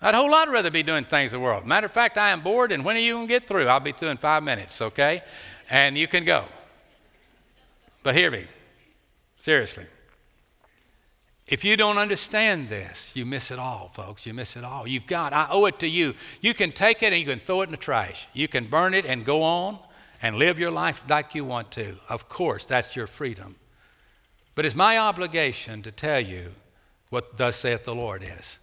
I'd 0.00 0.14
a 0.14 0.18
whole 0.18 0.30
lot 0.30 0.48
rather 0.48 0.70
be 0.70 0.82
doing 0.82 1.04
things 1.04 1.32
in 1.32 1.38
the 1.38 1.44
world. 1.44 1.64
Matter 1.64 1.86
of 1.86 1.92
fact, 1.92 2.18
I 2.18 2.30
am 2.30 2.42
bored, 2.42 2.72
and 2.72 2.84
when 2.84 2.96
are 2.96 3.00
you 3.00 3.14
going 3.14 3.28
to 3.28 3.32
get 3.32 3.46
through? 3.46 3.68
I'll 3.68 3.78
be 3.78 3.92
through 3.92 4.08
in 4.08 4.16
five 4.16 4.42
minutes, 4.42 4.82
okay? 4.82 5.22
And 5.70 5.96
you 5.96 6.08
can 6.08 6.24
go. 6.24 6.46
But 8.02 8.16
hear 8.16 8.28
me, 8.28 8.46
seriously. 9.38 9.86
If 11.46 11.64
you 11.64 11.76
don't 11.76 11.98
understand 11.98 12.68
this, 12.68 13.12
you 13.14 13.24
miss 13.24 13.52
it 13.52 13.60
all, 13.60 13.92
folks. 13.94 14.26
You 14.26 14.34
miss 14.34 14.56
it 14.56 14.64
all. 14.64 14.88
You've 14.88 15.06
got, 15.06 15.32
I 15.32 15.46
owe 15.50 15.66
it 15.66 15.78
to 15.80 15.86
you. 15.86 16.14
You 16.40 16.52
can 16.52 16.72
take 16.72 17.02
it 17.04 17.12
and 17.12 17.20
you 17.20 17.26
can 17.26 17.40
throw 17.40 17.60
it 17.60 17.64
in 17.66 17.70
the 17.70 17.76
trash. 17.76 18.26
You 18.32 18.48
can 18.48 18.68
burn 18.68 18.94
it 18.94 19.06
and 19.06 19.24
go 19.24 19.42
on 19.42 19.78
and 20.22 20.36
live 20.36 20.58
your 20.58 20.70
life 20.70 21.02
like 21.08 21.34
you 21.34 21.44
want 21.44 21.72
to. 21.72 21.96
Of 22.08 22.28
course, 22.28 22.64
that's 22.64 22.94
your 22.94 23.08
freedom. 23.08 23.56
But 24.54 24.64
it's 24.64 24.76
my 24.76 24.96
obligation 24.96 25.82
to 25.82 25.90
tell 25.90 26.20
you 26.20 26.52
what 27.10 27.36
thus 27.36 27.56
saith 27.56 27.84
the 27.84 27.94
Lord 27.94 28.22
is. 28.22 28.58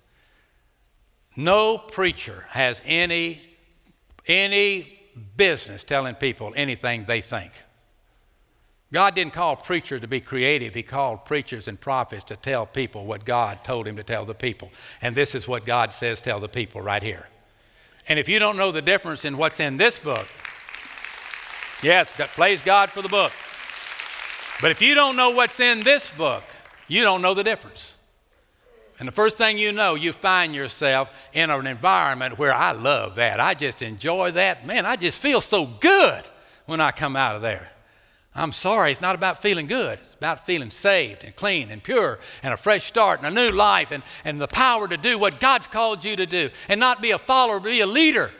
No 1.35 1.77
preacher 1.77 2.45
has 2.49 2.81
any, 2.85 3.41
any 4.25 4.99
business 5.35 5.83
telling 5.83 6.15
people 6.15 6.53
anything 6.55 7.05
they 7.05 7.21
think. 7.21 7.51
God 8.91 9.13
didn't 9.13 9.33
call 9.33 9.55
preachers 9.55 10.01
to 10.01 10.07
be 10.07 10.19
creative. 10.19 10.73
He 10.73 10.81
called 10.81 11.25
preachers 11.25 11.67
and 11.67 11.79
prophets 11.79 12.23
to 12.25 12.35
tell 12.35 12.65
people 12.65 13.05
what 13.05 13.23
God 13.23 13.63
told 13.63 13.87
him 13.87 13.97
to 13.97 14.03
tell 14.03 14.25
the 14.25 14.33
people. 14.33 14.71
And 15.01 15.15
this 15.15 15.35
is 15.35 15.47
what 15.47 15.65
God 15.65 15.93
says 15.93 16.21
tell 16.21 16.39
the 16.39 16.49
people 16.49 16.81
right 16.81 17.03
here. 17.03 17.27
And 18.07 18.17
if 18.17 18.27
you 18.27 18.39
don't 18.39 18.57
know 18.57 18.71
the 18.71 18.81
difference 18.81 19.25
in 19.25 19.37
what's 19.37 19.59
in 19.59 19.77
this 19.77 19.99
book 19.99 20.27
Yes, 21.81 22.11
praise 22.35 22.61
God 22.61 22.89
for 22.89 23.01
the 23.01 23.07
book. 23.07 23.31
But 24.61 24.71
if 24.71 24.81
you 24.81 24.95
don't 24.95 25.15
know 25.15 25.29
what's 25.29 25.59
in 25.61 25.83
this 25.83 26.11
book, 26.11 26.43
you 26.89 27.03
don't 27.03 27.21
know 27.21 27.33
the 27.33 27.43
difference. 27.43 27.93
And 28.99 29.07
the 29.07 29.13
first 29.13 29.37
thing 29.37 29.57
you 29.57 29.71
know, 29.71 29.95
you 29.95 30.11
find 30.11 30.53
yourself 30.53 31.09
in 31.31 31.49
an 31.49 31.65
environment 31.65 32.37
where 32.37 32.53
I 32.53 32.73
love 32.73 33.15
that. 33.15 33.39
I 33.39 33.53
just 33.53 33.81
enjoy 33.81 34.31
that. 34.31 34.65
Man, 34.65 34.85
I 34.85 34.97
just 34.97 35.17
feel 35.17 35.39
so 35.39 35.65
good 35.65 36.23
when 36.65 36.81
I 36.81 36.91
come 36.91 37.15
out 37.15 37.37
of 37.37 37.41
there. 37.41 37.71
I'm 38.35 38.51
sorry, 38.51 38.91
it's 38.91 39.01
not 39.01 39.15
about 39.15 39.41
feeling 39.41 39.67
good. 39.67 39.99
It's 40.03 40.15
about 40.15 40.45
feeling 40.45 40.71
saved 40.71 41.23
and 41.23 41.33
clean 41.33 41.71
and 41.71 41.81
pure 41.81 42.19
and 42.43 42.53
a 42.53 42.57
fresh 42.57 42.85
start 42.85 43.21
and 43.21 43.27
a 43.27 43.31
new 43.31 43.55
life 43.55 43.91
and, 43.91 44.03
and 44.25 44.39
the 44.39 44.47
power 44.47 44.87
to 44.87 44.97
do 44.97 45.17
what 45.17 45.39
God's 45.39 45.67
called 45.67 46.03
you 46.03 46.17
to 46.17 46.25
do 46.25 46.49
and 46.67 46.79
not 46.79 47.01
be 47.01 47.11
a 47.11 47.17
follower, 47.17 47.61
be 47.61 47.79
a 47.79 47.87
leader 47.87 48.31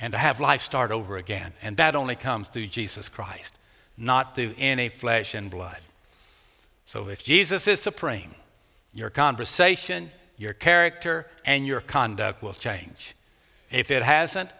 and 0.00 0.12
to 0.12 0.18
have 0.18 0.40
life 0.40 0.62
start 0.62 0.90
over 0.90 1.16
again. 1.16 1.52
And 1.62 1.76
that 1.76 1.96
only 1.96 2.16
comes 2.16 2.48
through 2.48 2.68
Jesus 2.68 3.08
Christ, 3.08 3.54
not 3.96 4.34
through 4.34 4.54
any 4.58 4.88
flesh 4.88 5.34
and 5.34 5.50
blood. 5.50 5.78
So 6.84 7.08
if 7.08 7.22
Jesus 7.22 7.66
is 7.66 7.80
supreme, 7.80 8.34
your 8.92 9.10
conversation, 9.10 10.10
your 10.36 10.52
character, 10.52 11.26
and 11.44 11.66
your 11.66 11.80
conduct 11.80 12.42
will 12.42 12.52
change. 12.52 13.14
If 13.70 13.90
it 13.90 14.02
hasn't, 14.02 14.50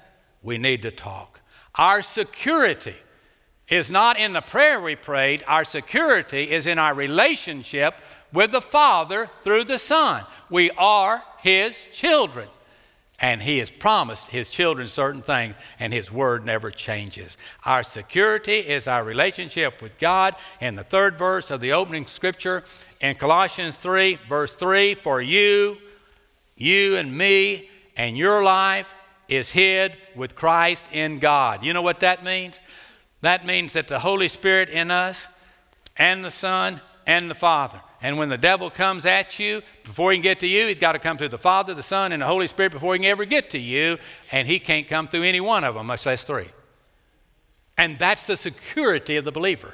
we 0.42 0.58
need 0.58 0.82
to 0.82 0.90
talk. 0.90 1.40
Our 1.74 2.02
security 2.02 2.96
is 3.68 3.90
not 3.90 4.18
in 4.18 4.32
the 4.32 4.40
prayer 4.40 4.80
we 4.80 4.94
prayed, 4.94 5.42
our 5.46 5.64
security 5.64 6.50
is 6.50 6.66
in 6.66 6.78
our 6.78 6.94
relationship 6.94 7.94
with 8.32 8.52
the 8.52 8.60
Father 8.60 9.30
through 9.42 9.64
the 9.64 9.78
Son. 9.78 10.24
We 10.50 10.70
are 10.72 11.22
His 11.38 11.86
children. 11.92 12.48
And 13.20 13.42
he 13.42 13.58
has 13.58 13.70
promised 13.70 14.26
his 14.26 14.48
children 14.48 14.88
certain 14.88 15.22
things, 15.22 15.54
and 15.78 15.92
his 15.92 16.10
word 16.10 16.44
never 16.44 16.70
changes. 16.70 17.36
Our 17.64 17.82
security 17.84 18.58
is 18.58 18.88
our 18.88 19.04
relationship 19.04 19.80
with 19.80 19.98
God. 19.98 20.34
In 20.60 20.74
the 20.74 20.84
third 20.84 21.16
verse 21.16 21.50
of 21.50 21.60
the 21.60 21.72
opening 21.72 22.06
scripture 22.06 22.64
in 23.00 23.14
Colossians 23.14 23.76
3, 23.76 24.18
verse 24.28 24.52
3 24.54 24.96
For 24.96 25.22
you, 25.22 25.76
you 26.56 26.96
and 26.96 27.16
me, 27.16 27.70
and 27.96 28.18
your 28.18 28.42
life 28.42 28.92
is 29.28 29.50
hid 29.50 29.96
with 30.14 30.34
Christ 30.34 30.84
in 30.92 31.18
God. 31.18 31.64
You 31.64 31.72
know 31.72 31.82
what 31.82 32.00
that 32.00 32.24
means? 32.24 32.60
That 33.20 33.46
means 33.46 33.72
that 33.74 33.88
the 33.88 34.00
Holy 34.00 34.28
Spirit 34.28 34.68
in 34.68 34.90
us 34.90 35.26
and 35.96 36.24
the 36.24 36.30
Son 36.30 36.80
and 37.06 37.30
the 37.30 37.34
Father. 37.34 37.80
And 38.04 38.18
when 38.18 38.28
the 38.28 38.36
devil 38.36 38.68
comes 38.68 39.06
at 39.06 39.38
you, 39.38 39.62
before 39.82 40.12
he 40.12 40.18
can 40.18 40.22
get 40.22 40.40
to 40.40 40.46
you, 40.46 40.66
he's 40.66 40.78
got 40.78 40.92
to 40.92 40.98
come 40.98 41.16
through 41.16 41.30
the 41.30 41.38
Father, 41.38 41.72
the 41.72 41.82
Son, 41.82 42.12
and 42.12 42.20
the 42.20 42.26
Holy 42.26 42.46
Spirit 42.46 42.72
before 42.72 42.92
he 42.92 42.98
can 42.98 43.08
ever 43.08 43.24
get 43.24 43.48
to 43.52 43.58
you. 43.58 43.96
And 44.30 44.46
he 44.46 44.58
can't 44.58 44.86
come 44.86 45.08
through 45.08 45.22
any 45.22 45.40
one 45.40 45.64
of 45.64 45.74
them, 45.74 45.86
much 45.86 46.04
less 46.04 46.22
three. 46.22 46.50
And 47.78 47.98
that's 47.98 48.26
the 48.26 48.36
security 48.36 49.16
of 49.16 49.24
the 49.24 49.32
believer, 49.32 49.72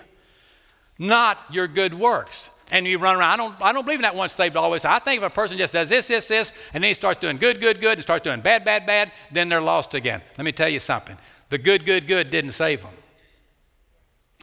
not 0.97 1.39
your 1.51 1.67
good 1.67 1.93
works. 1.93 2.51
And 2.71 2.87
you 2.87 2.99
run 2.99 3.17
around. 3.17 3.33
I 3.33 3.37
don't, 3.37 3.63
I 3.63 3.73
don't 3.73 3.85
believe 3.85 3.99
in 3.99 4.03
that 4.03 4.15
once 4.15 4.33
saved, 4.33 4.57
always. 4.57 4.85
I 4.85 5.01
think 5.01 5.23
if 5.23 5.27
a 5.27 5.35
person 5.35 5.59
just 5.59 5.73
does 5.73 5.89
this, 5.89 6.07
this, 6.07 6.29
this, 6.29 6.53
and 6.73 6.85
then 6.85 6.91
he 6.91 6.95
starts 6.95 7.19
doing 7.19 7.37
good, 7.37 7.61
good, 7.61 7.81
good, 7.81 7.95
and 7.95 8.03
starts 8.03 8.23
doing 8.23 8.43
bad, 8.43 8.65
bad, 8.65 8.87
bad, 8.87 9.11
then 9.33 9.49
they're 9.49 9.61
lost 9.61 9.95
again. 9.95 10.23
Let 10.39 10.45
me 10.45 10.53
tell 10.53 10.69
you 10.69 10.79
something. 10.79 11.19
The 11.49 11.59
good, 11.59 11.85
good, 11.85 12.07
good 12.07 12.31
didn't 12.31 12.53
save 12.53 12.83
them. 12.83 12.95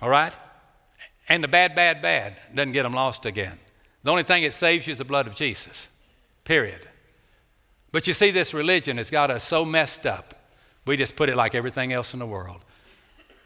All 0.01 0.09
right? 0.09 0.33
And 1.29 1.41
the 1.41 1.47
bad, 1.47 1.73
bad, 1.73 2.01
bad 2.01 2.35
doesn't 2.53 2.73
get 2.73 2.83
them 2.83 2.91
lost 2.91 3.25
again. 3.25 3.59
The 4.07 4.11
only 4.11 4.23
thing 4.23 4.43
that 4.43 4.53
saves 4.53 4.87
you 4.87 4.93
is 4.93 4.99
the 4.99 5.03
blood 5.03 5.27
of 5.27 5.35
Jesus, 5.35 5.89
period. 6.45 6.79
But 7.91 8.07
you 8.07 8.13
see, 8.13 8.31
this 8.31 8.53
religion 8.53 8.95
has 8.99 9.09
got 9.09 9.29
us 9.29 9.43
so 9.43 9.65
messed 9.65 10.05
up. 10.05 10.49
We 10.85 10.95
just 10.95 11.17
put 11.17 11.27
it 11.27 11.35
like 11.35 11.53
everything 11.53 11.91
else 11.91 12.13
in 12.13 12.19
the 12.19 12.25
world. 12.25 12.61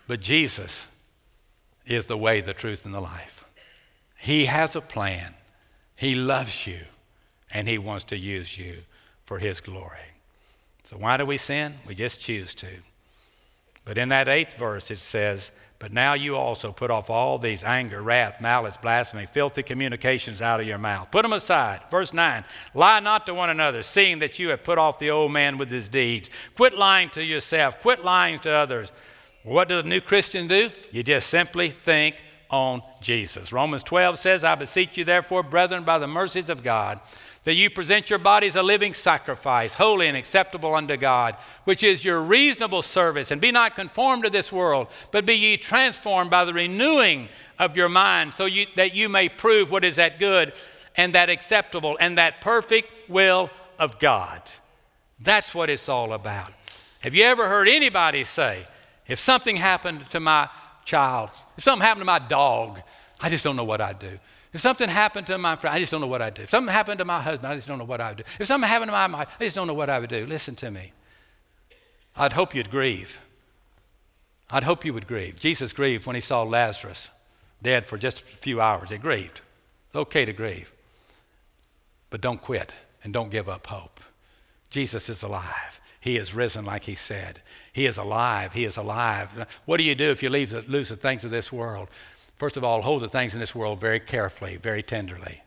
But 0.07 0.19
Jesus 0.19 0.85
is 1.87 2.05
the 2.05 2.15
way, 2.15 2.41
the 2.41 2.53
truth, 2.53 2.85
and 2.85 2.93
the 2.93 2.99
life. 2.99 3.43
He 4.19 4.45
has 4.45 4.75
a 4.75 4.81
plan. 4.81 5.33
He 5.95 6.13
loves 6.13 6.67
you, 6.67 6.81
and 7.49 7.67
He 7.67 7.79
wants 7.79 8.03
to 8.05 8.15
use 8.15 8.55
you 8.55 8.83
for 9.25 9.39
His 9.39 9.61
glory. 9.61 10.13
So, 10.83 10.95
why 10.95 11.17
do 11.17 11.25
we 11.25 11.37
sin? 11.37 11.73
We 11.87 11.95
just 11.95 12.19
choose 12.19 12.53
to. 12.53 12.69
But 13.83 13.97
in 13.97 14.09
that 14.09 14.29
eighth 14.29 14.57
verse, 14.57 14.91
it 14.91 14.99
says, 14.99 15.49
but 15.81 15.91
now 15.91 16.13
you 16.13 16.35
also 16.35 16.71
put 16.71 16.91
off 16.91 17.09
all 17.09 17.39
these 17.39 17.63
anger, 17.63 18.03
wrath, 18.03 18.39
malice, 18.39 18.77
blasphemy, 18.77 19.25
filthy 19.25 19.63
communications 19.63 20.39
out 20.39 20.59
of 20.59 20.67
your 20.67 20.77
mouth. 20.77 21.09
Put 21.09 21.23
them 21.23 21.33
aside. 21.33 21.81
Verse 21.89 22.13
9 22.13 22.45
Lie 22.75 22.99
not 22.99 23.25
to 23.25 23.33
one 23.33 23.49
another, 23.49 23.81
seeing 23.81 24.19
that 24.19 24.37
you 24.37 24.49
have 24.49 24.63
put 24.63 24.77
off 24.77 24.99
the 24.99 25.09
old 25.09 25.31
man 25.31 25.57
with 25.57 25.71
his 25.71 25.87
deeds. 25.87 26.29
Quit 26.55 26.75
lying 26.75 27.09
to 27.09 27.23
yourself, 27.23 27.81
quit 27.81 28.05
lying 28.05 28.37
to 28.39 28.51
others. 28.51 28.91
What 29.43 29.69
does 29.69 29.83
a 29.83 29.87
new 29.87 30.01
Christian 30.01 30.47
do? 30.47 30.69
You 30.91 31.01
just 31.01 31.31
simply 31.31 31.71
think 31.71 32.15
on 32.51 32.83
Jesus. 33.01 33.51
Romans 33.51 33.81
12 33.81 34.19
says, 34.19 34.43
I 34.43 34.53
beseech 34.53 34.97
you, 34.97 35.03
therefore, 35.03 35.41
brethren, 35.41 35.83
by 35.83 35.97
the 35.97 36.07
mercies 36.07 36.51
of 36.51 36.61
God, 36.61 36.99
that 37.43 37.55
you 37.55 37.69
present 37.69 38.09
your 38.09 38.19
bodies 38.19 38.55
a 38.55 38.61
living 38.61 38.93
sacrifice, 38.93 39.73
holy 39.73 40.07
and 40.07 40.15
acceptable 40.15 40.75
unto 40.75 40.95
God, 40.95 41.35
which 41.63 41.81
is 41.81 42.05
your 42.05 42.21
reasonable 42.21 42.83
service. 42.83 43.31
And 43.31 43.41
be 43.41 43.51
not 43.51 43.75
conformed 43.75 44.23
to 44.23 44.29
this 44.29 44.51
world, 44.51 44.87
but 45.11 45.25
be 45.25 45.33
ye 45.33 45.57
transformed 45.57 46.29
by 46.29 46.45
the 46.45 46.53
renewing 46.53 47.29
of 47.57 47.75
your 47.75 47.89
mind, 47.89 48.33
so 48.33 48.45
you, 48.45 48.67
that 48.75 48.95
you 48.95 49.09
may 49.09 49.27
prove 49.27 49.71
what 49.71 49.83
is 49.83 49.95
that 49.95 50.19
good 50.19 50.53
and 50.95 51.15
that 51.15 51.29
acceptable 51.29 51.97
and 51.99 52.17
that 52.17 52.41
perfect 52.41 52.89
will 53.09 53.49
of 53.79 53.97
God. 53.97 54.41
That's 55.19 55.55
what 55.55 55.69
it's 55.69 55.89
all 55.89 56.13
about. 56.13 56.51
Have 56.99 57.15
you 57.15 57.23
ever 57.23 57.47
heard 57.47 57.67
anybody 57.67 58.23
say, 58.23 58.65
if 59.07 59.19
something 59.19 59.55
happened 59.55 60.09
to 60.11 60.19
my 60.19 60.47
child, 60.85 61.31
if 61.57 61.63
something 61.63 61.85
happened 61.85 62.01
to 62.01 62.05
my 62.05 62.19
dog, 62.19 62.81
I 63.19 63.29
just 63.29 63.43
don't 63.43 63.55
know 63.55 63.63
what 63.63 63.81
I'd 63.81 63.99
do. 63.99 64.19
If 64.53 64.61
something 64.61 64.89
happened 64.89 65.27
to 65.27 65.37
my 65.37 65.55
friend, 65.55 65.75
I 65.75 65.79
just 65.79 65.91
don't 65.91 66.01
know 66.01 66.07
what 66.07 66.21
I'd 66.21 66.33
do. 66.33 66.41
If 66.43 66.49
something 66.49 66.73
happened 66.73 66.99
to 66.99 67.05
my 67.05 67.21
husband, 67.21 67.51
I 67.51 67.55
just 67.55 67.67
don't 67.67 67.77
know 67.77 67.85
what 67.85 68.01
I 68.01 68.09
would 68.09 68.17
do. 68.17 68.23
If 68.39 68.47
something 68.47 68.67
happened 68.67 68.89
to 68.89 68.93
my 68.93 69.07
wife, 69.07 69.29
I 69.39 69.43
just 69.45 69.55
don't 69.55 69.67
know 69.67 69.73
what 69.73 69.89
I 69.89 69.99
would 69.99 70.09
do. 70.09 70.25
Listen 70.25 70.55
to 70.55 70.71
me. 70.71 70.91
I'd 72.17 72.33
hope 72.33 72.53
you'd 72.53 72.69
grieve. 72.69 73.19
I'd 74.49 74.63
hope 74.63 74.83
you 74.83 74.93
would 74.93 75.07
grieve. 75.07 75.39
Jesus 75.39 75.71
grieved 75.71 76.05
when 76.05 76.15
he 76.15 76.21
saw 76.21 76.43
Lazarus 76.43 77.09
dead 77.63 77.85
for 77.85 77.97
just 77.97 78.19
a 78.19 78.37
few 78.37 78.59
hours. 78.59 78.89
He 78.89 78.97
grieved. 78.97 79.39
It's 79.87 79.95
okay 79.95 80.25
to 80.25 80.33
grieve. 80.33 80.73
But 82.09 82.19
don't 82.19 82.41
quit 82.41 82.73
and 83.03 83.13
don't 83.13 83.29
give 83.29 83.47
up 83.47 83.67
hope. 83.67 84.01
Jesus 84.69 85.07
is 85.09 85.23
alive. 85.23 85.79
He 86.01 86.17
is 86.17 86.33
risen, 86.33 86.65
like 86.65 86.83
he 86.85 86.95
said. 86.95 87.41
He 87.71 87.85
is 87.85 87.97
alive. 87.97 88.53
He 88.53 88.65
is 88.65 88.75
alive. 88.75 89.47
What 89.65 89.77
do 89.77 89.83
you 89.83 89.95
do 89.95 90.09
if 90.09 90.21
you 90.21 90.29
leave, 90.29 90.51
lose 90.67 90.89
the 90.89 90.95
things 90.95 91.23
of 91.23 91.31
this 91.31 91.51
world? 91.51 91.89
First 92.41 92.57
of 92.57 92.63
all, 92.63 92.81
hold 92.81 93.03
the 93.03 93.07
things 93.07 93.35
in 93.35 93.39
this 93.39 93.53
world 93.53 93.79
very 93.79 93.99
carefully, 93.99 94.57
very 94.57 94.81
tenderly, 94.81 95.43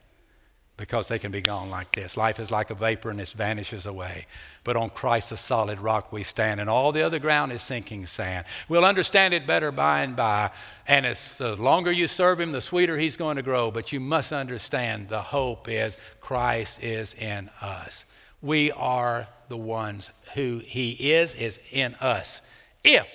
because 0.77 1.09
they 1.09 1.19
can 1.19 1.33
be 1.33 1.41
gone 1.41 1.69
like 1.69 1.93
this. 1.93 2.17
Life 2.17 2.39
is 2.39 2.53
like 2.53 2.71
a 2.71 2.77
vapor 2.77 3.11
and 3.11 3.21
it 3.21 3.31
vanishes 3.31 3.85
away. 3.85 4.29
But 4.63 4.77
on 4.77 4.91
Christ, 4.91 5.31
the 5.31 5.37
solid 5.37 5.81
rock, 5.81 6.13
we 6.13 6.23
stand, 6.23 6.61
and 6.61 6.71
all 6.71 6.93
the 6.93 7.03
other 7.03 7.19
ground 7.19 7.51
is 7.51 7.63
sinking 7.63 8.07
sand. 8.07 8.47
We'll 8.69 8.85
understand 8.85 9.35
it 9.35 9.45
better 9.45 9.73
by 9.73 10.03
and 10.03 10.15
by. 10.15 10.53
And 10.87 11.05
as 11.05 11.37
the 11.37 11.57
longer 11.57 11.91
you 11.91 12.07
serve 12.07 12.39
Him, 12.39 12.53
the 12.53 12.61
sweeter 12.61 12.97
He's 12.97 13.17
going 13.17 13.39
to 13.39 13.43
grow. 13.43 13.73
But 13.73 13.91
you 13.91 13.99
must 13.99 14.33
understand 14.33 15.09
the 15.09 15.21
hope 15.21 15.69
is 15.69 15.97
Christ 16.21 16.81
is 16.81 17.15
in 17.15 17.51
us. 17.61 18.05
We 18.41 18.71
are 18.71 19.27
the 19.49 19.57
ones 19.57 20.11
who 20.35 20.61
He 20.65 20.93
is, 21.13 21.35
is 21.35 21.59
in 21.73 21.97
us, 21.97 22.41
if 22.85 23.09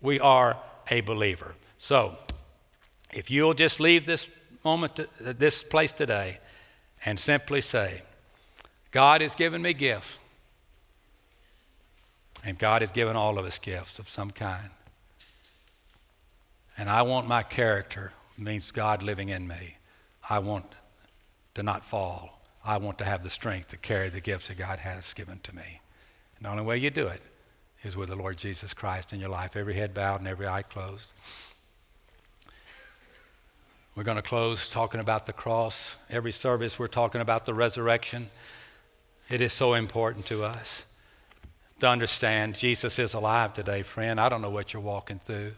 we 0.00 0.20
are 0.20 0.58
a 0.88 1.00
believer. 1.00 1.56
So, 1.76 2.18
if 3.16 3.30
you'll 3.30 3.54
just 3.54 3.80
leave 3.80 4.04
this 4.04 4.28
moment, 4.62 4.96
to, 4.96 5.08
this 5.18 5.62
place 5.62 5.92
today, 5.92 6.38
and 7.04 7.18
simply 7.18 7.62
say, 7.62 8.02
God 8.90 9.22
has 9.22 9.34
given 9.34 9.62
me 9.62 9.72
gifts. 9.72 10.18
And 12.44 12.58
God 12.58 12.82
has 12.82 12.90
given 12.90 13.16
all 13.16 13.38
of 13.38 13.46
us 13.46 13.58
gifts 13.58 13.98
of 13.98 14.08
some 14.08 14.30
kind. 14.30 14.68
And 16.76 16.90
I 16.90 17.02
want 17.02 17.26
my 17.26 17.42
character, 17.42 18.12
means 18.36 18.70
God 18.70 19.02
living 19.02 19.30
in 19.30 19.48
me. 19.48 19.78
I 20.28 20.38
want 20.40 20.66
to 21.54 21.62
not 21.62 21.86
fall. 21.86 22.42
I 22.62 22.76
want 22.76 22.98
to 22.98 23.04
have 23.06 23.24
the 23.24 23.30
strength 23.30 23.68
to 23.68 23.78
carry 23.78 24.10
the 24.10 24.20
gifts 24.20 24.48
that 24.48 24.58
God 24.58 24.78
has 24.80 25.14
given 25.14 25.40
to 25.44 25.56
me. 25.56 25.80
And 26.36 26.44
the 26.44 26.50
only 26.50 26.64
way 26.64 26.76
you 26.76 26.90
do 26.90 27.06
it 27.06 27.22
is 27.82 27.96
with 27.96 28.10
the 28.10 28.16
Lord 28.16 28.36
Jesus 28.36 28.74
Christ 28.74 29.14
in 29.14 29.20
your 29.20 29.30
life, 29.30 29.56
every 29.56 29.74
head 29.74 29.94
bowed 29.94 30.20
and 30.20 30.28
every 30.28 30.46
eye 30.46 30.62
closed. 30.62 31.06
We're 33.96 34.04
going 34.04 34.16
to 34.16 34.22
close 34.22 34.68
talking 34.68 35.00
about 35.00 35.24
the 35.24 35.32
cross. 35.32 35.94
Every 36.10 36.30
service, 36.30 36.78
we're 36.78 36.86
talking 36.86 37.22
about 37.22 37.46
the 37.46 37.54
resurrection. 37.54 38.28
It 39.30 39.40
is 39.40 39.54
so 39.54 39.72
important 39.72 40.26
to 40.26 40.44
us 40.44 40.84
to 41.80 41.88
understand 41.88 42.56
Jesus 42.56 42.98
is 42.98 43.14
alive 43.14 43.54
today, 43.54 43.82
friend. 43.82 44.20
I 44.20 44.28
don't 44.28 44.42
know 44.42 44.50
what 44.50 44.74
you're 44.74 44.82
walking 44.82 45.18
through. 45.18 45.54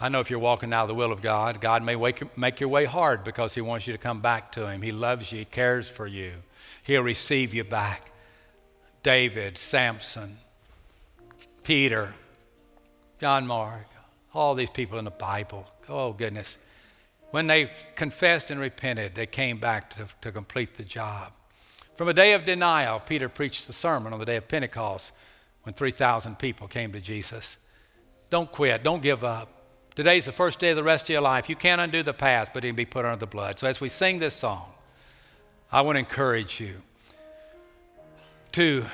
I 0.00 0.08
know 0.08 0.18
if 0.18 0.30
you're 0.30 0.40
walking 0.40 0.72
out 0.72 0.82
of 0.82 0.88
the 0.88 0.96
will 0.96 1.12
of 1.12 1.22
God, 1.22 1.60
God 1.60 1.84
may 1.84 1.94
wake, 1.94 2.36
make 2.36 2.58
your 2.58 2.70
way 2.70 2.86
hard 2.86 3.22
because 3.22 3.54
He 3.54 3.60
wants 3.60 3.86
you 3.86 3.92
to 3.92 3.98
come 3.98 4.20
back 4.20 4.50
to 4.52 4.66
Him. 4.66 4.82
He 4.82 4.90
loves 4.90 5.30
you, 5.30 5.38
He 5.38 5.44
cares 5.44 5.86
for 5.86 6.08
you, 6.08 6.32
He'll 6.82 7.02
receive 7.02 7.54
you 7.54 7.62
back. 7.62 8.10
David, 9.04 9.58
Samson, 9.58 10.38
Peter, 11.62 12.14
John 13.20 13.46
Mark, 13.46 13.86
all 14.34 14.56
these 14.56 14.70
people 14.70 14.98
in 14.98 15.04
the 15.04 15.12
Bible. 15.12 15.68
Oh, 15.88 16.12
goodness. 16.12 16.56
When 17.34 17.48
they 17.48 17.68
confessed 17.96 18.52
and 18.52 18.60
repented, 18.60 19.16
they 19.16 19.26
came 19.26 19.58
back 19.58 19.92
to, 19.96 20.06
to 20.20 20.30
complete 20.30 20.76
the 20.76 20.84
job. 20.84 21.32
From 21.96 22.06
a 22.06 22.14
day 22.14 22.32
of 22.34 22.44
denial, 22.44 23.00
Peter 23.00 23.28
preached 23.28 23.66
the 23.66 23.72
sermon 23.72 24.12
on 24.12 24.20
the 24.20 24.24
day 24.24 24.36
of 24.36 24.46
Pentecost 24.46 25.10
when 25.64 25.74
3,000 25.74 26.38
people 26.38 26.68
came 26.68 26.92
to 26.92 27.00
Jesus. 27.00 27.56
Don't 28.30 28.52
quit, 28.52 28.84
don't 28.84 29.02
give 29.02 29.24
up. 29.24 29.48
Today's 29.96 30.26
the 30.26 30.30
first 30.30 30.60
day 30.60 30.70
of 30.70 30.76
the 30.76 30.84
rest 30.84 31.06
of 31.06 31.08
your 31.08 31.22
life. 31.22 31.48
You 31.48 31.56
can't 31.56 31.80
undo 31.80 32.04
the 32.04 32.12
past, 32.12 32.52
but 32.54 32.64
it 32.64 32.68
can 32.68 32.76
be 32.76 32.84
put 32.84 33.04
under 33.04 33.16
the 33.16 33.26
blood. 33.26 33.58
So 33.58 33.66
as 33.66 33.80
we 33.80 33.88
sing 33.88 34.20
this 34.20 34.34
song, 34.34 34.66
I 35.72 35.80
want 35.80 35.96
to 35.96 35.98
encourage 35.98 36.60
you 36.60 36.82
to 38.52 38.86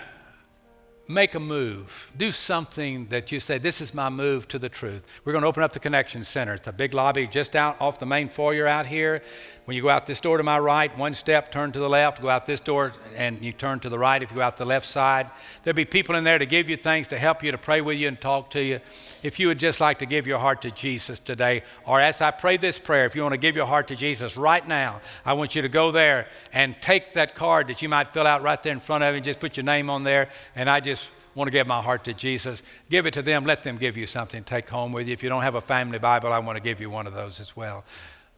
make 1.10 1.34
a 1.34 1.40
move. 1.40 2.10
Do 2.16 2.32
something 2.32 3.06
that 3.08 3.32
you 3.32 3.40
say, 3.40 3.58
This 3.58 3.80
is 3.80 3.92
my 3.92 4.08
move 4.08 4.48
to 4.48 4.58
the 4.58 4.68
truth. 4.68 5.02
We're 5.24 5.32
going 5.32 5.42
to 5.42 5.48
open 5.48 5.62
up 5.62 5.72
the 5.72 5.80
Connection 5.80 6.24
Center. 6.24 6.54
It's 6.54 6.68
a 6.68 6.72
big 6.72 6.94
lobby 6.94 7.26
just 7.26 7.56
out 7.56 7.80
off 7.80 7.98
the 7.98 8.06
main 8.06 8.28
foyer 8.28 8.66
out 8.66 8.86
here. 8.86 9.22
When 9.70 9.76
you 9.76 9.82
go 9.82 9.88
out 9.88 10.04
this 10.04 10.20
door 10.20 10.36
to 10.36 10.42
my 10.42 10.58
right, 10.58 10.98
one 10.98 11.14
step, 11.14 11.52
turn 11.52 11.70
to 11.70 11.78
the 11.78 11.88
left, 11.88 12.20
go 12.20 12.28
out 12.28 12.44
this 12.44 12.58
door, 12.58 12.92
and 13.14 13.40
you 13.40 13.52
turn 13.52 13.78
to 13.78 13.88
the 13.88 14.00
right 14.00 14.20
if 14.20 14.32
you 14.32 14.38
go 14.38 14.42
out 14.42 14.56
the 14.56 14.64
left 14.64 14.88
side. 14.88 15.30
There'll 15.62 15.76
be 15.76 15.84
people 15.84 16.16
in 16.16 16.24
there 16.24 16.38
to 16.38 16.44
give 16.44 16.68
you 16.68 16.76
things, 16.76 17.06
to 17.06 17.16
help 17.16 17.44
you, 17.44 17.52
to 17.52 17.56
pray 17.56 17.80
with 17.80 17.96
you, 17.96 18.08
and 18.08 18.20
talk 18.20 18.50
to 18.50 18.60
you. 18.60 18.80
If 19.22 19.38
you 19.38 19.46
would 19.46 19.60
just 19.60 19.78
like 19.78 20.00
to 20.00 20.06
give 20.06 20.26
your 20.26 20.40
heart 20.40 20.60
to 20.62 20.72
Jesus 20.72 21.20
today, 21.20 21.62
or 21.86 22.00
as 22.00 22.20
I 22.20 22.32
pray 22.32 22.56
this 22.56 22.80
prayer, 22.80 23.06
if 23.06 23.14
you 23.14 23.22
want 23.22 23.34
to 23.34 23.38
give 23.38 23.54
your 23.54 23.66
heart 23.66 23.86
to 23.86 23.94
Jesus 23.94 24.36
right 24.36 24.66
now, 24.66 25.00
I 25.24 25.34
want 25.34 25.54
you 25.54 25.62
to 25.62 25.68
go 25.68 25.92
there 25.92 26.26
and 26.52 26.74
take 26.82 27.14
that 27.14 27.36
card 27.36 27.68
that 27.68 27.80
you 27.80 27.88
might 27.88 28.12
fill 28.12 28.26
out 28.26 28.42
right 28.42 28.60
there 28.60 28.72
in 28.72 28.80
front 28.80 29.04
of 29.04 29.12
you, 29.12 29.18
and 29.18 29.24
just 29.24 29.38
put 29.38 29.56
your 29.56 29.62
name 29.62 29.88
on 29.88 30.02
there, 30.02 30.30
and 30.56 30.68
I 30.68 30.80
just 30.80 31.08
want 31.36 31.46
to 31.46 31.52
give 31.52 31.68
my 31.68 31.80
heart 31.80 32.02
to 32.06 32.12
Jesus, 32.12 32.60
give 32.90 33.06
it 33.06 33.14
to 33.14 33.22
them. 33.22 33.46
Let 33.46 33.62
them 33.62 33.78
give 33.78 33.96
you 33.96 34.08
something. 34.08 34.42
Take 34.42 34.68
home 34.68 34.92
with 34.92 35.06
you. 35.06 35.12
If 35.12 35.22
you 35.22 35.28
don't 35.28 35.42
have 35.42 35.54
a 35.54 35.60
family 35.60 36.00
Bible, 36.00 36.32
I 36.32 36.40
want 36.40 36.56
to 36.56 36.60
give 36.60 36.80
you 36.80 36.90
one 36.90 37.06
of 37.06 37.14
those 37.14 37.38
as 37.38 37.54
well. 37.54 37.84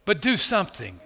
But 0.05 0.21
do 0.21 0.37
something 0.37 0.99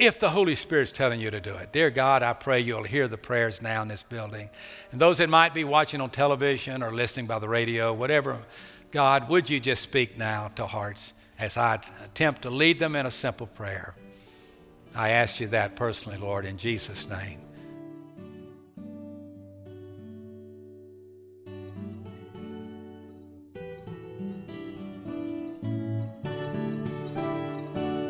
if 0.00 0.18
the 0.18 0.30
Holy 0.30 0.54
Spirit's 0.54 0.92
telling 0.92 1.20
you 1.20 1.30
to 1.30 1.40
do 1.40 1.54
it. 1.56 1.72
Dear 1.72 1.90
God, 1.90 2.22
I 2.22 2.32
pray 2.32 2.60
you'll 2.60 2.84
hear 2.84 3.06
the 3.06 3.18
prayers 3.18 3.60
now 3.60 3.82
in 3.82 3.88
this 3.88 4.02
building. 4.02 4.48
And 4.92 5.00
those 5.00 5.18
that 5.18 5.28
might 5.28 5.52
be 5.52 5.62
watching 5.62 6.00
on 6.00 6.08
television 6.08 6.82
or 6.82 6.90
listening 6.90 7.26
by 7.26 7.38
the 7.38 7.48
radio, 7.50 7.92
whatever, 7.92 8.38
God, 8.92 9.28
would 9.28 9.50
you 9.50 9.60
just 9.60 9.82
speak 9.82 10.16
now 10.16 10.50
to 10.56 10.66
hearts 10.66 11.12
as 11.38 11.58
I 11.58 11.80
attempt 12.02 12.42
to 12.42 12.50
lead 12.50 12.80
them 12.80 12.96
in 12.96 13.04
a 13.04 13.10
simple 13.10 13.46
prayer? 13.46 13.94
I 14.94 15.10
ask 15.10 15.38
you 15.38 15.48
that 15.48 15.76
personally, 15.76 16.16
Lord, 16.16 16.46
in 16.46 16.56
Jesus' 16.56 17.06
name. 17.06 17.38